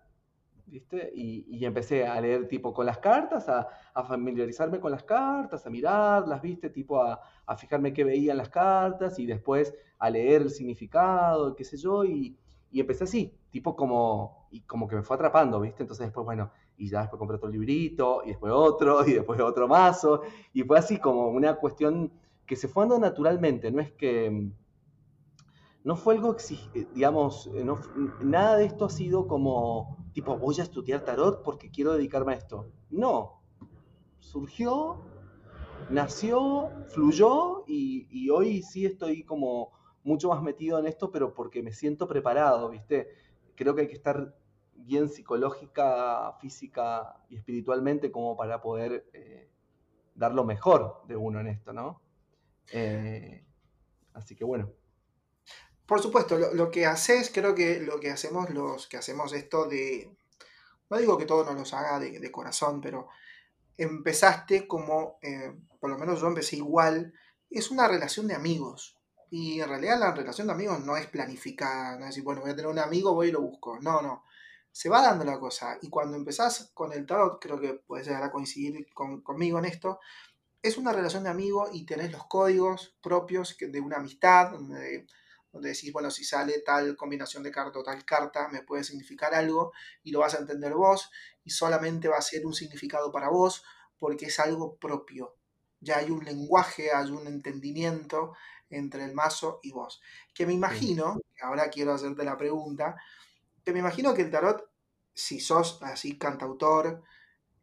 ¿viste? 0.65 1.12
Y, 1.15 1.63
empecé 1.65 2.06
a 2.06 2.19
leer 2.21 2.48
tipo 2.48 2.74
con 2.74 2.86
las 2.86 2.98
cartas, 2.98 3.48
a, 3.50 3.67
familiarizarme 4.08 4.80
con 4.80 4.91
las 4.91 5.04
cartas, 5.04 5.65
a 5.65 5.69
mirarlas, 5.69 6.41
¿viste? 6.41 6.69
Tipo 6.69 7.02
a, 7.02 7.19
fijarme 7.58 7.93
qué 7.93 8.04
veían 8.04 8.38
las 8.38 8.50
cartas 8.50 9.19
y 9.19 9.26
después 9.26 9.74
a 10.00 10.10
leer 10.10 10.43
el 10.43 10.50
significado, 10.50 11.56
qué 11.56 11.63
sé 11.63 11.78
yo, 11.78 12.04
y, 12.04 12.38
empecé 12.71 13.06
así, 13.06 13.34
tipo 13.52 13.76
como, 13.76 14.48
y 14.52 14.62
como 14.62 14.88
que 14.88 14.98
me 14.98 15.04
fue 15.04 15.15
atrapando, 15.15 15.62
¿viste? 15.62 15.84
Entonces 15.84 16.08
después, 16.08 16.26
bueno, 16.26 16.52
y 16.78 16.90
ya 16.90 17.02
después 17.02 17.20
compré 17.20 17.38
otro 17.38 17.50
librito, 17.50 18.22
y 18.26 18.30
después 18.30 18.52
otro, 18.54 19.06
y 19.08 19.14
después 19.14 19.40
otro 19.40 19.68
mazo, 19.68 20.22
y 20.54 20.64
fue 20.64 20.78
así 20.78 20.98
como 21.00 21.30
una 21.30 21.56
cuestión 21.56 22.12
que 22.46 22.56
se 22.56 22.68
fue 22.68 22.84
dando 22.84 23.00
naturalmente, 23.00 23.72
no 23.72 23.82
es 23.82 23.92
que 23.92 24.52
no 25.86 25.96
fue 25.96 26.16
algo, 26.16 26.36
eh, 26.74 26.88
digamos, 26.96 27.48
eh, 27.54 27.64
nada 28.22 28.58
de 28.58 28.66
esto 28.66 28.86
ha 28.86 28.90
sido 28.90 29.28
como, 29.28 29.96
tipo, 30.14 30.36
voy 30.36 30.60
a 30.60 30.64
estudiar 30.64 31.06
tarot 31.06 31.44
porque 31.44 31.70
quiero 31.70 31.94
dedicarme 31.94 32.34
a 32.34 32.38
esto. 32.38 32.72
No, 32.90 33.44
surgió, 34.18 34.98
nació, 35.92 36.72
fluyó 36.90 37.64
y, 37.68 38.30
hoy 38.32 38.64
sí 38.64 38.88
estoy 38.88 39.24
como 39.24 39.74
mucho 40.04 40.30
más 40.30 40.42
metido 40.42 40.80
en 40.80 40.88
esto, 40.88 41.12
pero 41.12 41.36
porque 41.36 41.62
me 41.62 41.72
siento 41.72 42.08
preparado, 42.08 42.70
¿viste? 42.70 43.10
Creo 43.54 43.76
que 43.76 43.82
hay 43.82 43.88
que 43.88 43.94
estar 43.94 44.36
bien 44.86 45.10
psicológica, 45.10 46.34
física 46.39 47.17
y 47.30 47.38
espiritualmente 47.38 48.12
como 48.12 48.38
para 48.38 48.62
poder 48.62 49.10
eh, 49.13 49.50
dar 50.13 50.34
lo 50.34 50.43
mejor 50.43 51.02
de 51.08 51.15
uno 51.15 51.39
en 51.39 51.48
esto, 51.48 51.74
¿no? 51.74 52.02
así 54.13 54.36
que 54.36 54.43
bueno. 54.43 54.71
Por 55.86 56.02
supuesto, 56.02 56.38
lo, 56.38 56.71
que 56.71 56.88
haces, 56.88 57.30
creo 57.32 57.54
que 57.54 57.80
lo 57.80 58.00
que 58.00 58.10
hacemos 58.10 58.50
los 58.50 58.88
que 58.88 58.98
hacemos 58.98 59.34
esto 59.34 59.65
de, 59.65 60.17
no 60.89 60.98
digo 60.98 61.17
que 61.17 61.26
todo 61.26 61.45
nos 61.45 61.56
los 61.56 61.74
haga 61.74 62.00
de, 62.00 62.32
corazón, 62.32 62.82
pero 62.82 63.08
empezaste 63.78 64.67
como, 64.67 65.19
eh, 65.21 65.54
por 65.80 65.91
lo 65.91 65.98
menos 65.98 66.21
yo 66.21 66.28
empecé 66.28 66.56
igual, 66.56 67.13
es 67.52 67.69
una 67.69 67.88
relación 67.88 68.28
de 68.28 68.34
amigos. 68.34 68.98
Y 69.30 69.60
en 69.60 69.69
realidad 69.69 70.00
la 70.00 70.12
relación 70.12 70.48
de 70.48 70.54
amigos 70.54 70.80
no 70.80 70.98
es 70.98 71.08
planificada, 71.08 71.98
no 71.98 72.06
es 72.06 72.12
decir, 72.12 72.24
bueno, 72.24 72.41
voy 72.41 72.52
a 72.52 72.56
tener 72.56 72.71
un 72.71 72.80
amigo, 72.80 73.13
voy 73.13 73.30
y 73.30 73.32
lo 73.32 73.41
busco. 73.41 73.80
No, 73.80 74.02
no. 74.02 74.24
Se 74.76 74.90
va 74.90 75.02
dando 75.02 75.24
la 75.24 75.40
cosa. 75.40 75.78
Y 75.82 75.90
cuando 75.90 76.18
empezás 76.18 76.72
con 76.74 76.92
el 76.92 77.06
tarot, 77.06 77.40
creo 77.40 77.58
que 77.62 77.76
puedes 77.76 78.08
llegar 78.08 78.24
a 78.24 78.32
coincidir 78.32 78.86
conmigo 78.94 79.58
en 79.58 79.64
esto, 79.64 80.02
es 80.62 80.78
una 80.78 80.92
relación 80.92 81.24
de 81.24 81.30
amigos 81.30 81.70
y 81.72 81.86
tenés 81.86 82.12
los 82.12 82.26
códigos 82.26 82.98
propios 83.02 83.56
de 83.58 83.80
una 83.80 83.98
amistad, 83.98 84.52
donde 84.52 85.08
donde 85.54 85.70
decís, 85.70 85.94
bueno, 85.94 86.12
si 86.12 86.26
sale 86.26 86.60
tal 86.60 86.98
combinación 86.98 87.42
de 87.42 87.50
carta 87.50 87.80
o 87.80 87.84
tal 87.84 88.04
carta, 88.04 88.50
me 88.50 88.64
puede 88.64 88.84
significar 88.84 89.34
algo 89.34 89.72
y 90.04 90.12
lo 90.12 90.20
vas 90.20 90.36
a 90.36 90.40
entender 90.40 90.74
vos 90.74 91.10
y 91.46 91.52
solamente 91.52 92.10
va 92.10 92.18
a 92.18 92.22
ser 92.22 92.46
un 92.46 92.54
significado 92.54 93.10
para 93.10 93.30
vos 93.30 93.64
porque 93.98 94.26
es 94.26 94.38
algo 94.42 94.76
propio. 94.76 95.38
Ya 95.80 96.00
hay 96.00 96.12
un 96.12 96.26
lenguaje, 96.26 96.92
hay 96.92 97.10
un 97.10 97.26
entendimiento 97.28 98.34
entre 98.70 99.06
el 99.06 99.14
mazo 99.14 99.62
y 99.64 99.72
vos. 99.72 100.02
Que 100.34 100.46
me 100.46 100.52
imagino, 100.52 101.22
ahora 101.42 101.70
quiero 101.70 101.94
hacerte 101.94 102.26
la 102.26 102.38
pregunta, 102.38 102.98
que 103.65 103.73
me 103.73 103.80
imagino 103.80 104.13
que 104.13 104.21
el 104.21 104.32
tarot, 104.32 104.69
si 105.13 105.39
sos 105.39 105.80
así 105.82 106.17
cantautor, 106.17 107.04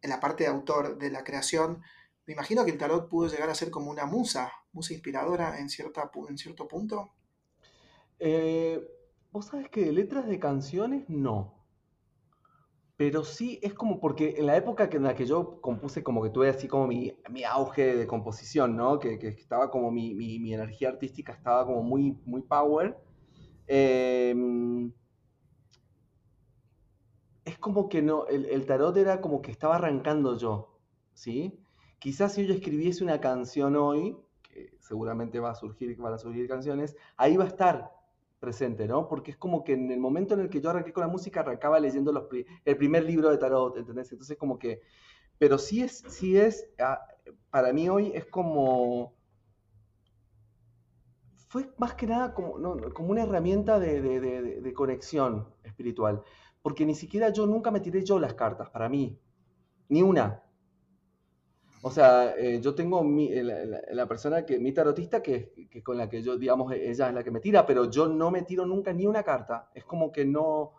en 0.02 0.10
la 0.10 0.20
parte 0.20 0.44
de 0.44 0.50
autor 0.50 0.98
de 0.98 1.10
la 1.10 1.24
creación, 1.24 1.82
me 2.26 2.34
imagino 2.34 2.64
que 2.64 2.72
el 2.72 2.78
tarot 2.78 3.08
pudo 3.08 3.28
llegar 3.28 3.48
a 3.48 3.54
ser 3.54 3.70
como 3.70 3.90
una 3.90 4.04
musa, 4.04 4.52
musa 4.72 4.92
inspiradora 4.92 5.58
en, 5.58 5.70
cierta, 5.70 6.10
en 6.28 6.36
cierto 6.36 6.68
punto. 6.68 7.12
Eh, 8.18 8.80
Vos 9.32 9.46
sabés 9.46 9.70
que 9.70 9.86
de 9.86 9.92
letras 9.92 10.26
de 10.26 10.38
canciones 10.38 11.08
no. 11.08 11.54
Pero 12.98 13.24
sí 13.24 13.58
es 13.62 13.72
como 13.72 13.98
porque 13.98 14.34
en 14.36 14.46
la 14.46 14.58
época 14.58 14.90
en 14.92 15.04
la 15.04 15.14
que 15.14 15.24
yo 15.24 15.58
compuse, 15.62 16.02
como 16.02 16.22
que 16.22 16.28
tuve 16.28 16.50
así 16.50 16.68
como 16.68 16.86
mi, 16.86 17.16
auge 17.48 17.96
de 17.96 18.06
composición, 18.06 18.76
¿no? 18.76 18.98
Que, 18.98 19.14
estaba 19.26 19.70
como 19.70 19.90
mi, 19.90 20.52
energía 20.52 20.90
artística 20.90 21.32
estaba 21.32 21.64
como 21.64 21.82
muy, 21.82 22.18
muy 22.26 22.42
power. 22.42 22.98
Em, 23.66 24.92
es 27.44 27.58
como 27.58 27.88
que 27.88 28.02
no, 28.02 28.26
el, 28.26 28.64
tarot 28.66 28.96
era 28.96 29.20
como 29.20 29.42
que 29.42 29.50
estaba 29.50 29.76
arrancando 29.76 30.36
yo, 30.36 30.78
¿sí? 31.12 31.58
Quizás 31.98 32.34
si 32.34 32.46
yo 32.46 32.54
escribiese 32.54 33.02
una 33.02 33.20
canción 33.20 33.76
hoy, 33.76 34.16
que 34.42 34.76
seguramente 34.80 35.40
va 35.40 35.50
a 35.50 35.54
surgir, 35.54 35.96
van 35.96 36.14
a 36.14 36.18
surgir 36.18 36.48
canciones, 36.48 36.96
ahí 37.16 37.36
va 37.36 37.44
a 37.44 37.48
estar 37.48 37.92
presente, 38.38 38.86
¿no? 38.86 39.08
Porque 39.08 39.32
es 39.32 39.36
como 39.36 39.64
que 39.64 39.72
en 39.72 39.90
el 39.90 40.00
momento 40.00 40.34
en 40.34 40.40
el 40.40 40.50
que 40.50 40.60
yo 40.60 40.70
arranqué 40.70 40.92
con 40.92 41.02
la 41.02 41.08
música, 41.08 41.40
arrancaba 41.40 41.80
leyendo 41.80 42.12
los, 42.12 42.24
el 42.64 42.76
primer 42.76 43.04
libro 43.04 43.30
de 43.30 43.38
tarot, 43.38 43.76
¿entendés? 43.76 44.10
Entonces 44.12 44.36
como 44.36 44.58
que, 44.58 44.80
pero 45.38 45.58
sí 45.58 45.82
es, 45.82 46.04
sí 46.08 46.36
es, 46.36 46.68
ah, 46.78 47.00
para 47.50 47.72
mí 47.72 47.88
hoy 47.88 48.12
es 48.14 48.26
como, 48.26 49.14
fue 51.48 51.70
más 51.78 51.94
que 51.94 52.06
nada 52.06 52.34
como, 52.34 52.54
como 52.92 53.10
una 53.10 53.22
herramienta 53.22 53.78
de, 53.78 54.00
de 54.60 54.72
conexión 54.72 55.48
espiritual, 55.64 56.22
porque 56.62 56.86
ni 56.86 56.94
siquiera 56.94 57.30
yo 57.30 57.46
nunca 57.46 57.70
me 57.70 57.80
tiré 57.80 58.04
yo 58.04 58.18
las 58.18 58.34
cartas, 58.34 58.70
para 58.70 58.88
mí, 58.88 59.18
ni 59.88 60.02
una. 60.02 60.42
O 61.84 61.90
sea, 61.90 62.36
eh, 62.38 62.60
yo 62.60 62.76
tengo 62.76 63.04
eh, 63.18 63.82
la, 63.90 64.06
persona 64.06 64.46
que, 64.46 64.60
mi 64.60 64.72
tarotista, 64.72 65.20
que, 65.20 65.68
con 65.82 65.98
la 65.98 66.08
que 66.08 66.22
yo, 66.22 66.38
digamos, 66.38 66.72
e, 66.72 66.90
ella 66.90 67.08
es 67.08 67.14
la 67.14 67.24
que 67.24 67.32
me 67.32 67.40
tira, 67.40 67.66
pero 67.66 67.90
yo 67.90 68.06
no 68.06 68.30
me 68.30 68.42
tiro 68.42 68.64
nunca 68.64 68.92
ni 68.92 69.06
una 69.06 69.24
carta. 69.24 69.68
Es 69.74 69.84
como 69.84 70.12
que 70.12 70.24
no, 70.24 70.74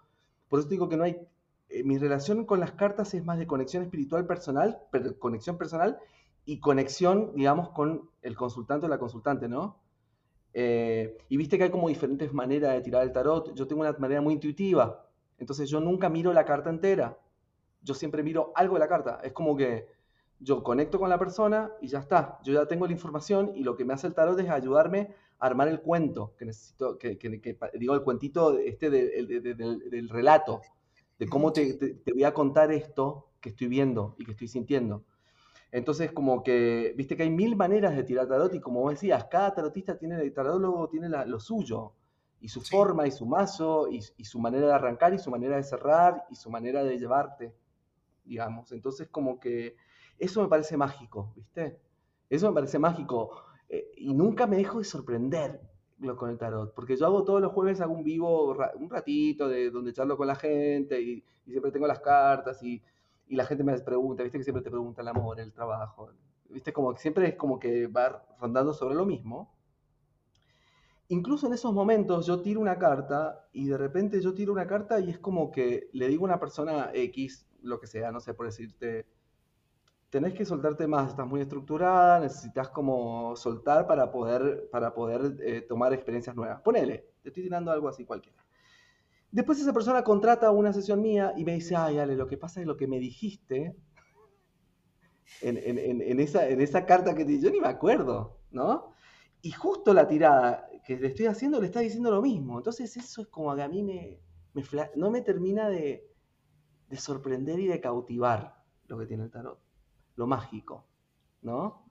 por 0.48 0.60
eso 0.62 0.70
digo 0.70 0.88
que 0.88 0.96
no 0.96 1.04
hay, 1.04 1.20
eh, 1.68 1.84
mi 1.84 1.98
relación 1.98 2.46
con 2.46 2.62
las 2.62 2.72
cartas 2.72 3.14
es 3.14 3.26
más 3.26 3.38
de 3.38 3.46
conexión 3.46 3.84
espiritual 3.84 4.26
personal, 4.26 4.80
conexión 5.20 5.58
personal 5.58 6.00
y 6.46 6.62
conexión, 6.62 7.34
digamos, 7.36 7.70
con 7.70 8.10
el 8.22 8.38
consultante 8.38 8.86
o 8.86 8.90
la 8.90 8.98
consultante, 8.98 9.48
¿no? 9.48 9.80
y 10.56 11.36
viste 11.36 11.58
que 11.58 11.64
hay 11.64 11.72
como 11.72 11.90
diferentes 11.90 12.32
maneras 12.32 12.74
de 12.74 12.82
tirar 12.82 13.02
el 13.02 13.12
tarot. 13.12 13.56
Yo 13.56 13.66
tengo 13.66 13.82
una 13.82 13.92
manera 13.94 14.22
muy 14.22 14.36
intuitiva, 14.36 15.04
entonces 15.38 15.70
yo 15.70 15.80
nunca 15.80 16.10
miro 16.10 16.34
la 16.34 16.46
carta 16.46 16.70
entera. 16.70 17.18
Yo 17.82 17.94
siempre 17.94 18.24
miro 18.24 18.54
algo 18.56 18.76
de 18.76 18.80
la 18.80 18.88
carta. 18.88 19.20
Es 19.24 19.34
como 19.34 19.56
que 19.56 19.88
yo 20.40 20.64
conecto 20.64 21.00
con 21.00 21.10
la 21.10 21.20
persona 21.20 21.72
y 21.82 21.88
ya 21.88 22.00
está. 22.00 22.40
Yo 22.44 22.54
ya 22.54 22.66
tengo 22.68 22.86
la 22.86 22.94
información 22.94 23.52
y 23.56 23.64
lo 23.64 23.76
que 23.76 23.86
me 23.86 23.94
hace 23.94 24.08
el 24.08 24.14
tarot 24.14 24.40
es 24.40 24.50
ayudarme 24.50 25.14
a 25.40 25.48
armar 25.48 25.68
el 25.68 25.82
cuento 25.82 26.34
que 26.38 26.46
necesito, 26.46 26.98
que, 26.98 27.18
digo, 27.74 27.96
el 27.96 28.04
cuentito 28.04 28.58
este 28.58 28.90
del, 28.90 30.10
relato, 30.10 30.62
de 31.20 31.28
cómo 31.28 31.54
te, 31.54 32.02
voy 32.14 32.24
a 32.24 32.34
contar 32.34 32.72
esto 32.72 33.30
que 33.42 33.50
estoy 33.50 33.68
viendo 33.68 34.16
y 34.18 34.26
que 34.26 34.32
estoy 34.32 34.48
sintiendo. 34.48 35.04
Entonces, 35.72 36.12
como 36.12 36.44
que, 36.44 36.94
viste 36.96 37.18
que 37.18 37.24
hay 37.24 37.32
mil 37.32 37.56
maneras 37.56 37.96
de 37.96 38.04
tirar 38.04 38.28
tarot 38.28 38.54
y 38.54 38.60
como 38.60 38.82
vos 38.82 38.94
decías, 38.94 39.26
cada 39.26 39.54
tarotista 39.54 39.98
tiene, 39.98 40.22
el 40.22 40.34
tarotólogo 40.34 40.88
tiene 40.88 41.10
lo 41.10 41.40
suyo, 41.40 41.94
y 42.44 42.50
su 42.50 42.62
forma, 42.62 43.08
y 43.08 43.12
su 43.12 43.26
mazo, 43.26 43.88
y, 43.89 44.02
su 44.02 44.39
manera 44.39 44.68
de 44.68 44.74
arrancar, 44.74 45.14
y 45.14 45.18
su 45.18 45.32
manera 45.32 45.56
de 45.56 45.64
cerrar, 45.64 46.26
y 46.30 46.36
su 46.36 46.52
manera 46.52 46.84
de 46.84 47.00
llevarte, 47.00 47.56
digamos. 48.24 48.72
Entonces, 48.72 49.08
como 49.10 49.39
que 49.39 49.76
eso 50.20 50.41
me 50.44 50.48
parece 50.48 50.78
mágico, 50.78 51.34
¿viste? 51.36 51.80
Eso 52.30 52.50
me 52.50 52.54
parece 52.54 52.78
mágico. 52.78 53.32
Eh, 53.70 53.91
y 53.98 54.14
nunca 54.14 54.46
me 54.46 54.58
dejo 54.58 54.80
de 54.80 54.84
sorprender 54.84 55.60
con 56.18 56.30
el 56.30 56.38
tarot, 56.38 56.74
porque 56.76 56.98
yo 56.98 57.06
hago 57.06 57.24
todos 57.24 57.41
los 57.41 57.54
jueves, 57.54 57.80
hago 57.80 57.94
un 57.94 58.04
vivo, 58.04 58.56
un 58.76 58.89
ratito 58.89 59.48
de 59.48 59.72
donde 59.72 59.94
charlo 59.94 60.18
con 60.18 60.28
la 60.28 60.36
gente, 60.36 61.02
y, 61.02 61.24
y 61.46 61.52
siempre 61.52 61.72
tengo 61.72 61.88
las 61.88 62.02
cartas, 62.02 62.62
y 62.62 62.84
y 63.28 63.36
la 63.36 63.46
gente 63.46 63.64
me 63.64 63.78
pregunta, 63.80 64.24
viste 64.24 64.38
que 64.38 64.44
siempre 64.44 64.64
te 64.64 64.70
pregunta 64.70 65.02
el 65.02 65.08
amor, 65.08 65.39
el 65.39 65.52
trabajo, 65.52 66.12
viste 66.50 66.74
como 66.74 66.94
que 66.94 67.00
siempre 67.00 67.30
es 67.30 67.36
como 67.36 67.60
que 67.60 67.88
va 67.88 68.24
rondando 68.39 68.74
sobre 68.74 68.96
lo 68.96 69.06
mismo. 69.06 69.52
Incluso 71.14 71.45
en 71.45 71.53
esos 71.53 71.72
momentos 71.72 72.26
yo 72.26 72.41
tiro 72.41 72.59
una 72.59 72.80
carta 72.80 73.47
y 73.53 73.68
de 73.68 73.78
repente 73.78 74.20
yo 74.20 74.34
tiro 74.34 74.51
una 74.51 74.66
carta 74.66 74.99
y 74.99 75.11
es 75.11 75.20
como 75.20 75.51
que 75.51 75.89
le 75.93 76.07
digo 76.07 76.24
a 76.24 76.30
una 76.30 76.39
persona 76.39 76.89
X, 76.91 77.47
lo 77.61 77.80
que 77.80 77.86
sea, 77.86 78.11
no 78.11 78.20
sé, 78.20 78.34
por 78.34 78.47
decirte, 78.47 79.05
tenés 80.09 80.34
que 80.34 80.43
soltarte 80.43 80.88
más, 80.88 81.11
estás 81.11 81.28
muy 81.28 81.41
estructurada, 81.41 82.20
necesitas 82.20 82.70
como 82.70 83.36
soltar 83.36 83.86
para 83.86 84.11
poder, 84.11 84.68
para 84.72 84.95
poder 84.95 85.38
eh, 85.41 85.61
tomar 85.61 85.93
experiencias 85.93 86.36
nuevas. 86.36 86.61
Ponele, 86.61 87.11
te 87.22 87.30
estoy 87.30 87.43
tirando 87.43 87.72
algo 87.72 87.89
así 87.89 88.05
cualquiera. 88.05 88.43
Después 89.30 89.59
esa 89.59 89.72
persona 89.72 90.03
contrata 90.03 90.49
una 90.49 90.74
sesión 90.74 90.99
mía 90.99 91.34
y 91.38 91.45
me 91.45 91.53
dice, 91.53 91.76
ay, 91.76 91.99
Ale, 91.99 92.16
lo 92.16 92.26
que 92.26 92.39
pasa 92.39 92.59
es 92.59 92.66
lo 92.66 92.76
que 92.76 92.88
me 92.88 92.97
dijiste 92.97 93.76
en, 95.41 96.20
esa, 96.20 96.49
en 96.49 96.59
esa 96.59 96.88
carta 96.88 97.14
que 97.14 97.24
te 97.24 97.39
yo 97.39 97.51
ni 97.51 97.61
me 97.61 97.68
acuerdo, 97.68 98.39
¿no? 98.49 98.93
Y 99.44 99.52
justo 99.52 99.94
la 99.94 100.08
tirada 100.08 100.68
que 100.86 100.98
le 100.98 101.10
estoy 101.10 101.28
haciendo 101.28 101.60
le 101.60 101.68
está 101.68 101.82
diciendo 101.82 102.10
lo 102.10 102.22
mismo. 102.22 102.58
Entonces 102.58 102.98
eso 102.98 103.22
es 103.22 103.28
como 103.28 103.56
que 103.56 103.62
a 103.62 103.68
mí 103.68 103.84
me, 103.84 104.20
no 104.96 105.12
me 105.12 105.22
termina 105.22 105.70
de, 105.70 106.10
de 106.89 106.98
sorprender 106.98 107.60
y 107.60 107.68
de 107.68 107.82
cautivar 107.82 108.64
lo 108.88 108.98
que 108.98 109.06
tiene 109.06 109.24
el 109.24 109.32
tarot, 109.32 109.60
lo 110.16 110.28
mágico, 110.28 110.88
¿no? 111.41 111.86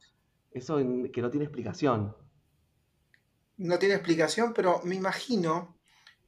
Eso 0.50 0.78
que 1.12 1.22
no 1.22 1.30
tiene 1.30 1.44
explicación. 1.44 2.16
No 3.59 3.78
tiene 3.78 3.96
explicación, 3.96 4.53
pero 4.55 4.80
me 4.84 4.94
imagino 4.94 5.76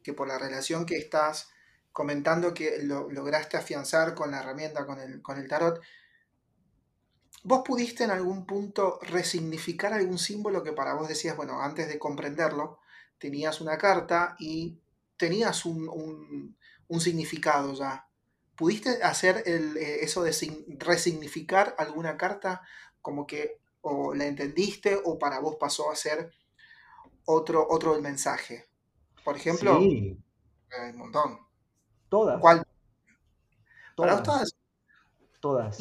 que 0.02 0.12
por 0.12 0.28
la 0.28 0.38
relación 0.38 0.86
que 0.86 0.96
estás 0.96 1.50
comentando 1.92 2.52
que 2.52 2.82
lo, 2.82 3.10
lograste 3.10 3.56
afianzar 3.56 4.14
con 4.14 4.30
la 4.30 4.40
herramienta, 4.40 4.84
con 4.84 5.00
el, 5.00 5.22
con 5.22 5.38
el 5.38 5.48
tarot, 5.48 5.80
¿vos 7.44 7.62
pudiste 7.64 8.04
en 8.04 8.10
algún 8.10 8.46
punto 8.46 8.98
resignificar 9.02 9.92
algún 9.92 10.18
símbolo 10.18 10.64
que 10.64 10.72
para 10.72 10.94
vos 10.94 11.08
decías, 11.08 11.36
bueno, 11.36 11.60
antes 11.60 11.86
de 11.88 11.98
comprenderlo, 11.98 12.80
tenías 13.18 13.60
una 13.60 13.78
carta 13.78 14.34
y 14.38 14.78
tenías 15.16 15.64
un, 15.64 16.56
significado 16.98 17.74
ya? 17.74 18.08
¿Pudiste 18.56 19.02
hacer 19.02 19.42
el, 19.46 19.76
eh, 19.76 20.04
eso 20.04 20.22
de 20.22 20.32
resignificar 20.78 21.74
alguna 21.78 22.16
carta 22.16 22.62
como 23.02 23.26
que 23.26 23.60
o 23.82 24.14
la 24.14 24.26
entendiste 24.26 24.98
o 25.04 25.18
para 25.18 25.40
vos 25.40 25.56
pasó 25.56 25.90
a 25.90 25.96
ser 25.96 26.32
otro, 27.26 27.66
otro 27.68 27.94
el 27.94 28.02
mensaje? 28.02 28.68
Por 29.22 29.36
ejemplo, 29.36 29.78
sí. 29.80 30.16
hay 30.70 30.90
un 30.90 30.98
montón. 30.98 31.38
Todas. 32.08 32.40
¿Cuál? 32.40 32.66
Todas. 33.96 34.22
todas? 34.22 34.56
Todas. 35.40 35.78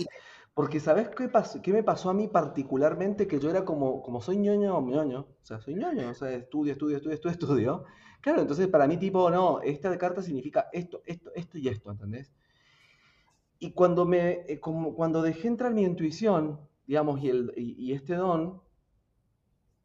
Porque 0.53 0.79
¿sabes 0.79 1.09
qué, 1.09 1.29
qué 1.63 1.73
me 1.73 1.83
pasó 1.83 2.09
a 2.09 2.13
mí 2.13 2.27
particularmente? 2.27 3.27
Que 3.27 3.39
yo 3.39 3.49
era 3.49 3.65
como, 3.65 4.01
como 4.03 4.21
soy 4.21 4.37
ñoño, 4.37 4.81
ñoño, 4.81 5.21
o 5.21 5.45
sea, 5.45 5.59
soy 5.59 5.75
ñoño, 5.75 6.09
o 6.09 6.13
sea, 6.13 6.31
estudio, 6.31 6.73
estudio, 6.73 6.97
estudio, 6.97 7.15
estudio, 7.15 7.31
estudio. 7.31 7.83
Claro, 8.21 8.41
entonces 8.41 8.67
para 8.67 8.87
mí 8.87 8.97
tipo, 8.97 9.29
no, 9.29 9.61
esta 9.61 9.97
carta 9.97 10.21
significa 10.21 10.69
esto, 10.71 11.01
esto, 11.05 11.31
esto 11.35 11.57
y 11.57 11.67
esto, 11.67 11.91
¿entendés? 11.91 12.31
Y 13.59 13.71
cuando, 13.73 14.05
me, 14.05 14.43
eh, 14.47 14.59
como, 14.59 14.93
cuando 14.95 15.21
dejé 15.21 15.47
entrar 15.47 15.73
mi 15.73 15.83
intuición, 15.83 16.59
digamos, 16.85 17.21
y, 17.23 17.29
el, 17.29 17.53
y 17.55 17.93
este 17.93 18.15
don, 18.15 18.61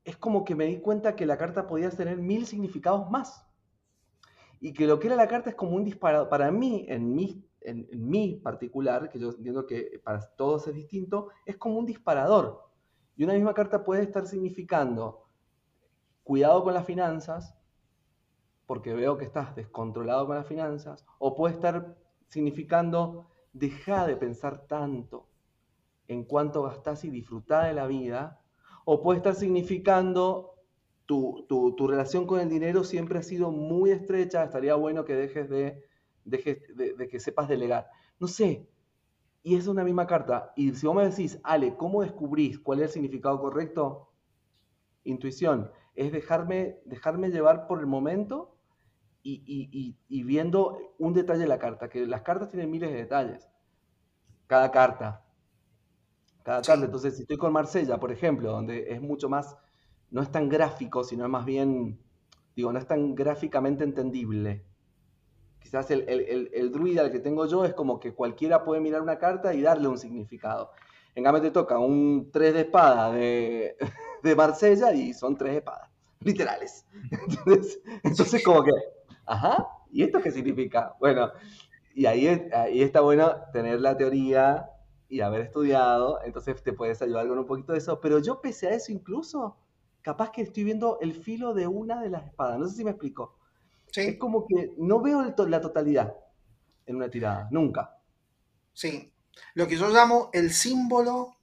es 0.05 0.17
como 0.17 0.45
que 0.45 0.55
me 0.55 0.67
di 0.67 0.81
cuenta 0.81 1.17
que 1.17 1.27
la 1.27 1.39
carta 1.39 1.67
podía 1.67 1.91
tener 1.91 2.19
mil 2.19 2.47
significados 2.47 3.11
más 3.11 3.47
y 4.61 4.73
que 4.73 4.87
lo 4.87 4.99
que 4.99 5.07
era 5.09 5.17
la 5.17 5.29
carta 5.29 5.51
es 5.51 5.57
como 5.57 5.77
un 5.77 5.85
disparador. 5.85 6.29
Para 6.29 6.51
mí, 6.51 6.87
en 6.89 7.15
mi, 7.15 7.48
en, 7.69 7.89
mi 7.93 8.37
particular, 8.37 9.09
que 9.09 9.19
yo 9.19 9.31
entiendo 9.31 9.67
que 9.67 10.01
para 10.03 10.21
todos 10.37 10.67
es 10.69 10.75
distinto, 10.75 11.29
es 11.45 11.57
como 11.57 11.79
un 11.79 11.87
disparador. 11.87 12.65
Y 13.17 13.25
una 13.25 13.35
misma 13.35 13.55
carta 13.55 13.85
puede 13.85 14.03
estar 14.03 14.27
significando 14.27 15.25
cuidado 16.25 16.63
con 16.63 16.75
las 16.75 16.85
finanzas, 16.85 17.55
porque 18.67 18.95
veo 18.95 19.17
que 19.17 19.25
estás 19.25 19.55
descontrolado 19.55 20.27
con 20.27 20.37
las 20.37 20.47
finanzas, 20.47 21.07
o 21.19 21.35
puede 21.35 21.55
estar 21.55 21.97
significando 22.29 23.31
deja 23.53 24.07
de 24.07 24.17
pensar 24.17 24.67
tanto 24.67 25.29
en 26.07 26.25
cuánto 26.25 26.63
gastás 26.63 27.05
y 27.05 27.11
disfrutar 27.11 27.67
de 27.67 27.75
la 27.75 27.87
vida, 27.87 28.41
o 28.85 29.03
puede 29.03 29.19
estar 29.19 29.35
significando 29.35 30.55
tu, 31.09 31.87
relación 31.89 32.27
con 32.27 32.41
el 32.41 32.51
dinero 32.51 32.85
siempre 32.85 33.19
ha 33.19 33.23
sido 33.23 33.51
muy 33.51 33.91
estrecha, 33.91 34.45
estaría 34.45 34.75
bueno 34.75 35.07
que 35.07 35.15
dejes 35.15 35.49
de, 35.49 35.83
de, 36.29 37.09
que 37.11 37.21
sepas 37.21 37.49
delegar. 37.49 37.89
No 38.19 38.27
sé, 38.27 38.69
y 39.43 39.57
es 39.57 39.67
una 39.67 39.85
misma 39.85 40.07
carta. 40.07 40.53
Y 40.57 40.73
si 40.75 40.87
vos 40.87 40.97
me 40.97 41.09
decís, 41.09 41.39
Ale, 41.43 41.77
¿cómo 41.77 42.03
descubrís 42.03 42.59
cuál 42.59 42.81
es 42.81 42.87
el 42.87 42.91
significado 42.91 43.41
correcto? 43.41 44.11
Intuición, 45.05 45.71
es 45.95 46.13
dejarme, 46.13 46.81
dejarme 46.85 47.31
llevar 47.31 47.67
por 47.67 47.81
el 47.81 47.87
momento 47.87 48.55
y, 49.23 50.23
viendo 50.25 50.95
un 50.99 51.13
detalle 51.13 51.41
de 51.41 51.49
la 51.49 51.59
carta, 51.59 51.89
que 51.89 52.07
las 52.07 52.23
cartas 52.23 52.51
tienen 52.51 52.71
miles 52.71 52.91
de 52.91 52.97
detalles. 52.97 53.49
Cada 54.47 54.71
carta. 54.71 55.25
Cada 56.43 56.63
carta. 56.63 56.85
Entonces, 56.85 57.17
si 57.17 57.23
estoy 57.23 57.37
con 57.37 57.53
Marsella, 57.53 57.99
por 57.99 58.11
ejemplo, 58.11 58.51
donde 58.51 58.93
es 58.93 59.01
mucho 59.03 59.29
más 59.29 59.57
no 60.11 60.23
es 60.23 60.31
tan 60.31 60.49
gráfico, 60.49 61.05
sino 61.05 61.29
más 61.29 61.45
bien, 61.45 62.01
digo, 62.57 62.73
no 62.73 62.79
es 62.79 62.87
tan 62.87 63.15
gráficamente 63.15 63.85
entendible. 63.85 64.65
Quizás 65.61 65.91
el, 65.91 66.05
el, 66.09 66.73
druida 66.73 67.03
el 67.03 67.13
que 67.13 67.19
tengo 67.19 67.47
yo 67.47 67.65
es 67.65 67.75
como 67.75 68.01
que 68.01 68.15
cualquiera 68.15 68.65
puede 68.65 68.81
mirar 68.81 69.03
una 69.03 69.19
carta 69.19 69.53
y 69.53 69.61
darle 69.61 69.89
un 69.89 69.99
significado. 69.99 70.71
En 71.15 71.25
cambio 71.25 71.43
te 71.43 71.51
toca 71.51 71.79
un 71.79 72.31
3 72.33 72.55
de 72.55 72.61
espada 72.61 73.13
de, 73.13 73.77
de 74.23 74.37
Marsella 74.37 74.93
y 74.93 75.13
son 75.13 75.37
tres 75.37 75.57
espadas, 75.57 75.91
literales. 76.21 76.87
Entonces, 77.29 77.81
entonces 78.03 78.43
como 78.43 78.63
que, 78.63 78.73
ajá, 79.27 79.69
¿y 79.91 80.03
esto 80.03 80.21
qué 80.21 80.31
significa? 80.31 80.95
Bueno, 81.01 81.31
y 81.95 82.07
ahí, 82.07 82.49
ahí 82.53 82.83
está 82.83 83.01
bueno 83.01 83.35
tener 83.53 83.81
la 83.81 83.97
teoría 83.97 84.71
y 85.09 85.21
haber 85.21 85.41
estudiado, 85.41 86.21
entonces 86.25 86.63
te 86.63 86.73
puedes 86.73 87.01
ayudar 87.03 87.27
con 87.27 87.39
un 87.39 87.47
poquito 87.47 87.73
de 87.73 87.79
eso, 87.79 88.01
pero 88.01 88.19
yo 88.19 88.41
pese 88.41 88.69
a 88.69 88.75
eso 88.75 88.93
incluso, 88.93 89.57
capaz 90.03 90.31
que 90.31 90.43
estoy 90.43 90.65
viendo 90.65 90.99
el 91.01 91.15
filo 91.15 91.55
de 91.55 91.67
una 91.67 92.01
de 92.03 92.11
las 92.11 92.27
espadas. 92.27 92.59
No 92.59 92.69
sé 92.69 92.77
si 92.77 92.85
me 92.85 92.91
explico. 92.91 93.38
Es 93.95 94.19
como 94.19 94.47
que 94.47 94.73
no 94.79 95.01
veo 95.01 95.23
la 95.23 95.61
totalidad 95.61 96.15
en 96.87 96.97
una 96.97 97.11
tirada, 97.11 97.49
nunca. 97.51 97.99
Sí. 98.73 99.13
Lo 99.55 99.67
que 99.67 99.77
yo 99.77 99.89
llamo 99.89 100.31
el 100.33 100.53
símbolo 100.53 101.37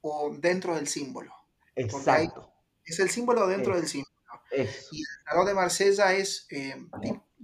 o 0.00 0.34
dentro 0.38 0.74
del 0.74 0.86
símbolo. 0.86 1.32
Exacto. 1.74 2.52
es 2.84 2.98
el 3.00 3.08
símbolo 3.08 3.46
dentro 3.46 3.74
del 3.74 3.86
símbolo. 3.86 4.12
Y 4.50 5.00
el 5.00 5.24
tarot 5.24 5.46
de 5.46 5.54
Marsella 5.54 6.12
es, 6.12 6.46
eh, 6.50 6.76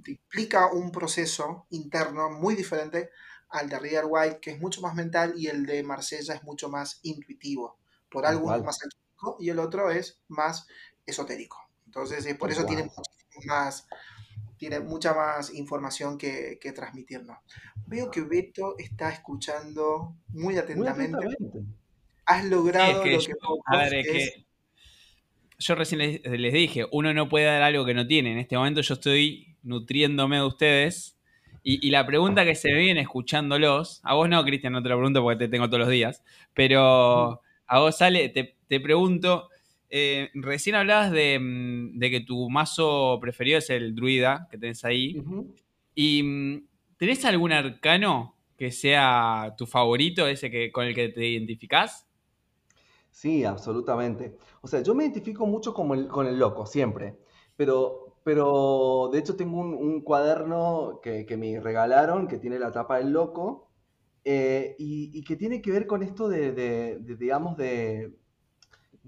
implica 0.06 0.70
un 0.72 0.92
proceso 0.92 1.66
interno 1.70 2.30
muy 2.30 2.54
diferente 2.54 3.10
al 3.48 3.68
de 3.68 3.78
Rider 3.78 4.04
White, 4.06 4.40
que 4.40 4.50
es 4.50 4.60
mucho 4.60 4.82
más 4.82 4.94
mental, 4.94 5.32
y 5.36 5.46
el 5.46 5.64
de 5.64 5.82
Marsella 5.82 6.34
es 6.34 6.42
mucho 6.42 6.68
más 6.68 7.00
intuitivo. 7.02 7.78
Por 8.10 8.26
algo 8.26 8.48
más 8.62 8.78
y 9.38 9.50
el 9.50 9.58
otro 9.58 9.90
es 9.90 10.20
más 10.28 10.66
esotérico. 11.06 11.58
Entonces, 11.86 12.24
eh, 12.26 12.34
por 12.34 12.50
eso 12.50 12.64
tiene, 12.64 12.90
más, 13.46 13.86
tiene 14.58 14.80
mucha 14.80 15.14
más 15.14 15.54
información 15.54 16.18
que, 16.18 16.58
que, 16.60 16.72
transmitirnos. 16.72 17.38
Veo 17.86 18.10
que 18.10 18.20
Beto 18.22 18.74
está 18.76 19.10
escuchando 19.10 20.16
muy 20.28 20.58
atentamente. 20.58 21.28
Has 22.26 22.44
logrado 22.44 22.98
lo 22.98 23.02
que 23.02 23.18
yo, 23.18 23.34
yo 25.58 25.74
recién 25.74 26.20
les, 26.22 26.52
dije, 26.52 26.86
uno 26.92 27.12
no 27.12 27.28
puede 27.28 27.46
dar 27.46 27.62
algo 27.62 27.84
que 27.84 27.94
no 27.94 28.06
tiene. 28.06 28.32
En 28.32 28.38
este 28.38 28.56
momento 28.56 28.80
yo 28.80 28.94
estoy 28.94 29.56
nutriéndome 29.62 30.36
de 30.36 30.44
ustedes. 30.44 31.16
Y, 31.64 31.90
la 31.90 32.06
pregunta 32.06 32.46
que 32.46 32.54
se 32.54 32.70
me 32.72 32.78
viene 32.78 33.00
escuchándolos, 33.02 34.00
a 34.02 34.14
vos 34.14 34.28
no, 34.28 34.42
Cristian, 34.42 34.72
no 34.72 34.82
te 34.82 34.88
lo 34.88 34.96
pregunto 34.96 35.20
porque 35.22 35.44
te 35.44 35.48
tengo 35.48 35.66
todos 35.66 35.80
los 35.80 35.90
días, 35.90 36.24
pero 36.54 37.42
a 37.66 37.78
vos 37.78 37.98
sale, 37.98 38.30
te, 38.30 38.56
te 38.68 38.80
pregunto, 38.80 39.50
eh, 39.90 40.30
recién 40.34 40.76
hablabas 40.76 41.10
mm, 41.12 41.98
de, 41.98 42.10
que 42.10 42.20
tu 42.20 42.48
mazo 42.50 43.18
preferido 43.20 43.58
es 43.58 43.70
el 43.70 43.94
druida 43.94 44.48
que 44.50 44.58
tenés 44.58 44.84
ahí. 44.84 45.22
¿Y 45.94 46.22
mm, 46.22 46.66
tenés 46.98 47.24
algún 47.24 47.52
arcano 47.52 48.36
que 48.58 48.72
sea 48.72 49.54
tu 49.58 49.66
favorito, 49.66 50.26
ese 50.28 50.50
que, 50.50 50.72
con 50.72 50.86
el 50.86 50.94
que 50.94 51.08
te 51.10 51.26
identificás? 51.28 52.06
Sí, 53.10 53.44
absolutamente. 53.44 54.36
O 54.60 54.68
sea, 54.68 54.82
yo 54.82 54.94
me 54.94 55.04
identifico 55.04 55.46
mucho 55.46 55.74
como 55.74 55.94
el- 55.94 56.08
con 56.08 56.26
el 56.26 56.38
loco, 56.38 56.66
siempre. 56.66 57.18
Pero, 57.56 58.16
pero 58.24 59.08
de 59.12 59.18
hecho 59.18 59.36
tengo 59.36 59.58
un, 59.60 59.74
un 59.74 60.00
cuaderno 60.02 61.00
que, 61.02 61.26
que 61.26 61.36
me 61.36 61.58
regalaron 61.60 62.28
que 62.28 62.38
tiene 62.38 62.58
la 62.58 62.70
tapa 62.72 62.98
del 62.98 63.10
loco 63.12 63.70
eh, 64.24 64.76
y, 64.78 65.10
y 65.18 65.24
que 65.24 65.36
tiene 65.36 65.62
que 65.62 65.70
ver 65.72 65.86
con 65.86 66.02
esto 66.02 66.28
de, 66.28 66.52
de- 66.52 66.98
de, 67.00 67.16
digamos, 67.16 67.56
de, 67.56 68.17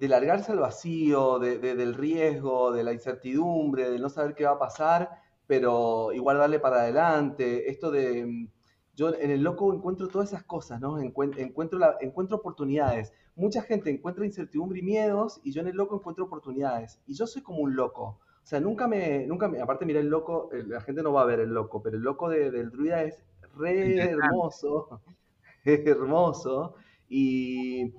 de 0.00 0.08
largarse 0.08 0.52
al 0.52 0.58
vacío, 0.60 1.38
de- 1.38 1.58
de- 1.58 1.74
del 1.76 1.94
riesgo, 1.94 2.72
de 2.72 2.82
la 2.84 2.92
incertidumbre, 2.92 3.90
de 3.90 3.98
no 3.98 4.08
saber 4.08 4.34
qué 4.34 4.44
va 4.44 4.52
a 4.52 4.58
pasar, 4.58 5.10
pero 5.46 6.12
igual 6.12 6.38
darle 6.38 6.58
para 6.60 6.80
adelante. 6.82 7.70
Esto 7.70 7.90
de, 7.90 8.24
mm, 8.26 8.48
yo 8.96 9.14
en 9.14 9.30
el 9.30 9.42
loco 9.42 9.72
encuentro 9.74 10.08
todas 10.08 10.28
esas 10.32 10.44
cosas, 10.44 10.80
¿no? 10.80 10.98
Encuent- 11.00 11.38
encuentro, 11.38 11.78
la- 11.78 11.96
encuentro 12.00 12.36
oportunidades. 12.38 13.12
Mucha 13.36 13.62
gente 13.62 13.90
encuentra 13.90 14.24
incertidumbre 14.26 14.78
y 14.80 14.82
miedos, 14.82 15.40
y 15.44 15.52
yo 15.52 15.60
en 15.62 15.68
el 15.68 15.76
loco 15.76 15.96
encuentro 15.96 16.24
oportunidades. 16.24 16.98
Y 17.06 17.14
yo 17.14 17.26
soy 17.26 17.42
como 17.42 17.60
un 17.60 17.76
loco. 17.76 18.18
O 18.42 18.46
sea, 18.50 18.58
nunca 18.60 18.88
me, 18.88 19.26
nunca 19.26 19.48
me, 19.48 19.60
aparte 19.60 19.84
mira 19.86 20.00
el 20.00 20.08
loco, 20.08 20.50
la 20.52 20.80
gente 20.80 21.02
no 21.02 21.12
va 21.12 21.22
a 21.22 21.26
ver 21.26 21.40
el 21.40 21.50
loco, 21.50 21.82
pero 21.82 21.96
el 21.96 22.02
loco 22.02 22.28
de- 22.30 22.50
del 22.50 22.70
druida 22.70 23.02
es 23.02 23.22
re 23.54 24.00
hermoso, 24.00 25.00
hermoso. 25.64 26.74
Y 27.08 27.92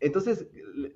entonces, 0.00 0.46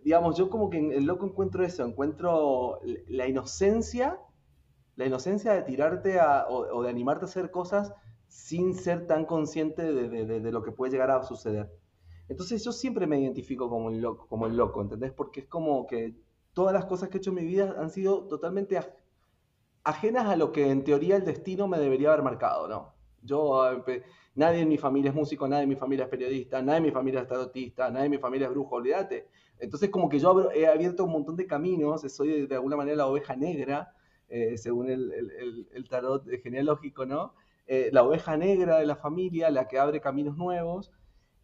digamos, 0.05 0.37
yo 0.37 0.49
como 0.51 0.71
que 0.71 0.79
en 0.79 0.93
el 0.93 1.05
loco 1.07 1.27
encuentro 1.27 1.65
eso, 1.65 1.85
encuentro 1.85 2.81
la 3.09 3.27
inocencia, 3.29 4.19
la 4.97 5.07
inocencia 5.07 5.53
de 5.55 5.63
tirarte 5.63 6.19
o, 6.49 6.83
de 6.83 6.91
animarte 6.91 7.25
a 7.25 7.29
hacer 7.29 7.51
cosas 7.51 7.93
sin 8.29 8.75
ser 8.75 9.07
tan 9.07 9.25
consciente 9.27 9.83
de, 9.93 10.53
lo 10.53 10.63
que 10.63 10.73
puede 10.73 10.93
llegar 10.93 11.11
a 11.11 11.23
suceder. 11.23 11.71
Entonces 12.29 12.65
yo 12.65 12.73
siempre 12.73 13.07
me 13.07 13.21
identifico 13.21 13.69
como 13.69 13.91
el 13.91 14.01
loco, 14.01 14.27
como 14.29 14.47
el 14.47 14.57
loco, 14.57 14.83
¿entendés? 14.83 15.13
Porque 15.13 15.41
es 15.41 15.47
como 15.47 15.87
que 15.87 16.17
todas 16.55 16.73
las 16.75 16.87
cosas 16.87 17.09
que 17.09 17.19
he 17.19 17.21
hecho 17.21 17.31
en 17.31 17.37
mi 17.37 17.45
vida 17.45 17.75
han 17.79 17.91
sido 17.91 18.27
totalmente 18.29 18.79
aj- 18.79 18.95
ajenas 19.85 20.27
a 20.29 20.37
lo 20.37 20.53
que 20.53 20.71
en 20.71 20.85
teoría 20.85 21.17
el 21.17 21.25
destino 21.25 21.69
me 21.69 21.79
debería 21.79 22.09
haber 22.13 22.25
marcado, 22.25 22.69
¿no? 22.69 22.95
Yo, 23.23 23.83
pe- 23.87 24.03
nadie 24.35 24.61
en 24.63 24.69
mi 24.69 24.79
familia 24.79 25.11
es 25.11 25.15
músico, 25.15 25.47
nadie 25.49 25.63
en 25.65 25.69
mi 25.69 25.77
familia 25.77 26.05
es 26.05 26.11
periodista, 26.11 26.61
nadie 26.63 26.79
en 26.79 26.83
mi 26.85 26.91
familia 26.91 27.21
es 27.23 27.29
tarotista, 27.29 27.91
nadie 27.91 28.07
en 28.07 28.11
mi 28.13 28.19
familia 28.19 28.47
es 28.49 28.53
brujo, 28.53 28.77
olvídate. 28.77 29.29
Entonces 29.59 29.91
como 29.91 30.09
que 30.09 30.19
yo 30.19 30.51
he 30.53 30.67
abierto 30.67 31.05
un 31.05 31.13
montón 31.13 31.37
de 31.37 31.47
caminos, 31.47 32.03
soy 32.13 32.47
de, 32.47 32.55
alguna 32.55 32.77
manera 32.77 32.97
la 32.97 33.07
oveja 33.07 33.37
negra, 33.37 33.95
eh, 34.29 34.57
según 34.59 34.91
el- 34.91 35.13
el- 35.13 35.69
el 35.73 35.89
tarot 35.89 36.27
genealógico, 36.43 37.07
¿no? 37.07 37.35
Eh, 37.67 37.91
la 37.93 38.03
oveja 38.03 38.37
negra 38.37 38.79
de 38.79 38.87
la 38.87 38.97
familia, 38.97 39.51
la 39.51 39.69
que 39.69 39.79
abre 39.79 40.01
caminos 40.01 40.37
nuevos. 40.37 40.91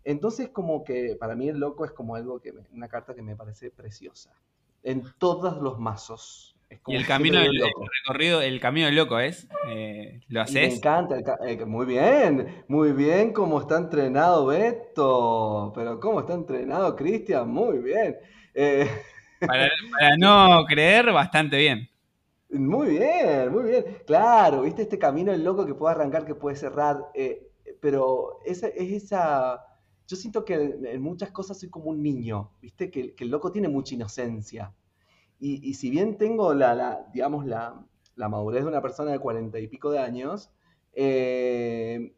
Entonces 0.05 0.49
como 0.51 0.85
que 0.85 1.16
para 1.16 1.37
mí 1.37 1.49
el 1.49 1.59
loco 1.61 1.85
es 1.85 1.93
como 1.93 2.14
algo 2.16 2.41
que, 2.41 2.53
me- 2.53 2.66
una 2.72 2.89
carta 2.89 3.14
que 3.14 3.22
me 3.22 3.37
parece 3.37 3.70
preciosa. 3.70 4.33
En 4.83 5.05
todos 5.18 5.59
los 5.62 5.79
mazos. 5.79 6.58
Y 6.87 6.97
el 6.97 7.07
camino 7.07 7.39
del 7.41 7.51
el 7.51 7.59
el 7.59 7.59
loco. 7.59 7.93
recorrido, 8.05 8.43
el 8.43 8.61
camino 8.61 8.87
del 8.87 8.97
loco 8.97 9.19
es. 9.21 9.49
Eh, 9.62 10.21
¿Lo 10.29 10.41
Y 10.45 10.57
me 10.59 10.66
haces? 10.66 10.73
encanta, 10.73 11.16
el 11.16 11.25
eh, 11.61 11.64
muy 11.66 11.85
bien, 11.87 12.64
muy 12.69 12.93
bien 12.93 13.33
cómo 13.35 13.61
está 13.61 13.77
entrenado 13.77 14.47
Beto, 14.47 15.73
pero 15.75 16.01
cómo 16.01 16.21
está 16.21 16.33
entrenado 16.35 16.97
Cristian, 16.97 17.49
muy 17.51 17.79
bien. 17.79 18.16
Eh, 18.55 18.89
Para, 19.45 19.69
para 19.99 20.16
no 20.16 20.64
creer, 20.66 21.12
bastante 21.12 21.57
bien. 21.59 21.91
muy 22.51 22.89
bien, 22.99 23.53
muy 23.53 23.64
bien. 23.64 23.85
Claro, 24.07 24.62
viste 24.62 24.83
este 24.83 24.99
camino 24.99 25.33
el 25.33 25.45
loco 25.45 25.66
que 25.66 25.75
puede 25.75 25.95
arrancar, 25.95 26.25
que 26.25 26.35
puede 26.35 26.57
cerrar, 26.57 26.97
pero 27.81 28.39
esa, 28.45 28.69
es 28.69 29.05
esa... 29.05 29.64
Yo 30.07 30.16
siento 30.16 30.45
que 30.45 30.55
en, 30.55 30.87
en 30.87 31.03
muchas 31.03 31.31
cosas 31.31 31.59
soy 31.61 31.69
como 31.69 31.91
un 31.91 32.03
niño, 32.03 32.53
viste, 32.62 32.91
que, 32.91 33.14
que 33.14 33.25
el 33.25 33.31
loco 33.31 33.53
tiene 33.53 33.69
mucha 33.69 33.95
inocencia. 33.95 34.75
Y, 35.39 35.68
y 35.68 35.74
si 35.74 35.91
bien 35.91 36.18
tengo 36.18 36.55
la, 36.55 37.07
digamos, 37.12 37.47
la, 37.47 37.84
madurez 38.16 38.62
de 38.62 38.68
una 38.68 38.82
persona 38.82 39.12
de 39.12 39.20
cuarenta 39.20 39.59
y 39.59 39.68
pico 39.68 39.91
de 39.91 39.99
años, 39.99 40.51
eh, 40.93 42.14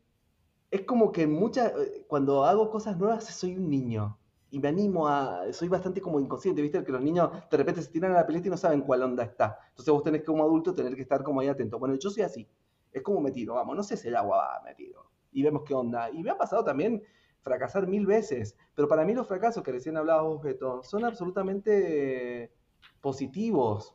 es 0.70 0.82
como 0.82 1.12
que 1.12 1.26
muchas, 1.26 1.72
cuando 2.06 2.44
hago 2.44 2.70
cosas 2.70 2.96
nuevas 2.96 3.24
soy 3.24 3.56
un 3.56 3.68
niño. 3.68 4.16
Y 4.52 4.58
me 4.58 4.68
animo 4.68 5.06
a, 5.06 5.52
soy 5.52 5.68
bastante 5.68 6.00
como 6.00 6.18
inconsciente, 6.18 6.60
¿viste? 6.60 6.82
Que 6.82 6.90
los 6.90 7.02
niños 7.02 7.30
de 7.48 7.56
repente 7.56 7.82
se 7.82 7.90
tiran 7.90 8.12
a 8.12 8.16
la 8.16 8.26
pileta 8.26 8.48
y 8.48 8.50
no 8.50 8.56
saben 8.56 8.80
cuál 8.80 9.02
onda 9.04 9.22
está. 9.22 9.58
Entonces 9.68 9.92
vos 9.92 10.02
tenés 10.02 10.22
que 10.22 10.26
como 10.26 10.42
adulto 10.42 10.74
tener 10.74 10.96
que 10.96 11.02
estar 11.02 11.22
como 11.22 11.40
ahí 11.40 11.48
atento. 11.48 11.78
Bueno, 11.78 11.94
yo 11.94 12.10
soy 12.10 12.24
así. 12.24 12.48
Es 12.92 13.02
como 13.02 13.20
me 13.20 13.30
tiro, 13.30 13.54
vamos, 13.54 13.76
no 13.76 13.82
sé 13.84 13.96
si 13.96 14.08
el 14.08 14.16
agua 14.16 14.38
va, 14.38 14.62
me 14.64 14.74
tiro. 14.74 15.08
Y 15.30 15.44
vemos 15.44 15.62
qué 15.64 15.74
onda. 15.74 16.10
Y 16.10 16.22
me 16.24 16.30
ha 16.30 16.38
pasado 16.38 16.64
también 16.64 17.00
fracasar 17.42 17.86
mil 17.86 18.06
veces. 18.06 18.56
Pero 18.74 18.88
para 18.88 19.04
mí 19.04 19.14
los 19.14 19.28
fracasos 19.28 19.62
que 19.62 19.72
recién 19.72 19.96
hablabas 19.96 20.24
vos, 20.24 20.42
Beto, 20.42 20.82
son 20.82 21.04
absolutamente 21.04 22.52
positivos. 23.00 23.94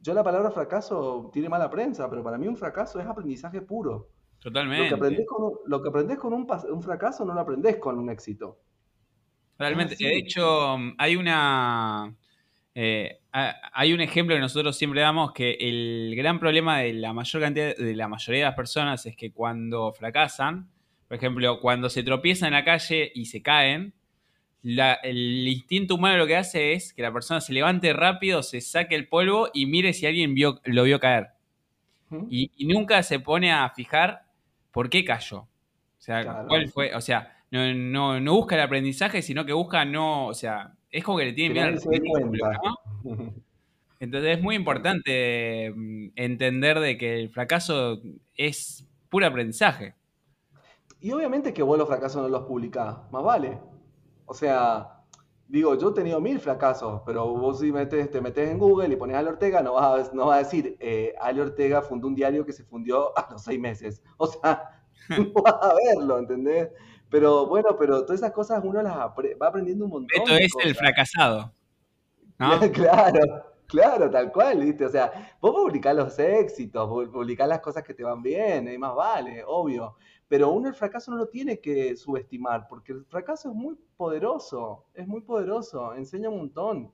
Yo 0.00 0.14
la 0.14 0.24
palabra 0.24 0.50
fracaso 0.50 1.30
tiene 1.32 1.48
mala 1.48 1.70
prensa, 1.70 2.08
pero 2.10 2.22
para 2.24 2.38
mí 2.38 2.48
un 2.48 2.56
fracaso 2.56 2.98
es 3.00 3.06
aprendizaje 3.06 3.60
puro. 3.62 3.92
Lo 3.92 4.50
que 4.50 4.50
Totalmente. 4.90 5.24
con 5.26 5.52
lo 5.66 5.80
que 5.82 5.88
aprendés 5.88 6.18
con 6.18 6.32
un, 6.32 6.46
pas- 6.46 6.68
un 6.68 6.82
fracaso 6.82 7.24
no 7.24 7.32
lo 7.34 7.40
aprendés 7.40 7.76
con 7.76 7.96
un 7.98 8.10
éxito. 8.10 8.58
Realmente. 9.58 9.94
De 9.96 10.16
hecho, 10.16 10.76
hay 10.98 11.14
una. 11.14 12.12
eh, 12.74 13.20
ha- 13.32 13.54
hay 13.72 13.92
un 13.92 14.00
ejemplo 14.00 14.34
que 14.34 14.40
nosotros 14.40 14.76
siempre 14.76 15.00
damos 15.02 15.32
que 15.32 15.52
el 15.60 16.14
gran 16.16 16.40
problema 16.40 16.78
de 16.80 16.94
la 16.94 17.12
mayor 17.12 17.40
cantidad, 17.42 17.76
de 17.76 17.94
la 17.94 18.08
mayoría 18.08 18.40
de 18.40 18.46
las 18.46 18.56
personas 18.56 19.06
es 19.06 19.14
que 19.14 19.30
cuando 19.32 19.92
fracasan, 19.92 20.68
por 21.06 21.16
ejemplo, 21.18 21.60
cuando 21.60 21.88
se 21.88 22.02
tropiezan 22.02 22.48
en 22.48 22.54
la 22.54 22.64
calle 22.64 23.12
y 23.14 23.26
se 23.26 23.42
caen, 23.42 23.94
la- 24.62 24.94
el 24.94 25.46
instinto 25.48 25.94
humano 25.96 26.18
lo 26.18 26.26
que 26.26 26.36
hace 26.36 26.72
es 26.72 26.92
que 26.94 27.02
la 27.02 27.12
persona 27.12 27.40
se 27.40 27.52
levante 27.52 27.92
rápido, 27.92 28.42
se 28.42 28.60
saque 28.60 28.94
el 28.94 29.08
polvo 29.08 29.48
y 29.52 29.66
mire 29.66 29.92
si 29.92 30.06
alguien 30.06 30.34
vio, 30.34 30.60
lo 30.64 30.84
vio 30.84 31.00
caer. 31.00 31.28
¿Mm? 32.10 32.26
Y, 32.30 32.50
y 32.56 32.66
nunca 32.66 33.02
se 33.02 33.18
pone 33.20 33.52
a 33.52 33.68
fijar 33.70 34.24
por 34.70 34.88
qué 34.90 35.04
cayó. 35.04 35.38
O 35.40 35.48
sea, 35.98 36.22
Claro. 36.22 36.48
cuál 36.48 36.68
fue. 36.68 36.94
O 36.94 37.00
sea, 37.00 37.36
no, 37.50 37.72
no, 37.74 38.20
no 38.20 38.34
busca 38.34 38.54
el 38.54 38.60
aprendizaje, 38.62 39.22
sino 39.22 39.44
que 39.44 39.52
busca 39.52 39.84
no. 39.84 40.26
O 40.26 40.34
sea, 40.34 40.72
es 40.90 41.02
como 41.04 41.18
que 41.18 41.26
le 41.26 41.32
tiene 41.32 41.54
miedo 41.54 41.66
al. 41.66 41.80
Entonces 44.00 44.36
es 44.36 44.42
muy 44.42 44.56
importante 44.56 45.72
mm, 45.74 46.08
entender 46.16 46.80
de 46.80 46.98
que 46.98 47.20
el 47.20 47.30
fracaso 47.30 48.00
es 48.34 48.84
puro 49.08 49.26
aprendizaje. 49.26 49.94
Y 51.00 51.12
obviamente 51.12 51.52
que 51.52 51.62
vos 51.62 51.78
los 51.78 51.86
fracasos 51.88 52.22
no 52.22 52.28
los 52.28 52.42
publicás, 52.44 52.96
más 53.12 53.22
vale. 53.22 53.58
O 54.26 54.34
sea, 54.34 55.02
digo, 55.48 55.74
yo 55.76 55.90
he 55.90 55.94
tenido 55.94 56.20
mil 56.20 56.38
fracasos, 56.40 57.02
pero 57.04 57.26
vos 57.28 57.60
si 57.60 57.70
metes, 57.72 58.10
te 58.10 58.20
metes 58.20 58.48
en 58.50 58.58
Google 58.58 58.88
y 58.92 58.96
pones 58.96 59.16
Ale 59.16 59.30
Ortega, 59.30 59.60
no 59.62 59.74
vas 59.74 60.08
a, 60.10 60.14
no 60.14 60.26
vas 60.26 60.36
a 60.36 60.38
decir, 60.44 60.76
eh, 60.80 61.14
Ale 61.20 61.42
Ortega 61.42 61.82
fundó 61.82 62.08
un 62.08 62.14
diario 62.14 62.44
que 62.46 62.52
se 62.52 62.64
fundió 62.64 63.16
a 63.18 63.28
los 63.32 63.42
seis 63.42 63.60
meses. 63.60 64.02
O 64.16 64.26
sea, 64.26 64.82
no 65.08 65.42
vas 65.42 65.54
a 65.60 65.74
verlo, 65.74 66.18
¿entendés? 66.18 66.70
Pero 67.10 67.46
bueno, 67.46 67.76
pero 67.78 68.02
todas 68.04 68.20
esas 68.20 68.32
cosas 68.32 68.62
uno 68.64 68.80
las 68.82 68.94
apre- 68.96 69.36
va 69.40 69.48
aprendiendo 69.48 69.84
un 69.84 69.90
montón. 69.90 70.22
Esto 70.22 70.34
es 70.60 70.66
el 70.66 70.74
fracasado. 70.74 71.52
¿no? 72.38 72.58
Claro, 72.72 73.44
claro, 73.66 74.10
tal 74.10 74.32
cual, 74.32 74.60
¿viste? 74.60 74.86
O 74.86 74.88
sea, 74.88 75.36
vos 75.40 75.52
publicás 75.52 75.94
los 75.94 76.18
éxitos, 76.18 76.88
pu- 76.88 77.10
publicás 77.10 77.48
las 77.48 77.60
cosas 77.60 77.82
que 77.82 77.94
te 77.94 78.02
van 78.04 78.22
bien, 78.22 78.66
y 78.72 78.78
más 78.78 78.94
vale, 78.94 79.44
obvio. 79.46 79.96
Pero 80.32 80.50
uno 80.50 80.66
el 80.66 80.74
fracaso 80.74 81.10
no 81.10 81.18
lo 81.18 81.26
tiene 81.28 81.60
que 81.60 81.94
subestimar, 81.94 82.66
porque 82.66 82.92
el 82.92 83.04
fracaso 83.04 83.50
es 83.50 83.54
muy 83.54 83.76
poderoso, 83.98 84.86
es 84.94 85.06
muy 85.06 85.20
poderoso, 85.20 85.92
enseña 85.94 86.30
un 86.30 86.38
montón. 86.38 86.90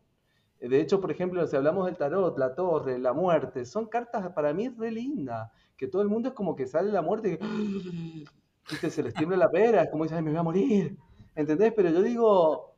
De 0.59 0.81
hecho, 0.81 1.01
por 1.01 1.13
ejemplo, 1.13 1.47
si 1.47 1.55
hablamos 1.55 1.87
del 1.87 1.97
tarot, 1.97 2.37
la 2.37 2.57
torre, 2.57 2.99
la 2.99 3.13
muerte, 3.13 3.65
son 3.65 3.87
cartas 3.87 4.29
para 4.33 4.53
mí 4.53 4.69
re 4.71 4.91
lindas, 4.91 5.53
que 5.77 5.87
todo 5.87 6.03
el 6.03 6.09
mundo 6.09 6.31
es 6.31 6.35
como 6.35 6.57
que 6.57 6.67
sale 6.67 6.91
la 6.91 7.01
muerte 7.01 7.39
y 7.41 8.25
se 8.91 9.05
les 9.05 9.15
tiembla 9.15 9.37
la 9.37 9.49
pera, 9.53 9.83
es 9.85 9.89
como 9.91 10.03
dice, 10.03 10.17
ay, 10.17 10.23
me 10.23 10.31
voy 10.33 10.41
a 10.41 10.43
morir, 10.43 10.97
¿entendés? 11.37 11.73
Pero 11.77 11.91
yo 11.91 12.03
digo, 12.03 12.75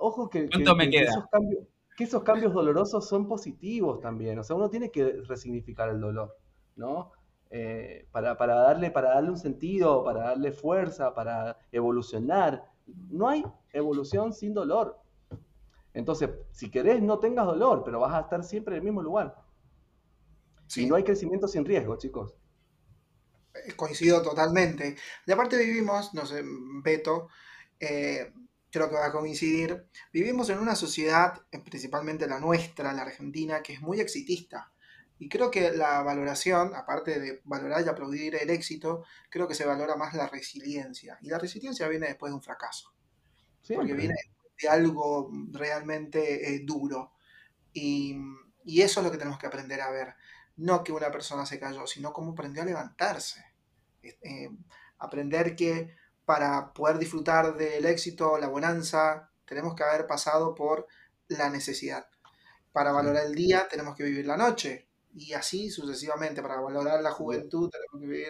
ojo 0.00 0.30
que, 0.30 0.44
que- 0.44 0.48
¿Cuánto 0.52 0.74
me 0.74 0.84
que- 0.84 0.90
que 0.92 0.96
queda? 1.00 1.10
esos 1.10 1.26
cambios, 1.30 1.64
que 1.98 2.04
esos 2.04 2.22
cambios 2.22 2.54
dolorosos 2.54 3.06
son 3.06 3.28
positivos 3.28 4.00
también, 4.00 4.38
o 4.38 4.42
sea, 4.42 4.56
uno 4.56 4.70
tiene 4.70 4.90
que 4.90 5.20
resignificar 5.28 5.90
el 5.90 6.00
dolor, 6.00 6.34
¿no? 6.76 7.12
Eh, 7.54 8.08
para, 8.10 8.38
para 8.38 8.54
darle, 8.54 8.90
para 8.90 9.10
darle 9.10 9.28
un 9.28 9.36
sentido, 9.36 10.02
para 10.02 10.20
darle 10.30 10.52
fuerza, 10.52 11.14
para 11.14 11.58
evolucionar. 11.70 12.64
No 13.10 13.28
hay 13.28 13.44
evolución 13.74 14.32
sin 14.32 14.54
dolor. 14.54 14.98
Entonces, 15.92 16.30
si 16.50 16.70
querés, 16.70 17.02
no 17.02 17.18
tengas 17.18 17.44
dolor, 17.44 17.82
pero 17.84 18.00
vas 18.00 18.14
a 18.14 18.20
estar 18.20 18.42
siempre 18.42 18.74
en 18.74 18.78
el 18.78 18.84
mismo 18.84 19.02
lugar. 19.02 19.36
Sí. 20.66 20.84
Y 20.84 20.86
no 20.86 20.96
hay 20.96 21.04
crecimiento 21.04 21.46
sin 21.46 21.66
riesgo, 21.66 21.98
chicos. 21.98 22.34
Eh, 23.54 23.74
Coincido 23.76 24.22
totalmente. 24.22 24.96
Y 25.26 25.32
aparte 25.32 25.58
vivimos, 25.58 26.14
no 26.14 26.24
sé, 26.24 26.42
Beto, 26.82 27.28
eh, 27.78 28.32
creo 28.70 28.88
que 28.88 28.94
va 28.94 29.08
a 29.08 29.12
coincidir, 29.12 29.86
vivimos 30.10 30.48
en 30.48 30.58
una 30.58 30.74
sociedad, 30.74 31.42
principalmente 31.66 32.26
la 32.26 32.40
nuestra, 32.40 32.94
la 32.94 33.02
argentina, 33.02 33.62
que 33.62 33.74
es 33.74 33.82
muy 33.82 34.00
exitista. 34.00 34.71
Y 35.22 35.28
creo 35.28 35.52
que 35.52 35.70
la 35.70 36.02
valoración, 36.02 36.74
aparte 36.74 37.20
de 37.20 37.42
valorar 37.44 37.86
y 37.86 37.88
aplaudir 37.88 38.34
el 38.34 38.50
éxito, 38.50 39.04
creo 39.30 39.46
que 39.46 39.54
se 39.54 39.64
valora 39.64 39.94
más 39.94 40.14
la 40.14 40.26
resiliencia. 40.26 41.16
Y 41.22 41.28
la 41.28 41.38
resiliencia 41.38 41.86
viene 41.86 42.08
después 42.08 42.32
de 42.32 42.34
un 42.34 42.42
fracaso. 42.42 42.92
Porque 43.72 43.92
viene 43.92 44.16
de 44.60 44.68
algo 44.68 45.30
realmente 45.52 46.52
eh, 46.52 46.62
duro. 46.64 47.12
Y, 47.72 48.16
y, 48.64 48.82
eso 48.82 48.98
es 48.98 49.06
lo 49.06 49.12
que 49.12 49.18
tenemos 49.18 49.38
que 49.38 49.46
aprender 49.46 49.80
a 49.80 49.92
ver. 49.92 50.16
No 50.56 50.82
que 50.82 50.90
una 50.90 51.12
persona 51.12 51.46
se 51.46 51.60
cayó, 51.60 51.86
sino 51.86 52.12
cómo 52.12 52.32
aprendió 52.32 52.64
a 52.64 52.66
levantarse. 52.66 53.44
Eh, 54.02 54.50
aprender 54.98 55.54
que 55.54 55.94
para 56.24 56.72
poder 56.72 56.98
disfrutar 56.98 57.54
del 57.56 57.86
éxito, 57.86 58.38
la 58.38 58.48
bonanza, 58.48 59.30
tenemos 59.44 59.76
que 59.76 59.84
haber 59.84 60.08
pasado 60.08 60.52
por 60.56 60.88
la 61.28 61.48
necesidad. 61.48 62.08
Para 62.72 62.90
valorar 62.90 63.26
el 63.26 63.36
día 63.36 63.68
tenemos 63.68 63.94
que 63.94 64.02
vivir 64.02 64.26
la 64.26 64.36
noche 64.36 64.88
y 65.14 65.32
así 65.32 65.70
sucesivamente. 65.70 66.42
Para 66.42 66.60
valorar 66.60 67.02
la 67.02 67.12
juventud 67.12 67.70
tenemos 67.70 68.00
que 68.00 68.06
vivir 68.06 68.28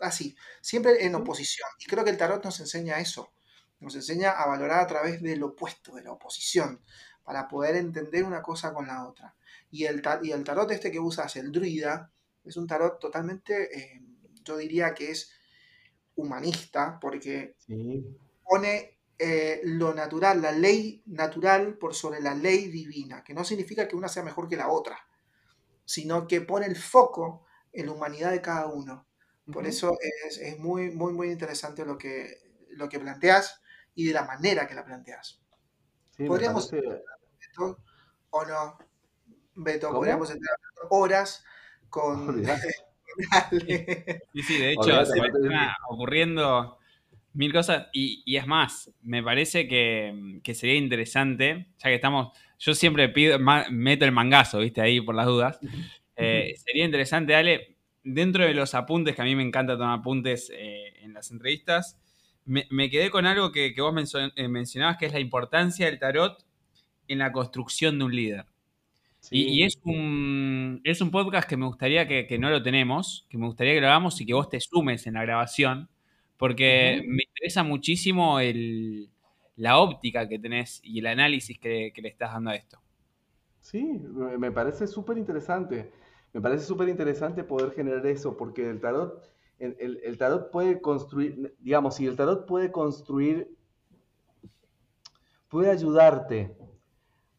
así, 0.00 0.36
siempre 0.60 1.04
en 1.04 1.14
oposición. 1.14 1.68
Y 1.78 1.86
creo 1.86 2.04
que 2.04 2.10
el 2.10 2.16
tarot 2.16 2.44
nos 2.44 2.60
enseña 2.60 3.00
eso, 3.00 3.32
nos 3.80 3.94
enseña 3.94 4.30
a 4.30 4.46
valorar 4.46 4.80
a 4.80 4.86
través 4.86 5.22
del 5.22 5.42
opuesto, 5.42 5.94
de 5.94 6.02
la 6.02 6.12
oposición, 6.12 6.80
para 7.24 7.48
poder 7.48 7.76
entender 7.76 8.24
una 8.24 8.42
cosa 8.42 8.72
con 8.72 8.86
la 8.86 9.06
otra. 9.06 9.34
Y 9.70 9.84
el, 9.84 10.02
y 10.22 10.32
el 10.32 10.44
tarot 10.44 10.70
este 10.70 10.90
que 10.90 11.00
usas, 11.00 11.36
el 11.36 11.52
druida, 11.52 12.10
es 12.44 12.56
un 12.56 12.66
tarot 12.66 13.00
totalmente, 13.00 13.76
eh, 13.76 14.02
yo 14.44 14.56
diría 14.56 14.94
que 14.94 15.10
es 15.10 15.32
humanista, 16.14 16.98
porque 17.00 17.56
pone 18.44 18.98
eh, 19.18 19.60
lo 19.64 19.92
natural, 19.92 20.40
la 20.40 20.52
ley 20.52 21.02
natural 21.06 21.76
por 21.78 21.94
sobre 21.94 22.20
la 22.20 22.34
ley 22.34 22.68
divina, 22.68 23.24
que 23.24 23.34
no 23.34 23.44
significa 23.44 23.88
que 23.88 23.96
una 23.96 24.08
sea 24.08 24.22
mejor 24.22 24.48
que 24.48 24.56
la 24.56 24.68
otra, 24.68 24.98
sino 25.86 26.26
que 26.28 26.42
pone 26.42 26.66
el 26.66 26.76
foco 26.76 27.46
en 27.72 27.86
la 27.86 27.92
humanidad 27.92 28.32
de 28.32 28.42
cada 28.42 28.66
uno. 28.66 29.06
Por 29.50 29.66
eso 29.66 29.96
es, 30.02 30.58
muy, 30.58 30.90
muy, 30.90 31.14
muy 31.14 31.30
interesante 31.30 31.86
lo 31.86 31.96
que, 31.96 32.36
lo 32.70 32.88
que 32.88 32.98
planteas 32.98 33.62
y 33.94 34.06
de 34.06 34.12
la 34.12 34.24
manera 34.24 34.66
que 34.66 34.74
la 34.74 34.84
planteas. 34.84 35.40
podríamos 36.26 36.70
Beto, 36.70 37.78
o 38.30 38.44
no, 38.44 38.78
Beto, 39.54 39.90
podríamos 39.92 40.30
entrar 40.30 40.58
horas 40.90 41.42
con... 41.88 42.44
sí, 43.50 44.42
sí, 44.42 44.58
de 44.58 44.72
hecho, 44.72 45.06
se 45.06 45.20
me 45.20 45.28
están 45.28 45.70
ocurriendo 45.88 46.78
mil 47.36 47.52
cosas. 47.52 47.86
Y, 47.92 48.36
es 48.36 48.46
más, 48.46 48.90
me 49.02 49.22
parece 49.22 49.68
que, 49.68 50.40
sería 50.54 50.74
interesante, 50.74 51.68
ya 51.78 51.90
que 51.90 51.94
estamos, 51.94 52.36
yo 52.58 52.74
siempre 52.74 53.08
pido, 53.08 53.38
meto 53.70 54.04
el 54.04 54.12
mangazo, 54.12 54.58
viste, 54.58 54.80
ahí 54.80 55.00
por 55.00 55.14
las 55.14 55.26
dudas, 55.26 55.58
eh, 56.16 56.54
sería 56.56 56.84
interesante, 56.84 57.34
Ale, 57.34 57.76
dentro 58.02 58.44
de 58.44 58.54
los 58.54 58.74
apuntes, 58.74 59.14
que 59.14 59.22
a 59.22 59.24
mí 59.24 59.34
me 59.34 59.42
encanta 59.42 59.76
tomar 59.76 59.98
apuntes 59.98 60.50
eh, 60.54 60.94
en 61.02 61.12
las 61.12 61.30
entrevistas, 61.30 61.98
me, 62.44 62.90
quedé 62.90 63.10
con 63.10 63.26
algo 63.26 63.50
que, 63.50 63.74
vos 63.78 64.14
eh, 64.36 64.48
mencionabas, 64.48 64.96
que 64.96 65.06
es 65.06 65.12
la 65.12 65.20
importancia 65.20 65.86
del 65.86 65.98
tarot 65.98 66.44
en 67.08 67.18
la 67.18 67.32
construcción 67.32 67.98
de 67.98 68.04
un 68.04 68.14
líder. 68.14 68.46
Y, 69.30 69.64
es, 69.64 69.80
un, 69.82 70.80
es 70.84 71.00
un 71.00 71.10
podcast 71.10 71.48
que 71.48 71.56
me 71.56 71.66
gustaría 71.66 72.06
que, 72.06 72.38
no 72.38 72.48
lo 72.48 72.62
tenemos, 72.62 73.26
que 73.28 73.38
me 73.38 73.46
gustaría 73.46 73.74
que 73.74 73.80
lo 73.80 73.88
hagamos 73.88 74.20
y 74.20 74.26
que 74.26 74.34
vos 74.34 74.48
te 74.48 74.60
sumes 74.60 75.06
en 75.08 75.14
la 75.14 75.22
grabación, 75.22 75.88
porque 76.36 77.02
me 77.04 77.24
interesa 77.24 77.64
muchísimo 77.64 78.38
el, 78.38 79.08
la 79.56 79.78
óptica 79.78 80.28
que 80.28 80.38
tenés 80.38 80.80
y 80.82 80.98
el 80.98 81.06
análisis 81.06 81.58
que, 81.58 81.92
le 81.96 82.08
estás 82.08 82.32
dando 82.32 82.50
a 82.50 82.54
esto. 82.54 82.78
Sí, 83.60 84.00
me 84.38 84.52
parece 84.52 84.86
súper 84.86 85.18
interesante. 85.18 85.90
Me 86.32 86.40
parece 86.40 86.64
súper 86.64 86.88
interesante 86.88 87.42
poder 87.42 87.72
generar 87.72 88.06
eso, 88.06 88.36
porque 88.36 88.68
el 88.68 88.80
tarot, 88.80 89.28
el, 89.58 90.18
tarot 90.18 90.50
puede 90.50 90.80
construir, 90.80 91.56
digamos, 91.58 91.96
si 91.96 92.06
el 92.06 92.14
tarot 92.14 92.46
puede 92.46 92.70
construir, 92.70 93.56
puede 95.48 95.70
ayudarte 95.70 96.56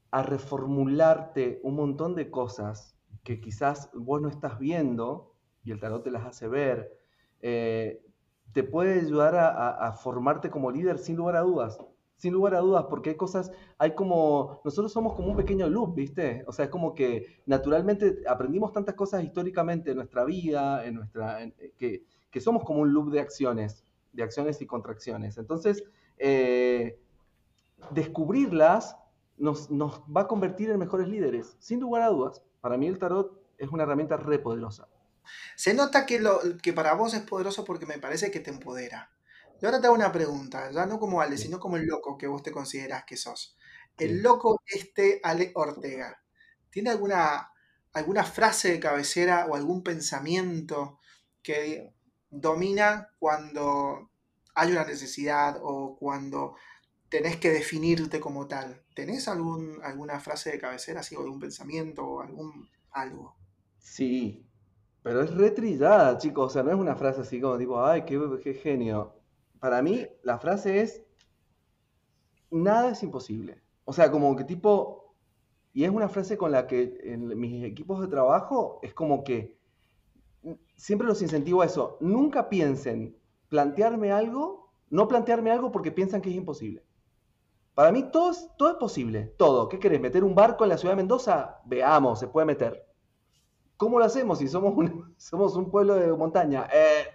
a 0.10 0.24
reformularte 0.24 1.60
un 1.64 1.76
montón 1.76 2.16
de 2.16 2.32
cosas 2.32 2.96
que 3.24 3.40
quizás 3.40 3.92
vos 3.94 4.22
no 4.22 4.30
estás 4.30 4.58
viendo 4.58 5.36
y 5.64 5.72
el 5.72 5.80
tarot 5.80 6.04
te 6.04 6.12
las 6.12 6.26
hace 6.26 6.48
ver, 6.48 6.98
eh, 7.42 8.02
te 8.54 8.64
puede 8.64 9.02
ayudar 9.02 9.36
a 9.36 9.92
formarte 9.94 10.50
como 10.50 10.72
líder 10.72 10.98
sin 10.98 11.18
lugar 11.18 11.36
a 11.36 11.42
dudas 11.42 11.78
sin 12.18 12.34
lugar 12.34 12.56
a 12.56 12.60
dudas, 12.60 12.86
porque 12.90 13.12
hay 13.12 13.16
cosas, 13.16 13.52
hay 13.78 13.94
como, 13.94 14.62
nosotros 14.66 14.92
somos 14.92 15.14
como 15.14 15.30
un 15.30 15.38
pequeño 15.38 15.70
loop, 15.70 15.96
¿viste? 15.96 16.44
O 16.48 16.52
sea, 16.52 16.66
es 16.66 16.72
como 16.72 16.94
que 16.94 17.42
naturalmente 17.46 18.24
aprendimos 18.28 18.74
tantas 18.74 18.96
cosas 18.96 19.24
históricamente 19.24 19.92
en 19.92 19.98
nuestra 19.98 20.26
vida, 20.26 20.86
en 20.86 20.96
nuestra, 20.96 21.44
eh, 21.44 21.74
que, 21.78 22.04
que, 22.32 22.42
somos 22.42 22.64
como 22.64 22.82
un 22.82 22.92
loop 22.92 23.12
de 23.12 23.20
acciones, 23.20 23.86
de 24.14 24.24
acciones 24.24 24.62
y 24.62 24.66
contracciones. 24.66 25.38
Entonces, 25.38 25.84
eh, 26.18 27.00
descubrirlas 27.92 28.98
nos, 29.38 29.70
nos 29.70 30.02
va 30.04 30.22
a 30.22 30.28
convertir 30.28 30.72
en 30.72 30.80
mejores 30.80 31.08
líderes, 31.08 31.56
sin 31.60 31.80
lugar 31.80 32.02
a 32.02 32.10
dudas. 32.10 32.42
Para 32.62 32.78
mí 32.78 32.88
el 32.88 32.98
tarot 32.98 33.40
es 33.58 33.70
una 33.70 33.84
herramienta 33.84 34.18
re 34.18 34.40
poderosa. 34.40 34.88
Se 35.56 35.74
nota 35.74 36.06
que, 36.06 36.20
lo, 36.20 36.40
que 36.62 36.74
para 36.74 36.94
vos 36.94 37.14
es 37.14 37.22
poderoso 37.22 37.64
porque 37.64 37.86
me 37.86 38.00
parece 38.00 38.32
que 38.32 38.40
te 38.40 38.50
empodera. 38.50 39.12
Y 39.60 39.66
ahora 39.66 39.82
te 39.82 39.88
hago 39.88 39.96
una 39.96 40.12
pregunta, 40.12 40.72
ya 40.72 40.86
no 40.86 41.00
como 41.00 41.22
Ale, 41.22 41.38
sino 41.38 41.60
como 41.60 41.78
el 41.78 41.86
loco 41.86 42.18
que 42.18 42.28
vos 42.28 42.44
te 42.44 42.52
consideras 42.52 43.06
que 43.06 43.18
sos. 43.18 43.58
El 43.98 44.22
loco 44.22 44.62
este 44.68 45.20
Ale 45.24 45.52
Ortega, 45.56 46.22
¿tiene 46.70 46.92
alguna, 46.92 47.52
alguna 47.94 48.24
frase 48.24 48.72
de 48.72 48.80
cabecera 48.80 49.48
o 49.48 49.56
algún 49.56 49.82
pensamiento 49.82 51.00
que 51.42 51.92
domina 52.30 53.10
cuando 53.18 54.12
hay 54.54 54.72
una 54.72 54.86
necesidad 54.86 55.58
o 55.64 55.96
cuando 55.98 56.56
tenés 57.10 57.38
que 57.38 57.50
definirte 57.50 58.20
como 58.20 58.48
tal? 58.48 58.84
¿Tenés 58.94 59.28
algún, 59.28 59.80
alguna 59.84 60.20
frase 60.20 60.52
de 60.52 60.60
cabecera, 60.60 61.00
así, 61.00 61.16
o 61.16 61.22
algún 61.22 61.40
pensamiento 61.40 62.06
o 62.06 62.22
algún 62.22 62.70
algo? 62.92 63.36
Sí, 63.80 64.46
pero 65.02 65.24
es 65.24 65.34
retrillada, 65.34 66.18
chicos. 66.20 66.52
O 66.52 66.54
sea, 66.54 66.62
no 66.62 66.70
es 66.70 66.78
una 66.78 66.96
frase 66.96 67.22
así 67.22 67.42
como 67.42 67.58
tipo, 67.58 67.84
ay, 67.84 68.06
qué, 68.06 68.20
qué 68.44 68.54
genio 68.54 69.17
para 69.60 69.82
mí 69.82 70.08
la 70.24 70.40
frase 70.40 70.82
es, 70.82 71.04
nada 72.52 72.92
es 72.92 73.04
imposible. 73.04 73.62
O 73.86 73.94
sea, 73.94 74.12
como 74.12 74.36
que 74.36 74.44
tipo, 74.44 75.16
y 75.74 75.84
es 75.84 75.90
una 75.90 76.10
frase 76.10 76.38
con 76.38 76.52
la 76.52 76.68
que 76.68 76.98
en 77.04 77.28
mis 77.40 77.64
equipos 77.64 78.02
de 78.02 78.08
trabajo 78.08 78.80
es 78.82 78.94
como 78.94 79.24
que 79.24 79.58
siempre 80.76 81.08
los 81.08 81.22
incentivo 81.22 81.62
a 81.62 81.66
eso. 81.66 81.98
Nunca 82.02 82.50
piensen 82.50 83.18
plantearme 83.50 84.12
algo, 84.12 84.72
no 84.90 85.08
plantearme 85.08 85.52
algo 85.52 85.72
porque 85.72 85.92
piensan 85.92 86.22
que 86.22 86.30
es 86.30 86.36
imposible. 86.36 86.84
Para 87.74 87.92
mí 87.92 88.10
todo 88.12 88.32
es, 88.32 88.50
todo 88.58 88.72
es 88.72 88.78
posible, 88.78 89.36
todo. 89.38 89.70
¿Qué 89.70 89.78
querés? 89.78 90.02
¿Meter 90.02 90.24
un 90.24 90.34
barco 90.34 90.64
en 90.64 90.70
la 90.70 90.78
ciudad 90.78 90.94
de 90.94 91.04
Mendoza? 91.04 91.62
Veamos, 91.66 92.20
se 92.20 92.28
puede 92.28 92.48
meter. 92.48 92.88
¿Cómo 93.78 94.00
lo 94.00 94.06
hacemos 94.06 94.40
si 94.40 94.48
somos 94.48 94.74
somos 95.18 95.56
un 95.56 95.70
pueblo 95.70 95.96
de 95.96 96.12
montaña? 96.14 96.68
Eh, 96.74 97.06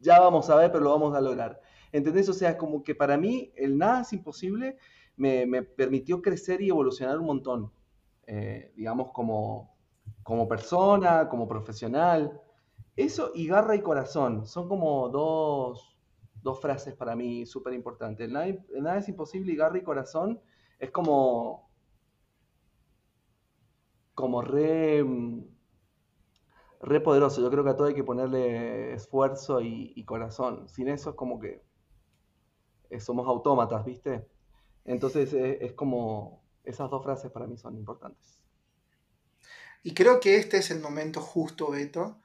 ya 0.00 0.18
vamos 0.18 0.50
a 0.50 0.56
ver, 0.56 0.72
pero 0.72 0.84
lo 0.84 0.90
vamos 0.90 1.14
a 1.14 1.20
lograr. 1.20 1.60
¿Entendés? 1.92 2.28
O 2.28 2.32
sea, 2.32 2.56
como 2.56 2.82
que 2.82 2.94
para 2.94 3.16
mí 3.16 3.52
el 3.56 3.78
nada 3.78 4.02
es 4.02 4.12
imposible 4.12 4.76
me, 5.20 5.62
permitió 5.62 6.22
crecer 6.22 6.62
y 6.62 6.70
evolucionar 6.70 7.18
un 7.18 7.26
montón, 7.26 7.72
eh, 8.26 8.72
digamos, 8.74 9.12
como, 9.12 9.76
como 10.22 10.48
persona, 10.48 11.28
como 11.28 11.46
profesional. 11.46 12.40
Eso 12.96 13.32
y 13.34 13.46
garra 13.46 13.76
y 13.76 13.82
corazón 13.82 14.46
son 14.46 14.68
como 14.68 15.08
dos, 15.10 15.96
frases 16.60 16.94
para 16.94 17.14
mí 17.14 17.44
súper 17.44 17.74
importantes. 17.74 18.28
Nada, 18.30 18.46
nada 18.80 18.98
es 18.98 19.08
imposible 19.08 19.52
y 19.52 19.56
garra 19.56 19.78
y 19.78 19.82
corazón 19.82 20.40
es 20.78 20.90
como, 20.90 21.70
como 24.14 24.40
re 24.40 25.04
re 26.80 27.00
poderoso. 27.00 27.40
Yo 27.40 27.50
creo 27.50 27.64
que 27.64 27.70
a 27.70 27.76
todo 27.76 27.88
hay 27.88 27.94
que 27.94 28.04
ponerle 28.04 28.94
esfuerzo 28.94 29.60
y, 29.60 30.02
corazón. 30.04 30.68
Sin 30.68 30.88
eso 30.88 31.10
es 31.10 31.16
como 31.16 31.38
que 31.38 31.62
eh, 32.88 33.00
somos 33.00 33.26
autómatas, 33.28 33.84
¿viste? 33.84 34.26
Entonces 34.84 35.32
eh, 35.34 35.58
es, 35.60 35.72
como, 35.74 36.42
esas 36.64 36.90
dos 36.90 37.02
frases 37.02 37.30
para 37.30 37.46
mí 37.46 37.56
son 37.56 37.76
importantes. 37.76 38.40
Y 39.82 39.94
creo 39.94 40.20
que 40.20 40.36
este 40.36 40.58
es 40.58 40.70
el 40.70 40.80
momento 40.80 41.20
justo, 41.20 41.70
Beto, 41.70 42.18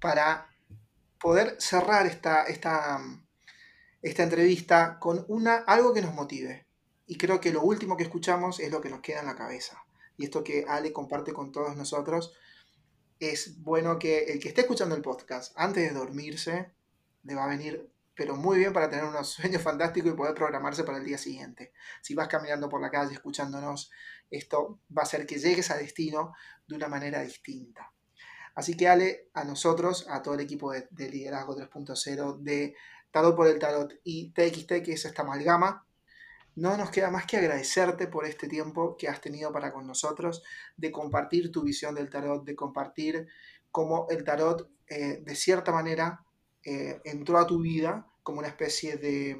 para 0.00 0.48
poder 1.20 1.56
cerrar 1.58 2.06
esta, 2.06 2.44
esta, 2.44 3.00
esta 4.00 4.22
entrevista 4.22 4.98
con 4.98 5.24
una, 5.28 5.56
algo 5.56 5.92
que 5.92 6.02
nos 6.02 6.14
motive. 6.14 6.66
Y 7.06 7.18
creo 7.18 7.40
que 7.40 7.52
lo 7.52 7.62
último 7.62 7.96
que 7.96 8.04
escuchamos 8.04 8.60
es 8.60 8.70
lo 8.70 8.80
que 8.80 8.88
nos 8.88 9.00
queda 9.00 9.20
en 9.20 9.26
la 9.26 9.36
cabeza. 9.36 9.84
Y 10.16 10.24
esto 10.24 10.44
que 10.44 10.64
Ale 10.68 10.92
comparte 10.92 11.32
con 11.32 11.52
todos 11.52 11.76
nosotros 11.76 12.34
es 13.30 13.60
bueno 13.62 13.98
que 13.98 14.24
el 14.24 14.40
que 14.40 14.48
esté 14.48 14.62
escuchando 14.62 14.94
el 14.94 15.02
podcast 15.02 15.52
antes 15.56 15.88
de 15.88 15.98
dormirse 15.98 16.72
le 17.22 17.34
va 17.34 17.44
a 17.44 17.48
venir, 17.48 17.90
pero 18.14 18.36
muy 18.36 18.58
bien 18.58 18.72
para 18.72 18.88
tener 18.90 19.04
unos 19.04 19.28
sueños 19.34 19.62
fantásticos 19.62 20.12
y 20.12 20.16
poder 20.16 20.34
programarse 20.34 20.84
para 20.84 20.98
el 20.98 21.04
día 21.04 21.18
siguiente. 21.18 21.72
Si 22.02 22.14
vas 22.14 22.28
caminando 22.28 22.68
por 22.68 22.80
la 22.80 22.90
calle 22.90 23.14
escuchándonos, 23.14 23.90
esto 24.30 24.80
va 24.96 25.02
a 25.02 25.04
hacer 25.04 25.26
que 25.26 25.38
llegues 25.38 25.70
a 25.70 25.76
destino 25.76 26.34
de 26.66 26.76
una 26.76 26.88
manera 26.88 27.20
distinta. 27.22 27.92
Así 28.54 28.76
que 28.76 28.88
Ale, 28.88 29.30
a 29.34 29.44
nosotros, 29.44 30.06
a 30.08 30.22
todo 30.22 30.34
el 30.34 30.40
equipo 30.40 30.72
de, 30.72 30.86
Liderazgo 31.10 31.56
3.0, 31.56 32.38
de 32.38 32.76
Tarot 33.10 33.34
por 33.34 33.48
el 33.48 33.58
Tarot 33.58 33.92
y 34.04 34.32
TXT, 34.32 34.84
que 34.84 34.92
es 34.92 35.04
esta 35.04 35.22
amalgama, 35.22 35.86
no 36.56 36.76
nos 36.76 36.90
queda 36.90 37.10
más 37.10 37.26
que 37.26 37.36
agradecerte 37.36 38.06
por 38.06 38.26
este 38.26 38.48
tiempo 38.48 38.96
que 38.96 39.08
has 39.08 39.20
tenido 39.20 39.52
para 39.52 39.72
con 39.72 39.86
nosotros, 39.86 40.42
de 40.76 40.92
compartir 40.92 41.50
tu 41.50 41.62
visión 41.62 41.94
del 41.94 42.10
tarot, 42.10 42.44
de 42.44 42.54
compartir 42.54 43.28
cómo 43.70 44.06
el 44.10 44.24
tarot, 44.24 44.70
eh, 44.88 45.22
de 45.24 45.34
cierta 45.34 45.72
manera, 45.72 46.24
eh, 46.62 47.00
entró 47.04 47.38
a 47.38 47.46
tu 47.46 47.60
vida 47.60 48.06
como 48.22 48.38
una 48.38 48.48
especie 48.48 48.96
de, 48.96 49.36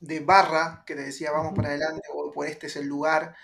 de 0.00 0.20
barra 0.20 0.84
que 0.86 0.94
te 0.94 1.02
decía 1.02 1.32
vamos 1.32 1.54
para 1.54 1.68
adelante 1.68 2.08
o 2.14 2.30
por 2.30 2.46
este 2.46 2.68
es 2.68 2.76
el 2.76 2.86
lugar 2.86 3.34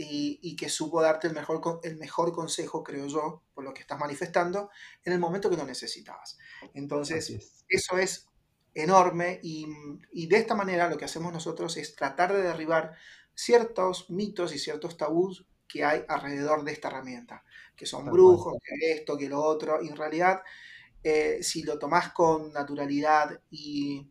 y, 0.00 0.54
que 0.54 0.68
supo 0.68 1.02
darte 1.02 1.26
el 1.26 1.34
mejor, 1.34 1.80
el 1.82 1.96
mejor 1.96 2.32
consejo, 2.32 2.84
creo 2.84 3.08
yo, 3.08 3.42
por 3.52 3.64
lo 3.64 3.74
que 3.74 3.80
estás 3.80 3.98
manifestando, 3.98 4.70
en 5.04 5.12
el 5.12 5.18
momento 5.18 5.50
que 5.50 5.56
lo 5.56 5.66
necesitabas. 5.66 6.38
Entonces, 6.72 7.64
eso 7.68 7.98
es 7.98 8.27
enorme 8.82 9.40
y, 9.42 9.66
de 10.26 10.36
esta 10.36 10.54
manera 10.54 10.88
lo 10.88 10.96
que 10.96 11.04
hacemos 11.04 11.32
nosotros 11.32 11.76
es 11.76 11.94
tratar 11.94 12.32
de 12.32 12.42
derribar 12.42 12.94
ciertos 13.34 14.10
mitos 14.10 14.54
y 14.54 14.58
ciertos 14.58 14.96
tabús 14.96 15.46
que 15.66 15.84
hay 15.84 16.04
alrededor 16.08 16.64
de 16.64 16.72
esta 16.72 16.88
herramienta, 16.88 17.44
que 17.76 17.86
son 17.86 18.06
brujos, 18.06 18.54
que 18.62 18.92
esto, 18.92 19.16
que 19.18 19.28
lo 19.28 19.40
otro, 19.42 19.82
y 19.82 19.88
en 19.88 19.96
realidad 19.96 20.42
eh, 21.02 21.38
si 21.42 21.62
lo 21.62 21.78
tomás 21.78 22.12
con 22.12 22.52
naturalidad 22.52 23.40
y, 23.50 24.10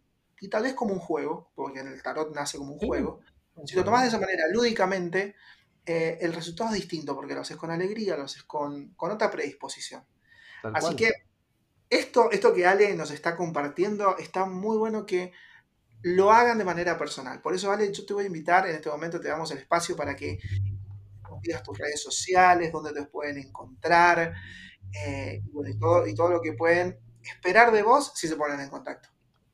tal 0.49 0.63
vez 0.63 0.73
como 0.73 0.93
un 0.93 0.99
juego, 0.99 1.51
porque 1.55 1.79
en 1.79 1.87
el 1.87 2.01
tarot 2.01 2.33
nace 2.33 2.57
como 2.57 2.73
un 2.73 2.79
juego, 2.79 3.21
si 3.65 3.75
lo 3.75 3.83
tomás 3.83 4.03
de 4.03 4.09
esa 4.09 4.19
manera 4.19 4.43
lúdicamente, 4.51 5.35
eh, 5.85 6.17
el 6.21 6.33
resultado 6.33 6.69
es 6.71 6.75
distinto 6.75 7.15
porque 7.15 7.33
lo 7.33 7.41
haces 7.41 7.57
con 7.57 7.71
alegría, 7.71 8.17
lo 8.17 8.23
haces 8.23 8.43
con, 8.43 8.93
otra 8.97 9.31
predisposición. 9.31 10.03
Así 10.73 10.95
que 10.95 11.11
esto, 11.89 12.31
esto 12.31 12.53
que 12.53 12.65
Ale 12.65 12.95
nos 12.95 13.11
está 13.11 13.35
compartiendo 13.35 14.17
está 14.17 14.45
muy 14.45 14.77
bueno 14.77 15.05
que 15.05 15.31
lo 16.01 16.31
hagan 16.31 16.57
de 16.57 16.65
manera 16.65 16.97
personal. 16.97 17.41
Por 17.41 17.53
eso, 17.53 17.71
Ale, 17.71 17.91
yo 17.91 18.05
te 18.05 18.13
voy 18.13 18.25
a 18.25 18.27
invitar, 18.27 18.67
en 18.67 18.75
este 18.75 18.89
momento 18.89 19.19
te 19.19 19.29
damos 19.29 19.51
el 19.51 19.57
espacio 19.59 19.95
para 19.95 20.15
que 20.15 20.39
digas 21.41 21.63
tus 21.63 21.77
redes 21.77 22.01
sociales, 22.01 22.71
donde 22.71 22.93
te 22.93 23.03
pueden 23.05 23.37
encontrar 23.37 24.33
eh, 25.05 25.41
y, 25.43 25.77
todo, 25.77 26.07
y 26.07 26.15
todo 26.15 26.29
lo 26.29 26.41
que 26.41 26.53
pueden 26.53 26.97
esperar 27.21 27.71
de 27.71 27.83
vos 27.83 28.11
si 28.15 28.27
se 28.27 28.35
ponen 28.35 28.59
en 28.59 28.69
contacto. 28.69 29.09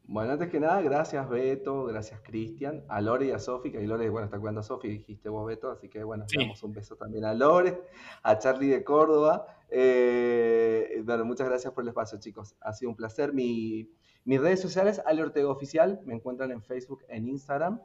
Bueno, 0.05 0.33
antes 0.33 0.49
que 0.49 0.59
nada, 0.59 0.81
gracias 0.81 1.27
Beto, 1.29 1.85
gracias 1.85 2.19
Cristian, 2.21 2.83
a 2.89 2.99
Lore 2.99 3.27
y 3.27 3.31
a 3.31 3.39
Sofi, 3.39 3.71
que 3.71 3.77
ahí 3.77 3.87
Lore, 3.87 4.09
bueno, 4.09 4.25
está 4.25 4.37
cuidando 4.37 4.59
a 4.59 4.63
Sofi, 4.63 4.89
dijiste 4.89 5.29
vos 5.29 5.47
Beto, 5.47 5.71
así 5.71 5.89
que 5.89 6.03
bueno, 6.03 6.25
le 6.29 6.43
damos 6.43 6.61
un 6.61 6.73
beso 6.73 6.97
también 6.97 7.23
a 7.23 7.33
Lore, 7.33 7.81
a 8.21 8.37
Charlie 8.37 8.67
de 8.67 8.83
Córdoba. 8.83 9.52
Eh, 9.69 11.01
bueno, 11.03 11.25
muchas 11.25 11.47
gracias 11.47 11.73
por 11.73 11.83
el 11.83 11.89
espacio, 11.89 12.19
chicos. 12.19 12.55
Ha 12.61 12.73
sido 12.73 12.91
un 12.91 12.95
placer. 12.95 13.33
Mi, 13.33 13.89
mis 14.25 14.39
redes 14.39 14.61
sociales, 14.61 15.01
Ale 15.05 15.23
Ortega 15.23 15.49
Oficial, 15.49 15.99
me 16.05 16.13
encuentran 16.13 16.51
en 16.51 16.61
Facebook, 16.61 17.03
en 17.09 17.27
Instagram, 17.27 17.81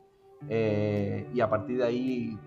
eh, 0.48 1.26
y 1.34 1.40
a 1.40 1.48
partir 1.48 1.78
de 1.78 1.84
ahí 1.84 2.38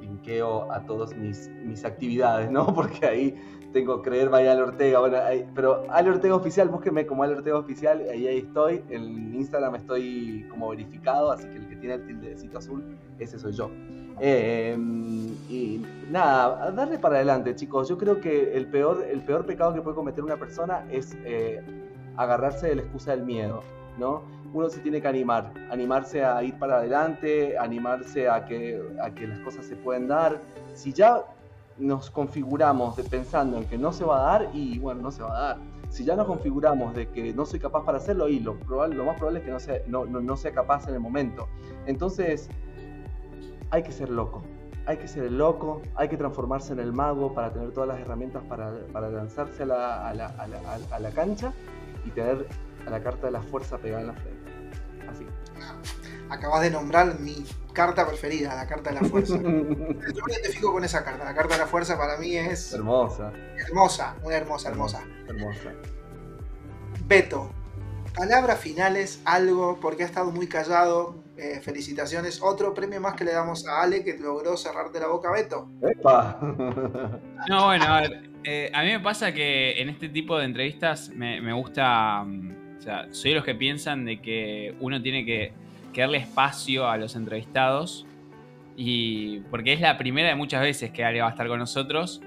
linkeo 0.00 0.70
a 0.70 0.84
todas 0.84 1.16
mis, 1.16 1.48
mis 1.64 1.84
actividades, 1.84 2.50
¿no? 2.50 2.66
Porque 2.74 3.06
ahí 3.06 3.34
tengo 3.72 4.02
creer 4.02 4.28
vaya 4.28 4.52
Ale 4.52 4.62
Ortega, 4.62 5.00
bueno, 5.00 5.18
pero 5.54 5.84
Ale 5.90 6.10
Ortega 6.10 6.34
Oficial, 6.34 6.68
búsquenme 6.68 7.06
como 7.06 7.22
Ale 7.22 7.36
Ortega 7.36 7.58
Oficial, 7.58 8.04
ahí, 8.10 8.26
ahí 8.26 8.38
estoy, 8.38 8.82
en 8.88 9.34
Instagram 9.34 9.74
estoy 9.76 10.46
como 10.50 10.70
verificado, 10.70 11.32
así 11.32 11.48
que 11.48 11.56
el 11.56 11.68
que 11.68 11.76
tiene 11.76 11.94
el 11.94 12.06
tildecito 12.06 12.58
azul, 12.58 12.84
ese 13.18 13.38
soy 13.38 13.52
yo. 13.52 13.70
Em, 14.20 15.28
y 15.48 15.84
nada, 16.10 16.70
darle 16.72 16.98
para 16.98 17.16
adelante, 17.16 17.54
chicos. 17.54 17.88
Yo 17.88 17.98
creo 17.98 18.20
que 18.20 18.56
el 18.56 18.66
peor, 18.66 19.04
el 19.08 19.22
peor 19.22 19.46
pecado 19.46 19.74
que 19.74 19.80
puede 19.80 19.96
cometer 19.96 20.24
una 20.24 20.36
persona 20.36 20.84
es 20.90 21.16
eh, 21.24 21.62
agarrarse 22.16 22.68
de 22.68 22.76
la 22.76 22.82
excusa 22.82 23.12
del 23.12 23.24
miedo, 23.24 23.62
¿no? 23.98 24.22
Uno 24.52 24.68
se 24.70 24.80
tiene 24.80 25.00
que 25.00 25.08
animar, 25.08 25.52
animarse 25.70 26.24
a 26.24 26.42
ir 26.42 26.58
para 26.58 26.78
adelante, 26.78 27.58
animarse 27.58 28.28
a 28.28 28.46
que, 28.46 28.82
a 29.02 29.10
que 29.10 29.26
las 29.26 29.38
cosas 29.40 29.66
se 29.66 29.76
pueden 29.76 30.08
dar. 30.08 30.40
Si 30.74 30.92
ya 30.92 31.22
nos 31.78 32.10
configuramos 32.10 32.96
de 32.96 33.04
pensando 33.04 33.58
en 33.58 33.64
que 33.66 33.78
no 33.78 33.92
se 33.92 34.04
va 34.04 34.18
a 34.18 34.38
dar 34.38 34.50
y 34.52 34.78
bueno, 34.78 35.02
no 35.02 35.10
se 35.10 35.22
va 35.22 35.36
a 35.36 35.40
dar. 35.40 35.58
Si 35.90 36.04
ya 36.04 36.16
nos 36.16 36.26
configuramos 36.26 36.94
de 36.94 37.08
que 37.08 37.32
no 37.32 37.46
soy 37.46 37.60
capaz 37.60 37.84
para 37.84 37.98
hacerlo 37.98 38.28
y 38.28 38.40
lo, 38.40 38.58
probable, 38.58 38.96
lo 38.96 39.04
más 39.04 39.16
probable 39.16 39.40
es 39.40 39.44
que 39.44 39.50
no 39.50 39.60
sea, 39.60 39.80
no, 39.86 40.04
no, 40.04 40.36
sea 40.36 40.52
capaz 40.52 40.86
en 40.88 40.94
el 40.94 41.00
momento. 41.00 41.48
Entonces, 41.86 42.50
hay 43.70 43.82
que 43.82 43.92
ser 43.92 44.10
loco. 44.10 44.42
Hay 44.86 44.96
que 44.96 45.06
ser 45.06 45.24
el 45.24 45.36
loco, 45.36 45.82
hay 45.96 46.08
que 46.08 46.16
transformarse 46.16 46.72
en 46.72 46.80
el 46.80 46.94
mago 46.94 47.34
para 47.34 47.52
tener 47.52 47.72
todas 47.72 47.88
las 47.88 48.00
herramientas 48.00 48.42
para, 48.48 48.72
para 48.90 49.10
lanzarse 49.10 49.64
a 49.64 49.66
la, 49.66 50.08
a, 50.08 50.14
la, 50.14 50.26
a, 50.28 50.46
la, 50.46 50.60
a 50.90 50.98
la 50.98 51.10
cancha 51.10 51.52
y 52.06 52.10
tener 52.10 52.46
a 52.86 52.90
la 52.90 53.02
carta 53.02 53.26
de 53.26 53.32
la 53.32 53.42
fuerza 53.42 53.76
pegada 53.76 54.00
en 54.00 54.06
la 54.06 54.14
frente. 54.14 54.50
Así 55.10 55.26
acabas 56.30 56.62
de 56.62 56.70
nombrar 56.70 57.18
mi 57.20 57.44
carta 57.72 58.06
preferida, 58.06 58.54
la 58.54 58.66
carta 58.66 58.90
de 58.90 59.00
la 59.00 59.08
fuerza. 59.08 59.36
Yo 59.36 59.42
me 59.42 60.32
identifico 60.32 60.72
con 60.72 60.84
esa 60.84 61.04
carta. 61.04 61.24
La 61.24 61.34
carta 61.34 61.54
de 61.54 61.60
la 61.60 61.66
fuerza 61.66 61.96
para 61.96 62.16
mí 62.18 62.36
es. 62.36 62.72
Hermosa. 62.72 63.32
Hermosa, 63.56 64.16
una 64.22 64.36
hermosa, 64.36 64.68
hermosa. 64.68 65.02
Hermosa. 65.26 65.72
Beto, 67.06 67.50
palabras 68.14 68.60
finales, 68.60 69.20
algo, 69.24 69.78
porque 69.80 70.02
ha 70.02 70.06
estado 70.06 70.30
muy 70.30 70.46
callado. 70.46 71.16
Eh, 71.38 71.60
felicitaciones. 71.60 72.42
Otro 72.42 72.74
premio 72.74 73.00
más 73.00 73.14
que 73.14 73.24
le 73.24 73.32
damos 73.32 73.66
a 73.66 73.82
Ale 73.82 74.02
que 74.02 74.18
logró 74.18 74.56
cerrarte 74.56 74.98
la 74.98 75.06
boca, 75.06 75.30
Beto. 75.30 75.70
¡Epa! 75.82 76.38
No, 77.48 77.66
bueno, 77.66 77.84
a 77.84 78.00
ver. 78.00 78.30
Eh, 78.44 78.70
a 78.74 78.82
mí 78.82 78.88
me 78.88 79.00
pasa 79.00 79.32
que 79.32 79.80
en 79.80 79.88
este 79.88 80.08
tipo 80.08 80.36
de 80.38 80.46
entrevistas 80.46 81.10
me, 81.10 81.40
me 81.40 81.52
gusta. 81.52 82.24
Mm, 82.24 82.78
o 82.78 82.82
sea, 82.82 83.06
soy 83.12 83.30
de 83.30 83.36
los 83.36 83.44
que 83.44 83.54
piensan 83.54 84.04
de 84.04 84.20
que 84.20 84.74
uno 84.80 85.00
tiene 85.00 85.24
que 85.24 85.52
que 85.92 86.02
darle 86.02 86.18
espacio 86.18 86.88
a 86.88 86.96
los 86.96 87.16
entrevistados. 87.16 88.06
Y 88.76 89.40
porque 89.50 89.72
es 89.72 89.80
la 89.80 89.98
primera 89.98 90.28
de 90.28 90.34
muchas 90.34 90.60
veces 90.60 90.90
que 90.90 91.04
Ale 91.04 91.20
va 91.20 91.28
a 91.28 91.30
estar 91.30 91.48
con 91.48 91.58
nosotros. 91.58 92.20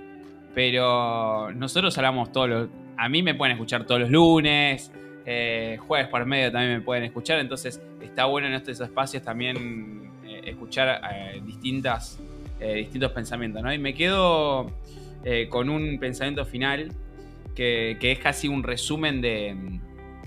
Pero 0.54 1.52
nosotros 1.54 1.98
hablamos 1.98 2.32
todos 2.32 2.50
los. 2.50 2.70
A 2.98 3.08
mí 3.10 3.24
me 3.24 3.34
pueden 3.34 3.54
escuchar 3.54 3.86
todos 3.86 4.02
los 4.02 4.10
lunes. 4.10 4.92
Eh, 5.26 5.78
jueves 5.88 6.08
por 6.08 6.26
medio 6.26 6.52
también 6.52 6.80
me 6.80 6.82
pueden 6.82 7.04
escuchar. 7.04 7.40
Entonces 7.40 7.82
está 8.02 8.26
bueno 8.26 8.48
en 8.48 8.54
estos 8.54 8.80
espacios 8.80 9.24
también 9.24 10.12
eh, 10.26 10.42
escuchar 10.46 11.02
eh, 11.14 11.42
distintas, 11.46 12.20
distintos 12.60 13.12
pensamientos. 13.12 13.64
¿no? 13.64 13.74
Y 13.74 13.80
me 13.80 13.96
quedo 13.96 14.72
con 15.50 15.70
un 15.70 15.98
pensamiento 16.00 16.46
final 16.46 16.92
que, 17.56 17.98
es 18.00 18.20
casi 18.20 18.48
un 18.48 18.62
resumen 18.62 19.20
de, 19.20 19.56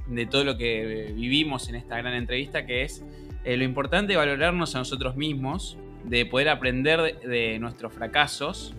de 0.08 0.26
todo 0.26 0.42
lo 0.42 0.56
que 0.56 1.12
vivimos 1.14 1.68
en 1.68 1.76
esta 1.76 1.96
gran 1.96 2.14
entrevista, 2.14 2.66
que 2.66 2.82
es 2.82 3.04
lo 3.44 3.62
importante 3.62 4.14
es 4.14 4.18
valorarnos 4.18 4.74
a 4.74 4.78
nosotros 4.78 5.14
mismos, 5.16 5.78
de 6.04 6.26
poder 6.26 6.48
aprender 6.48 7.20
de, 7.20 7.58
nuestros 7.60 7.92
fracasos. 7.92 8.74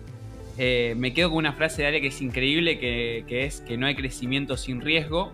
Me 0.58 1.14
quedo 1.14 1.30
con 1.30 1.38
una 1.38 1.54
frase 1.54 1.80
de 1.80 1.88
Ale 1.88 2.02
que 2.02 2.08
es 2.08 2.20
increíble, 2.20 2.78
que, 2.78 3.24
es 3.46 3.62
que 3.62 3.78
no 3.78 3.86
hay 3.86 3.94
crecimiento 3.94 4.58
sin 4.58 4.82
riesgo 4.82 5.32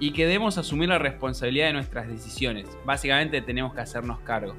y 0.00 0.12
que 0.12 0.26
debemos 0.26 0.58
asumir 0.58 0.88
la 0.88 0.98
responsabilidad 0.98 1.66
de 1.66 1.72
nuestras 1.74 2.08
decisiones. 2.08 2.66
Básicamente 2.84 3.40
tenemos 3.40 3.74
que 3.74 3.80
hacernos 3.80 4.20
cargo. 4.20 4.54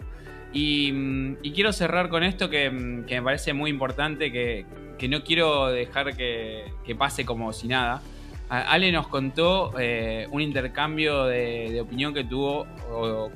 Y, 0.53 0.91
mm, 0.91 1.35
quiero 1.53 1.73
cerrar 1.73 2.09
con 2.09 2.23
esto 2.23 2.49
que, 2.49 2.69
mm, 2.69 3.05
me 3.09 3.21
parece 3.21 3.53
muy 3.53 3.69
importante, 3.69 4.31
que, 4.31 4.65
no 5.09 5.21
quiero 5.21 5.67
dejar 5.67 6.15
que, 6.15 6.71
pase 6.97 7.25
como 7.25 7.51
si 7.51 7.67
nada. 7.67 8.01
Ale 8.47 8.91
nos 8.91 9.07
contó 9.07 9.73
eh, 9.77 10.27
un 10.31 10.41
intercambio 10.41 11.25
de, 11.25 11.81
opinión 11.81 12.13
que 12.13 12.23
tuvo 12.23 12.67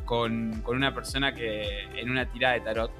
con, 0.05 0.63
una 0.65 0.93
persona 0.93 1.33
que 1.33 1.65
en 1.97 2.09
una 2.09 2.25
tirada 2.25 2.53
de 2.53 2.61
tarot. 2.61 2.91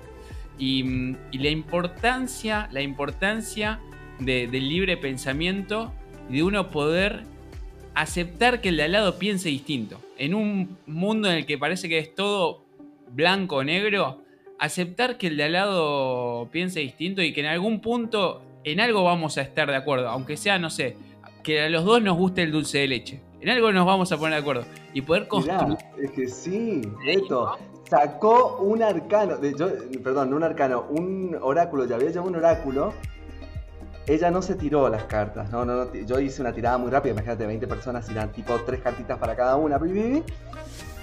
Y, 0.58 1.16
la 1.32 1.50
importancia, 1.50 2.68
la 2.72 2.82
importancia 2.82 3.80
del 4.20 4.52
libre 4.52 4.98
pensamiento 4.98 5.94
y 6.30 6.38
de 6.38 6.44
uno 6.44 6.70
poder 6.70 7.24
aceptar 7.98 8.62
que 8.62 8.70
el 8.70 8.78
de 8.78 8.84
al 8.84 8.92
lado 8.92 9.18
piense 9.18 9.50
distinto. 9.50 10.00
En 10.18 10.36
un 10.36 10.78
mundo 10.86 11.30
en 11.30 11.38
el 11.38 11.46
que 11.46 11.58
parece 11.58 11.90
que 11.90 11.98
es 11.98 12.14
todo 12.14 12.62
blanco 13.12 13.58
o 13.58 13.64
negro, 13.64 14.22
aceptar 14.60 15.18
que 15.18 15.28
el 15.28 15.38
de 15.38 15.44
al 15.44 15.54
lado 15.54 16.48
piense 16.52 16.80
distinto 16.80 17.24
y 17.24 17.34
que 17.34 17.42
en 17.42 17.48
algún 17.48 17.82
punto 17.82 18.44
en 18.64 18.80
algo 18.82 19.04
vamos 19.04 19.38
a 19.38 19.42
estar 19.42 19.70
de 19.70 19.76
acuerdo, 19.76 20.10
aunque 20.10 20.38
sea, 20.38 20.60
no 20.60 20.70
sé, 20.70 20.96
que 21.44 21.62
a 21.62 21.70
los 21.70 21.86
dos 21.86 22.02
nos 22.02 22.18
guste 22.18 22.44
el 22.44 22.52
dulce 22.52 22.80
de 22.80 22.88
leche. 22.88 23.22
En 23.42 23.50
algo 23.50 23.72
nos 23.72 23.86
vamos 23.86 24.12
a 24.12 24.18
poner 24.18 24.34
de 24.34 24.42
acuerdo. 24.42 24.66
Y 24.94 25.02
poder 25.02 25.28
construir. 25.28 25.78
es 26.02 26.12
que 26.12 26.28
sí, 26.28 26.82
esto. 27.08 27.58
Sacó 27.90 28.58
un 28.58 28.84
arcano, 28.84 29.38
perdón, 30.04 30.32
no 30.32 30.36
un 30.36 30.44
arcano, 30.44 30.86
un 30.90 31.38
oráculo, 31.42 31.86
ya 31.86 31.96
había 31.96 32.10
llamado 32.10 32.30
un 32.30 32.36
oráculo. 32.36 32.94
Ella 34.08 34.32
no 34.32 34.42
se 34.42 34.56
tiró 34.56 34.88
las 34.88 35.04
cartas, 35.04 35.52
no, 35.52 35.66
no, 35.66 35.94
yo 35.94 36.20
hice 36.22 36.42
una 36.42 36.54
tirada 36.54 36.78
muy 36.78 36.90
rápida, 36.90 37.12
imagínate, 37.12 37.46
20 37.46 37.68
personas 37.68 38.14
dan 38.14 38.32
tipo 38.32 38.56
tres 38.66 38.80
cartitas 38.82 39.20
para 39.20 39.36
cada 39.36 39.58
una, 39.58 39.78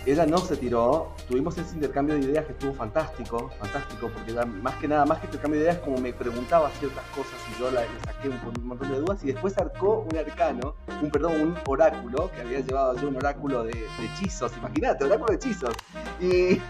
ella 0.07 0.27
no 0.27 0.39
se 0.39 0.57
tiró, 0.57 1.13
tuvimos 1.29 1.57
ese 1.57 1.75
intercambio 1.75 2.15
de 2.15 2.23
ideas 2.23 2.45
que 2.47 2.53
estuvo 2.53 2.75
fantástico, 2.75 3.51
fantástico, 3.59 4.11
porque 4.13 4.33
más 4.33 4.75
que 4.77 4.89
nada, 4.89 5.07
más 5.07 5.19
que 5.19 5.27
intercambio 5.27 5.61
de 5.61 5.67
ideas, 5.67 5.79
como 5.79 5.99
me 5.99 6.13
preguntaba 6.13 6.71
ciertas 6.79 7.05
cosas 7.15 7.35
y 7.55 7.61
yo 7.61 7.71
le 7.71 7.81
saqué 8.05 8.29
un, 8.29 8.67
montón 8.67 8.91
de 8.91 8.99
dudas 9.01 9.23
y 9.23 9.33
después 9.33 9.57
arcó 9.57 10.07
un 10.11 10.17
arcano, 10.17 10.75
un 11.03 11.11
perdón, 11.11 11.41
un 11.41 11.59
oráculo, 11.67 12.31
que 12.33 12.41
había 12.43 12.61
llevado 12.61 12.97
yo 12.97 13.09
un 13.09 13.17
oráculo 13.17 13.65
de, 13.65 13.87
hechizos, 14.03 14.57
imagínate, 14.59 15.05
oráculo 15.05 15.31
de 15.31 15.37
hechizos. 15.37 15.75
Y, 16.21 16.61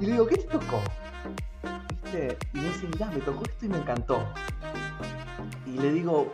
Y 0.00 0.06
le 0.06 0.12
digo, 0.12 0.26
¿qué 0.26 0.36
te 0.36 0.44
tocó? 0.44 0.82
¿Viste? 2.02 2.38
Y 2.54 2.58
me 2.58 2.64
dice, 2.64 2.86
mirá, 2.88 3.06
me 3.06 3.20
tocó 3.20 3.44
esto 3.44 3.66
y 3.66 3.68
me 3.68 3.78
encantó. 3.78 4.22
Y 5.66 5.78
le 5.78 5.92
digo, 5.92 6.32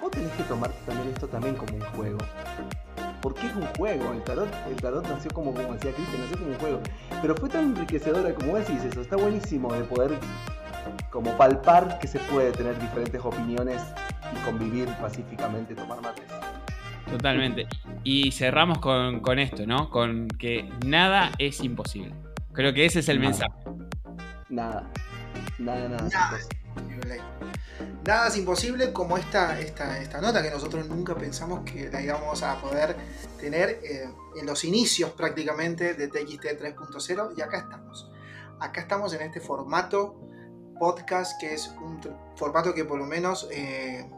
vos 0.00 0.10
tenés 0.10 0.32
que 0.32 0.42
tomarte 0.44 0.78
también 0.86 1.08
esto 1.08 1.26
también 1.28 1.54
como 1.56 1.74
un 1.74 1.80
juego. 1.80 2.18
Porque 3.20 3.46
es 3.48 3.54
un 3.54 3.66
juego, 3.76 4.12
el 4.12 4.22
tarot, 4.22 4.48
el 4.68 4.76
tarot 4.76 5.06
nació 5.08 5.30
como, 5.32 5.52
como 5.52 5.74
decía 5.74 5.92
Cristian, 5.92 6.20
nació 6.22 6.38
como 6.38 6.50
un 6.52 6.58
juego. 6.58 6.80
Pero 7.20 7.34
fue 7.34 7.48
tan 7.48 7.64
enriquecedora 7.64 8.32
como 8.34 8.56
decís 8.56 8.82
eso, 8.84 9.00
está 9.00 9.16
buenísimo 9.16 9.72
de 9.72 9.82
poder 9.84 10.18
como 11.10 11.36
palpar 11.36 11.98
que 11.98 12.06
se 12.06 12.18
puede 12.20 12.52
tener 12.52 12.78
diferentes 12.80 13.20
opiniones 13.24 13.82
y 14.32 14.44
convivir 14.44 14.88
pacíficamente, 15.00 15.74
tomar 15.74 16.00
mates. 16.00 16.24
Totalmente. 17.10 17.66
Y 18.04 18.30
cerramos 18.32 18.78
con, 18.78 19.20
con 19.20 19.38
esto, 19.38 19.66
¿no? 19.66 19.90
Con 19.90 20.28
que 20.28 20.68
nada 20.86 21.32
es 21.38 21.62
imposible. 21.64 22.14
Creo 22.52 22.72
que 22.74 22.84
ese 22.84 23.00
es 23.00 23.08
el 23.08 23.18
Nada. 23.18 23.30
mensaje. 23.30 23.52
Nada, 24.48 24.90
nada, 25.58 25.88
nada. 25.88 26.08
Nada. 26.08 26.38
chicos. 26.38 26.48
Imposible. 26.76 27.20
Nada 28.04 28.28
es 28.28 28.36
imposible 28.36 28.92
como 28.92 29.18
esta, 29.18 29.60
esta, 29.60 30.00
esta 30.00 30.20
nota 30.20 30.42
que 30.42 30.50
nosotros 30.50 30.86
nunca 30.88 31.14
pensamos 31.14 31.60
que 31.60 31.90
la 31.90 32.00
íbamos 32.00 32.42
a 32.42 32.60
poder 32.60 32.96
tener 33.38 33.80
eh, 33.82 34.08
en 34.36 34.46
los 34.46 34.64
inicios 34.64 35.10
prácticamente 35.12 35.94
de 35.94 36.08
TXT 36.08 36.44
3.0 36.60 37.34
y 37.36 37.42
acá 37.42 37.58
estamos. 37.58 38.10
Acá 38.60 38.80
estamos 38.80 39.12
en 39.12 39.22
este 39.22 39.40
formato 39.40 40.16
podcast 40.78 41.38
que 41.40 41.54
es 41.54 41.68
un 41.80 42.00
formato 42.36 42.72
que 42.72 42.84
por 42.84 42.98
lo 42.98 43.06
menos 43.06 43.48
eh, 43.50 44.08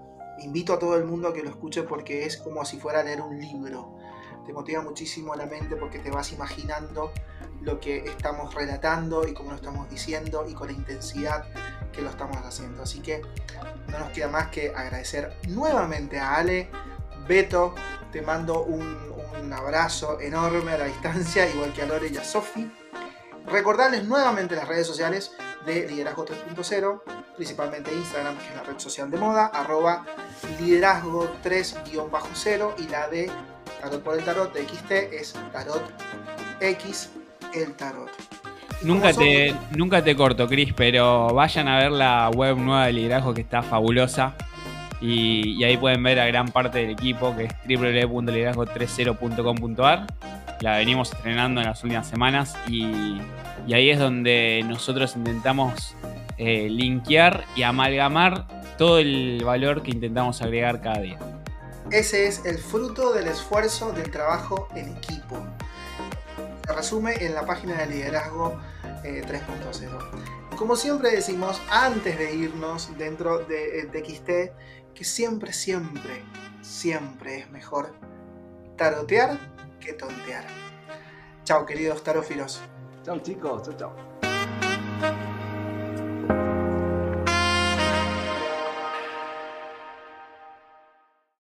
invito 0.41 0.75
a 0.75 0.79
todo 0.79 0.97
el 0.97 1.05
mundo 1.05 1.29
a 1.29 1.33
que 1.33 1.43
lo 1.43 1.51
escuche 1.51 1.83
porque 1.83 2.27
es 2.27 2.37
como 2.37 2.65
si 2.65 2.79
fuera 2.79 3.03
leer 3.03 3.21
un 3.21 3.39
libro. 3.39 3.97
Te 4.47 4.53
motiva 4.53 4.83
muchísimo 4.83 5.35
la 5.35 5.47
mente 5.47 5.77
porque 5.77 5.99
te 5.99 6.11
vas 6.11 6.33
imaginando 6.33 7.13
lo 7.63 7.81
que 7.81 7.99
estamos 7.99 8.55
relatando 8.55 9.27
y 9.27 9.35
cómo 9.35 9.51
lo 9.51 9.57
estamos 9.57 9.89
diciendo 9.91 10.47
y 10.49 10.55
con 10.55 10.69
la 10.69 10.73
intensidad 10.73 11.45
que 11.93 12.03
lo 12.03 12.11
estamos 12.11 12.37
haciendo. 12.39 12.83
Así 12.83 13.01
que 13.01 13.23
no 13.89 13.99
nos 13.99 14.11
queda 14.11 14.29
más 14.29 14.49
que 14.49 14.71
agradecer 14.71 15.37
nuevamente 15.49 16.19
a 16.19 16.37
Ale. 16.37 16.71
Beto, 17.27 17.75
te 18.13 18.23
mando 18.23 18.65
un, 18.65 19.11
abrazo 19.53 20.21
enorme 20.21 20.73
a 20.73 20.79
la 20.79 20.85
distancia, 20.85 21.49
igual 21.49 21.73
que 21.73 21.83
a 21.83 21.87
Lore 21.87 22.09
y 22.09 22.17
a 22.17 22.23
Sofi. 22.23 22.71
Recordarles 23.47 24.05
nuevamente 24.05 24.55
las 24.55 24.69
redes 24.69 24.87
sociales 24.87 25.33
de 25.67 25.89
Liderazgo 25.89 26.25
3.0, 26.25 27.03
principalmente 27.35 27.93
Instagram, 27.93 28.39
que 28.39 28.49
es 28.49 28.55
la 28.55 28.63
red 28.63 28.79
social 28.79 29.11
de 29.11 29.19
moda, 29.19 29.47
arroba 29.47 30.07
liderazgo 30.61 31.29
3-0 31.43 32.75
y 32.79 32.89
la 32.89 33.09
de 33.09 33.31
Tarot 33.81 34.03
por 34.03 34.19
el 34.19 34.25
Tarot 34.25 34.53
de 34.53 34.69
XT 34.69 34.93
es 35.13 35.35
Tarot 35.53 35.83
X 36.61 37.11
el 37.55 37.75
Tarot. 37.75 38.11
Nunca 38.83 39.13
te, 39.13 39.55
nunca 39.77 40.03
te 40.03 40.17
corto, 40.17 40.49
Chris, 40.49 40.73
pero 40.75 41.29
vayan 41.35 41.69
a 41.69 41.77
ver 41.79 41.93
la 41.93 42.31
web 42.31 42.57
nueva 42.57 42.87
de 42.87 42.95
liderazgo 42.95 43.35
que 43.35 43.43
está 43.43 43.63
fabulosa. 43.63 44.35
Y, 45.03 45.59
y 45.59 45.65
ahí 45.65 45.77
pueden 45.77 46.03
ver 46.03 46.19
a 46.21 46.27
gran 46.27 46.49
parte 46.49 46.79
del 46.79 46.89
equipo 46.91 47.37
que 47.37 47.45
es 47.45 47.53
www.liderazgo30.com.ar. 47.67 50.07
La 50.61 50.77
venimos 50.77 51.13
estrenando 51.13 51.61
en 51.61 51.67
las 51.67 51.85
últimas 51.85 52.07
semanas 52.07 52.57
y, 52.69 53.19
y 53.67 53.75
ahí 53.75 53.91
es 53.91 53.99
donde 53.99 54.65
nosotros 54.67 55.15
intentamos 55.17 55.95
eh, 56.37 56.69
linkear 56.71 57.45
y 57.55 57.63
amalgamar 57.63 58.47
todo 58.79 58.99
el 58.99 59.43
valor 59.45 59.83
que 59.83 59.91
intentamos 59.91 60.41
agregar 60.41 60.81
cada 60.81 61.01
día. 61.01 61.19
Ese 61.91 62.27
es 62.27 62.47
el 62.47 62.57
fruto 62.59 63.13
del 63.13 63.29
esfuerzo 63.29 63.93
del 63.93 64.11
trabajo 64.11 64.69
en 64.75 64.97
equipo. 64.97 65.47
Resume 66.73 67.25
en 67.25 67.35
la 67.35 67.47
página 67.47 67.75
de 67.75 67.87
liderazgo 67.87 68.59
eh, 69.05 69.23
3.0. 69.27 70.57
Como 70.57 70.77
siempre 70.77 71.11
decimos, 71.11 71.61
antes 71.71 72.19
de 72.19 72.35
irnos 72.35 72.97
dentro 72.99 73.39
de, 73.39 73.89
de 73.91 74.05
XT, 74.05 74.95
que 74.95 75.05
siempre, 75.05 75.53
siempre, 75.53 76.23
siempre 76.61 77.39
es 77.39 77.51
mejor 77.51 77.95
tarotear 78.77 79.39
que 79.81 79.95
tontear. 79.95 80.45
Chao, 81.45 81.65
queridos 81.65 82.03
tarófilos. 82.05 82.61
Chao 83.05 83.19
chicos, 83.21 83.63
chao 83.63 83.77
chao. 83.77 85.30